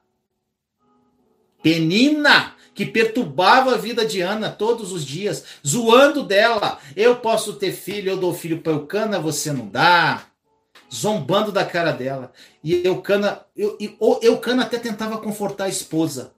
Penina, 1.63 2.55
que 2.73 2.85
perturbava 2.85 3.73
a 3.73 3.77
vida 3.77 4.05
de 4.05 4.21
Ana 4.21 4.49
todos 4.49 4.91
os 4.91 5.05
dias, 5.05 5.43
zoando 5.65 6.23
dela. 6.23 6.79
Eu 6.95 7.17
posso 7.17 7.53
ter 7.53 7.71
filho, 7.71 8.11
eu 8.11 8.17
dou 8.17 8.33
filho 8.33 8.61
para 8.61 8.71
Eucana, 8.71 9.19
você 9.19 9.51
não 9.51 9.67
dá. 9.67 10.23
Zombando 10.93 11.51
da 11.51 11.65
cara 11.65 11.91
dela. 11.91 12.31
E 12.63 12.85
Eucana, 12.85 13.45
eu, 13.55 13.77
Eucana 14.21 14.63
até 14.63 14.77
tentava 14.77 15.17
confortar 15.17 15.65
a 15.65 15.69
esposa, 15.69 16.33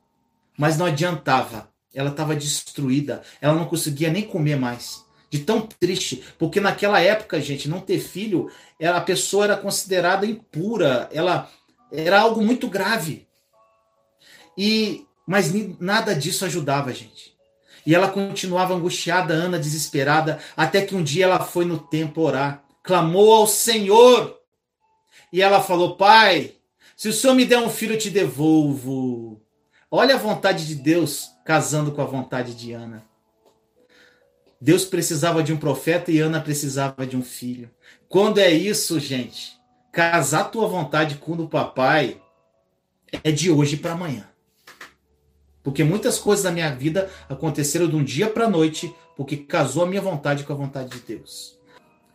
mas 0.57 0.77
não 0.77 0.85
adiantava. 0.85 1.71
Ela 1.93 2.09
estava 2.09 2.35
destruída, 2.35 3.21
ela 3.39 3.53
não 3.53 3.65
conseguia 3.65 4.11
nem 4.11 4.23
comer 4.23 4.55
mais. 4.55 5.03
De 5.29 5.39
tão 5.39 5.61
triste, 5.61 6.23
porque 6.37 6.59
naquela 6.59 6.99
época, 6.99 7.41
gente, 7.41 7.67
não 7.67 7.79
ter 7.79 7.99
filho, 7.99 8.51
a 8.79 9.01
pessoa 9.01 9.45
era 9.45 9.57
considerada 9.57 10.27
impura, 10.27 11.09
ela 11.11 11.49
era 11.91 12.19
algo 12.19 12.43
muito 12.43 12.67
grave. 12.67 13.27
E 14.55 15.07
mas 15.25 15.51
nada 15.79 16.15
disso 16.15 16.45
ajudava 16.45 16.89
a 16.89 16.93
gente. 16.93 17.33
E 17.85 17.93
ela 17.93 18.09
continuava 18.09 18.73
angustiada, 18.73 19.33
Ana 19.33 19.59
desesperada, 19.59 20.39
até 20.55 20.81
que 20.81 20.95
um 20.95 21.03
dia 21.03 21.25
ela 21.25 21.39
foi 21.39 21.65
no 21.65 21.77
templo 21.77 22.23
orar, 22.23 22.63
clamou 22.81 23.33
ao 23.33 23.47
Senhor. 23.47 24.39
E 25.31 25.41
ela 25.41 25.61
falou: 25.61 25.97
Pai, 25.97 26.53
se 26.95 27.09
o 27.09 27.13
Senhor 27.13 27.33
me 27.33 27.45
der 27.45 27.57
um 27.57 27.69
filho, 27.69 27.95
eu 27.95 27.99
te 27.99 28.09
devolvo. 28.09 29.41
Olha 29.91 30.15
a 30.15 30.19
vontade 30.19 30.65
de 30.65 30.75
Deus 30.75 31.29
casando 31.45 31.91
com 31.91 32.01
a 32.01 32.05
vontade 32.05 32.55
de 32.55 32.71
Ana. 32.71 33.03
Deus 34.59 34.85
precisava 34.85 35.43
de 35.43 35.51
um 35.51 35.57
profeta 35.57 36.09
e 36.09 36.19
Ana 36.19 36.39
precisava 36.39 37.05
de 37.05 37.17
um 37.17 37.21
filho. 37.21 37.69
Quando 38.07 38.39
é 38.39 38.49
isso, 38.49 38.97
gente, 38.99 39.59
casar 39.91 40.45
tua 40.45 40.67
vontade 40.67 41.15
com 41.15 41.33
o 41.33 41.49
papai 41.49 42.21
é 43.23 43.31
de 43.31 43.51
hoje 43.51 43.75
para 43.75 43.91
amanhã. 43.91 44.32
Porque 45.63 45.83
muitas 45.83 46.19
coisas 46.19 46.43
da 46.43 46.51
minha 46.51 46.69
vida 46.75 47.09
aconteceram 47.29 47.87
de 47.87 47.95
um 47.95 48.03
dia 48.03 48.29
para 48.29 48.45
a 48.45 48.49
noite, 48.49 48.93
porque 49.15 49.37
casou 49.37 49.83
a 49.83 49.87
minha 49.87 50.01
vontade 50.01 50.43
com 50.43 50.51
a 50.51 50.57
vontade 50.57 50.89
de 50.89 50.99
Deus. 50.99 51.57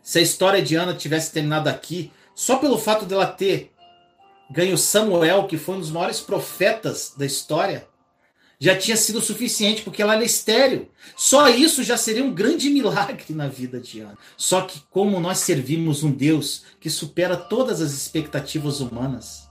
Se 0.01 0.19
a 0.19 0.21
história 0.21 0.61
de 0.61 0.75
Ana 0.75 0.93
tivesse 0.93 1.31
terminado 1.31 1.67
aqui, 1.67 2.11
só 2.35 2.57
pelo 2.57 2.77
fato 2.77 3.05
dela 3.05 3.25
ter 3.25 3.71
ganho 4.49 4.77
Samuel, 4.77 5.47
que 5.47 5.57
foi 5.57 5.75
um 5.75 5.79
dos 5.79 5.91
maiores 5.91 6.19
profetas 6.19 7.13
da 7.17 7.25
história, 7.25 7.87
já 8.59 8.75
tinha 8.77 8.97
sido 8.97 9.21
suficiente, 9.21 9.83
porque 9.83 10.01
ela 10.01 10.15
era 10.15 10.23
estéreo. 10.23 10.89
Só 11.15 11.47
isso 11.47 11.81
já 11.81 11.95
seria 11.95 12.23
um 12.23 12.33
grande 12.33 12.69
milagre 12.71 13.33
na 13.33 13.47
vida 13.47 13.79
de 13.79 14.01
Ana. 14.01 14.17
Só 14.35 14.61
que, 14.61 14.81
como 14.89 15.19
nós 15.19 15.39
servimos 15.39 16.03
um 16.03 16.11
Deus 16.11 16.63
que 16.79 16.89
supera 16.89 17.37
todas 17.37 17.81
as 17.81 17.93
expectativas 17.93 18.81
humanas, 18.81 19.47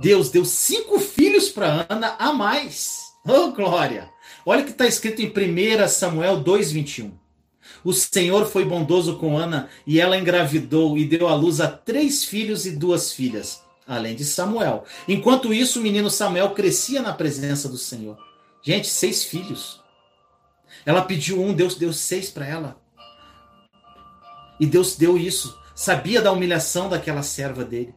Deus 0.00 0.30
deu 0.30 0.44
cinco 0.44 0.98
filhos 0.98 1.50
para 1.50 1.86
Ana 1.88 2.16
a 2.18 2.32
mais. 2.32 3.09
Oh, 3.26 3.52
glória! 3.52 4.10
Olha 4.46 4.62
o 4.62 4.64
que 4.64 4.70
está 4.70 4.86
escrito 4.86 5.20
em 5.20 5.28
1 5.28 5.88
Samuel 5.88 6.42
2,21. 6.42 7.12
O 7.84 7.92
Senhor 7.92 8.46
foi 8.46 8.64
bondoso 8.64 9.18
com 9.18 9.36
Ana 9.36 9.68
e 9.86 10.00
ela 10.00 10.16
engravidou 10.16 10.96
e 10.96 11.04
deu 11.04 11.28
à 11.28 11.34
luz 11.34 11.60
a 11.60 11.68
três 11.68 12.24
filhos 12.24 12.66
e 12.66 12.72
duas 12.72 13.12
filhas, 13.12 13.62
além 13.86 14.14
de 14.14 14.24
Samuel. 14.24 14.84
Enquanto 15.06 15.52
isso, 15.52 15.80
o 15.80 15.82
menino 15.82 16.10
Samuel 16.10 16.50
crescia 16.50 17.02
na 17.02 17.12
presença 17.12 17.68
do 17.68 17.78
Senhor. 17.78 18.18
Gente, 18.62 18.88
seis 18.88 19.24
filhos. 19.24 19.82
Ela 20.84 21.02
pediu 21.02 21.42
um, 21.42 21.52
Deus 21.52 21.74
deu 21.74 21.92
seis 21.92 22.30
para 22.30 22.46
ela. 22.46 22.80
E 24.58 24.66
Deus 24.66 24.96
deu 24.96 25.16
isso. 25.16 25.58
Sabia 25.74 26.20
da 26.20 26.32
humilhação 26.32 26.88
daquela 26.88 27.22
serva 27.22 27.64
dele. 27.64 27.94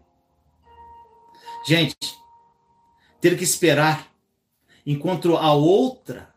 Gente, 1.65 1.95
ter 3.19 3.37
que 3.37 3.43
esperar 3.43 4.12
enquanto 4.85 5.35
a 5.37 5.53
outra, 5.53 6.29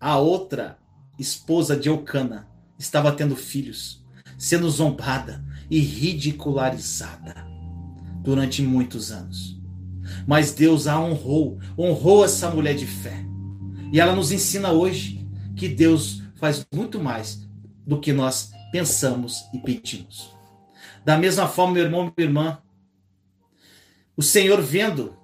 a 0.00 0.18
outra 0.18 0.78
esposa 1.18 1.76
de 1.76 1.88
Eucana, 1.88 2.48
estava 2.78 3.12
tendo 3.12 3.36
filhos, 3.36 4.04
sendo 4.36 4.68
zombada 4.68 5.44
e 5.70 5.78
ridicularizada 5.78 7.46
durante 8.22 8.62
muitos 8.62 9.12
anos. 9.12 9.60
Mas 10.26 10.52
Deus 10.52 10.86
a 10.86 11.00
honrou, 11.00 11.58
honrou 11.78 12.24
essa 12.24 12.50
mulher 12.50 12.74
de 12.74 12.86
fé. 12.86 13.24
E 13.92 14.00
ela 14.00 14.14
nos 14.14 14.32
ensina 14.32 14.72
hoje 14.72 15.26
que 15.56 15.68
Deus 15.68 16.22
faz 16.36 16.66
muito 16.74 17.00
mais 17.00 17.48
do 17.86 18.00
que 18.00 18.12
nós 18.12 18.50
pensamos 18.72 19.44
e 19.52 19.58
pedimos. 19.58 20.34
Da 21.04 21.16
mesma 21.16 21.46
forma, 21.46 21.74
meu 21.74 21.84
irmão, 21.84 22.12
minha 22.16 22.28
irmã, 22.28 22.58
o 24.16 24.22
Senhor 24.22 24.60
vendo 24.60 25.16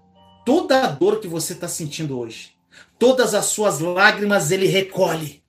toda 0.49 0.82
a 0.82 0.86
dor 0.86 1.20
que 1.20 1.28
você 1.28 1.53
está 1.53 1.68
sentindo 1.68 2.18
hoje, 2.18 2.55
todas 2.99 3.34
as 3.34 3.44
suas 3.44 3.80
lágrimas, 3.80 4.51
Ele 4.51 4.66
recolhe. 4.66 5.42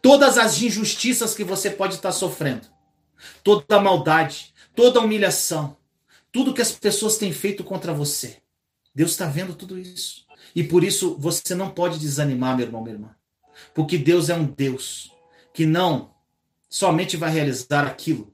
Todas 0.00 0.38
as 0.38 0.62
injustiças 0.62 1.34
que 1.34 1.42
você 1.42 1.68
pode 1.68 1.96
estar 1.96 2.10
tá 2.10 2.14
sofrendo, 2.14 2.68
toda 3.42 3.64
a 3.74 3.80
maldade, 3.80 4.54
toda 4.72 5.00
a 5.00 5.02
humilhação, 5.02 5.76
tudo 6.30 6.54
que 6.54 6.62
as 6.62 6.70
pessoas 6.70 7.18
têm 7.18 7.32
feito 7.32 7.64
contra 7.64 7.92
você. 7.92 8.36
Deus 8.94 9.10
está 9.10 9.26
vendo 9.26 9.52
tudo 9.52 9.76
isso. 9.76 10.24
E 10.54 10.62
por 10.62 10.84
isso 10.84 11.16
você 11.18 11.52
não 11.56 11.68
pode 11.68 11.98
desanimar, 11.98 12.56
meu 12.56 12.66
irmão, 12.66 12.80
minha 12.80 12.94
irmã. 12.94 13.16
Porque 13.74 13.98
Deus 13.98 14.30
é 14.30 14.34
um 14.36 14.44
Deus 14.44 15.10
que 15.52 15.66
não 15.66 16.14
somente 16.70 17.16
vai 17.16 17.32
realizar 17.32 17.84
aquilo 17.84 18.32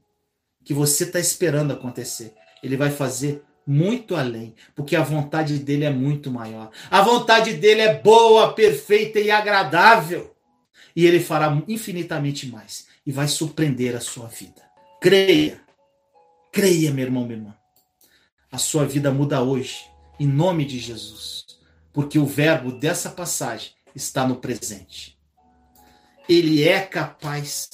que 0.63 0.75
você 0.75 1.05
está 1.05 1.19
esperando 1.19 1.73
acontecer. 1.73 2.35
Ele 2.63 2.77
vai 2.77 2.91
fazer 2.91 3.43
muito 3.67 4.15
além, 4.15 4.55
porque 4.75 4.95
a 4.95 5.03
vontade 5.03 5.59
dele 5.59 5.85
é 5.85 5.91
muito 5.91 6.31
maior. 6.31 6.71
A 6.91 7.03
vontade 7.03 7.55
dele 7.55 7.81
é 7.81 7.99
boa, 7.99 8.53
perfeita 8.53 9.19
e 9.19 9.31
agradável. 9.31 10.35
E 10.95 11.07
ele 11.07 11.21
fará 11.21 11.63
infinitamente 11.67 12.47
mais 12.47 12.87
e 13.07 13.11
vai 13.11 13.27
surpreender 13.27 13.97
a 13.97 14.01
sua 14.01 14.27
vida. 14.27 14.63
Creia. 15.01 15.61
Creia, 16.53 16.93
meu 16.93 17.05
irmão, 17.05 17.25
minha 17.25 17.39
irmã. 17.39 17.57
A 18.51 18.59
sua 18.59 18.85
vida 18.85 19.11
muda 19.11 19.43
hoje, 19.43 19.85
em 20.21 20.27
nome 20.27 20.65
de 20.65 20.79
Jesus, 20.79 21.45
porque 21.93 22.19
o 22.19 22.27
verbo 22.27 22.71
dessa 22.71 23.11
passagem 23.11 23.73
está 23.95 24.27
no 24.27 24.37
presente. 24.37 25.19
Ele 26.29 26.63
é 26.63 26.81
capaz 26.81 27.69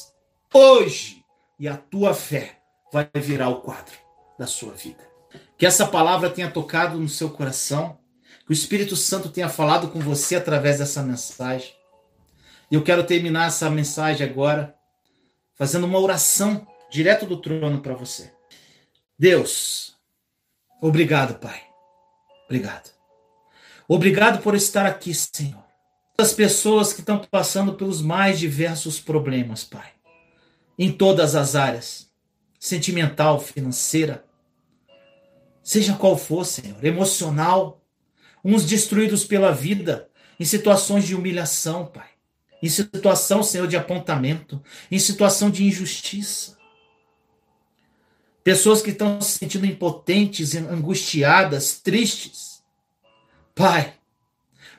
hoje 0.53 1.23
e 1.59 1.69
a 1.69 1.77
tua 1.77 2.15
fé 2.15 2.61
vai 2.93 3.09
virar 3.15 3.51
o 3.51 3.61
quadro 3.61 3.95
da 4.39 4.47
sua 4.47 4.73
vida. 4.73 5.10
Que 5.61 5.67
essa 5.67 5.87
palavra 5.87 6.31
tenha 6.31 6.51
tocado 6.51 6.99
no 6.99 7.07
seu 7.07 7.29
coração, 7.29 7.99
que 8.47 8.51
o 8.51 8.55
Espírito 8.55 8.97
Santo 8.97 9.29
tenha 9.29 9.51
falado 9.51 9.89
com 9.89 10.01
você 10.01 10.37
através 10.37 10.79
dessa 10.79 11.03
mensagem. 11.03 11.75
E 12.71 12.77
eu 12.77 12.83
quero 12.83 13.05
terminar 13.05 13.49
essa 13.49 13.69
mensagem 13.69 14.27
agora 14.27 14.75
fazendo 15.55 15.85
uma 15.85 15.99
oração 15.99 16.67
direto 16.91 17.27
do 17.27 17.37
trono 17.37 17.83
para 17.83 17.93
você. 17.93 18.33
Deus, 19.19 19.99
obrigado, 20.81 21.39
Pai. 21.39 21.61
Obrigado. 22.47 22.91
Obrigado 23.87 24.43
por 24.43 24.55
estar 24.55 24.87
aqui, 24.87 25.13
Senhor. 25.13 25.63
As 26.17 26.33
pessoas 26.33 26.95
que 26.95 27.01
estão 27.01 27.19
passando 27.19 27.75
pelos 27.75 28.01
mais 28.01 28.39
diversos 28.39 28.99
problemas, 28.99 29.63
Pai. 29.63 29.91
Em 30.79 30.91
todas 30.91 31.35
as 31.35 31.55
áreas 31.55 32.11
sentimental, 32.59 33.39
financeira, 33.39 34.25
seja 35.71 35.95
qual 35.95 36.19
for, 36.19 36.45
Senhor, 36.45 36.85
emocional, 36.85 37.81
uns 38.45 38.65
destruídos 38.65 39.23
pela 39.23 39.53
vida, 39.53 40.11
em 40.41 40.45
situações 40.45 41.07
de 41.07 41.15
humilhação, 41.15 41.87
Pai, 41.87 42.09
em 42.61 42.69
situação, 42.69 43.41
Senhor, 43.41 43.69
de 43.69 43.77
apontamento, 43.77 44.61
em 44.91 44.99
situação 44.99 45.49
de 45.49 45.65
injustiça. 45.65 46.59
Pessoas 48.43 48.83
que 48.83 48.91
estão 48.91 49.21
se 49.21 49.39
sentindo 49.39 49.65
impotentes, 49.65 50.57
angustiadas, 50.57 51.79
tristes. 51.79 52.65
Pai, 53.55 53.95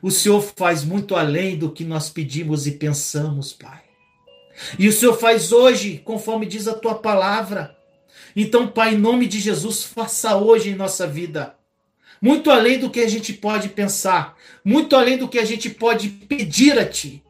o 0.01 0.11
Senhor 0.11 0.41
faz 0.41 0.83
muito 0.83 1.15
além 1.15 1.57
do 1.57 1.71
que 1.71 1.85
nós 1.85 2.09
pedimos 2.09 2.67
e 2.67 2.71
pensamos, 2.71 3.53
Pai. 3.53 3.81
E 4.77 4.89
o 4.89 4.91
Senhor 4.91 5.17
faz 5.17 5.53
hoje, 5.53 5.99
conforme 5.99 6.45
diz 6.45 6.67
a 6.67 6.73
tua 6.73 6.95
palavra. 6.95 7.80
Então, 8.35 8.67
Pai, 8.67 8.93
em 8.93 8.97
nome 8.97 9.27
de 9.27 9.39
Jesus, 9.39 9.83
faça 9.83 10.35
hoje 10.37 10.69
em 10.69 10.75
nossa 10.75 11.07
vida. 11.07 11.55
Muito 12.21 12.51
além 12.51 12.79
do 12.79 12.89
que 12.89 12.99
a 12.99 13.07
gente 13.07 13.33
pode 13.33 13.69
pensar, 13.69 14.37
muito 14.63 14.95
além 14.95 15.17
do 15.17 15.27
que 15.27 15.39
a 15.39 15.45
gente 15.45 15.69
pode 15.69 16.09
pedir 16.09 16.77
a 16.77 16.85
Ti. 16.85 17.23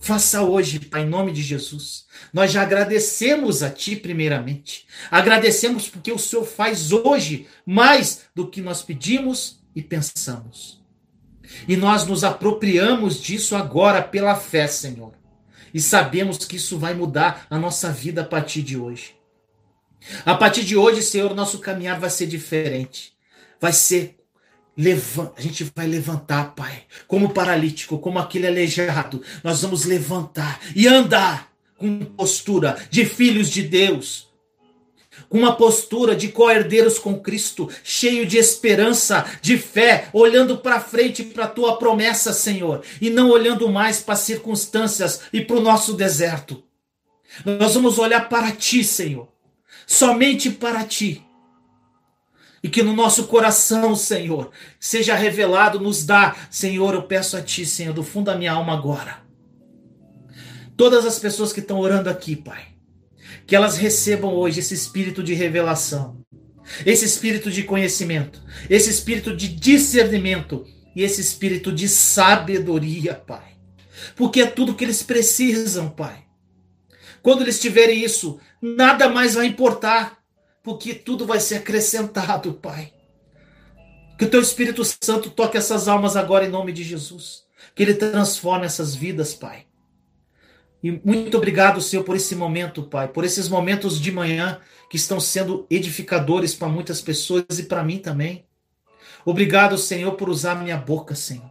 Faça 0.00 0.42
hoje, 0.42 0.80
Pai, 0.80 1.02
em 1.02 1.08
nome 1.08 1.30
de 1.30 1.42
Jesus. 1.42 2.06
Nós 2.32 2.50
já 2.50 2.62
agradecemos 2.62 3.62
a 3.62 3.70
Ti, 3.70 3.96
primeiramente. 3.96 4.86
Agradecemos 5.10 5.88
porque 5.88 6.10
o 6.10 6.18
Senhor 6.18 6.44
faz 6.44 6.90
hoje 6.90 7.46
mais 7.64 8.22
do 8.34 8.48
que 8.48 8.60
nós 8.60 8.82
pedimos 8.82 9.60
e 9.74 9.82
pensamos. 9.82 10.80
E 11.68 11.76
nós 11.76 12.06
nos 12.06 12.24
apropriamos 12.24 13.20
disso 13.20 13.54
agora 13.54 14.02
pela 14.02 14.34
fé, 14.34 14.66
Senhor 14.66 15.20
e 15.72 15.80
sabemos 15.80 16.44
que 16.44 16.56
isso 16.56 16.78
vai 16.78 16.94
mudar 16.94 17.46
a 17.48 17.58
nossa 17.58 17.90
vida 17.90 18.22
a 18.22 18.24
partir 18.24 18.62
de 18.62 18.76
hoje. 18.76 19.19
A 20.24 20.34
partir 20.34 20.64
de 20.64 20.76
hoje, 20.76 21.02
Senhor, 21.02 21.34
nosso 21.34 21.58
caminhar 21.58 21.98
vai 21.98 22.10
ser 22.10 22.26
diferente. 22.26 23.12
Vai 23.60 23.72
ser 23.72 24.16
a 25.36 25.40
gente 25.40 25.70
vai 25.74 25.86
levantar, 25.86 26.54
Pai, 26.54 26.84
como 27.06 27.34
paralítico, 27.34 27.98
como 27.98 28.18
aquele 28.18 28.46
aleijado. 28.46 29.22
Nós 29.44 29.60
vamos 29.60 29.84
levantar 29.84 30.58
e 30.74 30.86
andar 30.86 31.52
com 31.76 31.98
postura 32.04 32.78
de 32.88 33.04
filhos 33.04 33.50
de 33.50 33.62
Deus 33.62 34.30
com 35.28 35.38
uma 35.38 35.54
postura 35.54 36.14
de 36.14 36.28
co-herdeiros 36.28 36.98
com 36.98 37.18
Cristo, 37.20 37.68
cheio 37.84 38.26
de 38.26 38.36
esperança, 38.36 39.24
de 39.40 39.56
fé, 39.56 40.08
olhando 40.12 40.58
para 40.58 40.80
frente 40.80 41.22
para 41.22 41.44
a 41.44 41.48
tua 41.48 41.76
promessa, 41.76 42.32
Senhor, 42.32 42.82
e 43.00 43.10
não 43.10 43.30
olhando 43.30 43.68
mais 43.68 44.00
para 44.00 44.14
as 44.14 44.20
circunstâncias 44.20 45.22
e 45.32 45.40
para 45.40 45.56
o 45.56 45.60
nosso 45.60 45.94
deserto. 45.94 46.62
Nós 47.44 47.74
vamos 47.74 47.98
olhar 47.98 48.28
para 48.28 48.50
ti, 48.50 48.82
Senhor, 48.82 49.28
somente 49.90 50.50
para 50.50 50.84
ti. 50.84 51.20
E 52.62 52.68
que 52.68 52.80
no 52.80 52.92
nosso 52.92 53.26
coração, 53.26 53.96
Senhor, 53.96 54.52
seja 54.78 55.16
revelado, 55.16 55.80
nos 55.80 56.06
dá, 56.06 56.36
Senhor, 56.48 56.94
eu 56.94 57.02
peço 57.02 57.36
a 57.36 57.42
Ti, 57.42 57.66
Senhor, 57.66 57.92
do 57.92 58.04
fundo 58.04 58.26
da 58.26 58.36
minha 58.36 58.52
alma 58.52 58.72
agora. 58.72 59.22
Todas 60.76 61.04
as 61.04 61.18
pessoas 61.18 61.52
que 61.52 61.58
estão 61.58 61.80
orando 61.80 62.08
aqui, 62.08 62.36
Pai, 62.36 62.68
que 63.46 63.56
elas 63.56 63.76
recebam 63.76 64.32
hoje 64.32 64.60
esse 64.60 64.74
espírito 64.74 65.24
de 65.24 65.34
revelação, 65.34 66.24
esse 66.86 67.04
espírito 67.04 67.50
de 67.50 67.64
conhecimento, 67.64 68.40
esse 68.68 68.90
espírito 68.90 69.34
de 69.34 69.48
discernimento 69.48 70.64
e 70.94 71.02
esse 71.02 71.20
espírito 71.20 71.72
de 71.72 71.88
sabedoria, 71.88 73.14
Pai. 73.14 73.56
Porque 74.14 74.42
é 74.42 74.46
tudo 74.46 74.74
que 74.74 74.84
eles 74.84 75.02
precisam, 75.02 75.88
Pai. 75.88 76.26
Quando 77.22 77.42
eles 77.42 77.60
tiverem 77.60 78.04
isso, 78.04 78.38
nada 78.60 79.08
mais 79.08 79.34
vai 79.34 79.46
importar, 79.46 80.18
porque 80.62 80.94
tudo 80.94 81.26
vai 81.26 81.40
ser 81.40 81.56
acrescentado, 81.56 82.54
Pai. 82.54 82.92
Que 84.18 84.24
o 84.24 84.30
teu 84.30 84.40
Espírito 84.40 84.82
Santo 84.84 85.30
toque 85.30 85.56
essas 85.56 85.88
almas 85.88 86.16
agora 86.16 86.44
em 86.44 86.50
nome 86.50 86.72
de 86.72 86.84
Jesus. 86.84 87.44
Que 87.74 87.82
ele 87.82 87.94
transforme 87.94 88.66
essas 88.66 88.94
vidas, 88.94 89.34
Pai. 89.34 89.66
E 90.82 90.90
muito 91.04 91.36
obrigado, 91.36 91.80
Senhor, 91.80 92.04
por 92.04 92.16
esse 92.16 92.34
momento, 92.34 92.82
Pai, 92.82 93.08
por 93.08 93.24
esses 93.24 93.48
momentos 93.48 94.00
de 94.00 94.10
manhã 94.10 94.60
que 94.88 94.96
estão 94.96 95.20
sendo 95.20 95.66
edificadores 95.70 96.54
para 96.54 96.68
muitas 96.68 97.00
pessoas 97.00 97.58
e 97.58 97.64
para 97.64 97.84
mim 97.84 97.98
também. 97.98 98.44
Obrigado, 99.24 99.76
Senhor, 99.76 100.12
por 100.12 100.30
usar 100.30 100.54
minha 100.54 100.76
boca, 100.76 101.14
Senhor. 101.14 101.50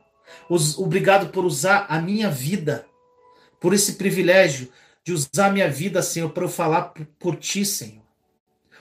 Obrigado 0.78 1.30
por 1.30 1.46
usar 1.46 1.86
a 1.90 2.02
minha 2.02 2.30
vida, 2.30 2.86
por 3.60 3.74
esse 3.74 3.94
privilégio 3.94 4.70
de 5.04 5.14
usar 5.14 5.52
minha 5.52 5.70
vida, 5.70 6.02
Senhor, 6.02 6.30
para 6.30 6.44
eu 6.44 6.50
falar 6.50 6.94
por 7.18 7.36
Ti, 7.36 7.66
Senhor. 7.66 8.04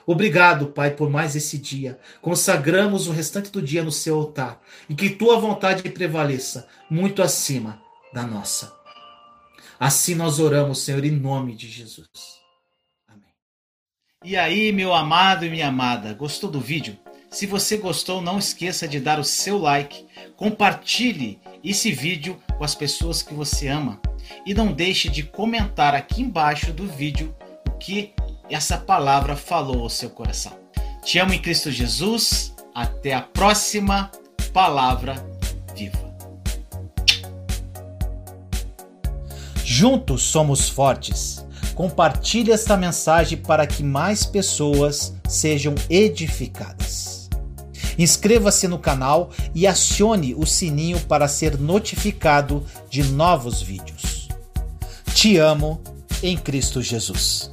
Obrigado, 0.05 0.67
Pai, 0.67 0.91
por 0.91 1.09
mais 1.09 1.35
esse 1.35 1.57
dia. 1.57 1.99
Consagramos 2.21 3.07
o 3.07 3.11
restante 3.11 3.51
do 3.51 3.61
dia 3.61 3.83
no 3.83 3.91
seu 3.91 4.15
altar 4.15 4.59
e 4.89 4.95
que 4.95 5.09
Tua 5.09 5.39
vontade 5.39 5.87
prevaleça 5.89 6.67
muito 6.89 7.21
acima 7.21 7.81
da 8.11 8.23
nossa. 8.23 8.75
Assim 9.79 10.15
nós 10.15 10.39
oramos, 10.39 10.79
Senhor, 10.79 11.05
em 11.05 11.11
nome 11.11 11.55
de 11.55 11.69
Jesus. 11.69 12.09
Amém. 13.07 13.33
E 14.25 14.35
aí, 14.35 14.71
meu 14.71 14.93
amado 14.93 15.45
e 15.45 15.49
minha 15.49 15.67
amada, 15.67 16.13
gostou 16.13 16.49
do 16.49 16.59
vídeo? 16.59 16.97
Se 17.29 17.45
você 17.45 17.77
gostou, 17.77 18.19
não 18.19 18.39
esqueça 18.39 18.87
de 18.87 18.99
dar 18.99 19.19
o 19.19 19.23
seu 19.23 19.59
like, 19.59 20.07
compartilhe 20.35 21.39
esse 21.63 21.91
vídeo 21.91 22.41
com 22.57 22.63
as 22.63 22.73
pessoas 22.73 23.21
que 23.21 23.33
você 23.33 23.67
ama 23.67 24.01
e 24.45 24.53
não 24.53 24.71
deixe 24.71 25.09
de 25.09 25.23
comentar 25.23 25.95
aqui 25.95 26.21
embaixo 26.21 26.71
do 26.73 26.87
vídeo 26.87 27.35
o 27.67 27.71
que 27.71 28.13
essa 28.49 28.77
palavra 28.77 29.35
falou 29.35 29.83
ao 29.83 29.89
seu 29.89 30.09
coração. 30.09 30.53
Te 31.03 31.19
amo 31.19 31.33
em 31.33 31.41
Cristo 31.41 31.71
Jesus. 31.71 32.53
Até 32.73 33.13
a 33.13 33.21
próxima 33.21 34.11
palavra 34.53 35.15
viva. 35.75 36.09
Juntos 39.63 40.23
somos 40.23 40.69
fortes. 40.69 41.45
Compartilhe 41.75 42.51
esta 42.51 42.75
mensagem 42.75 43.37
para 43.37 43.65
que 43.65 43.83
mais 43.83 44.25
pessoas 44.25 45.13
sejam 45.27 45.73
edificadas. 45.89 47.29
Inscreva-se 47.97 48.67
no 48.67 48.79
canal 48.79 49.29
e 49.53 49.67
acione 49.67 50.33
o 50.33 50.45
sininho 50.45 50.99
para 51.01 51.27
ser 51.27 51.57
notificado 51.57 52.65
de 52.89 53.03
novos 53.03 53.61
vídeos. 53.61 54.18
Te 55.21 55.37
amo 55.37 55.81
em 56.23 56.37
Cristo 56.37 56.81
Jesus. 56.81 57.51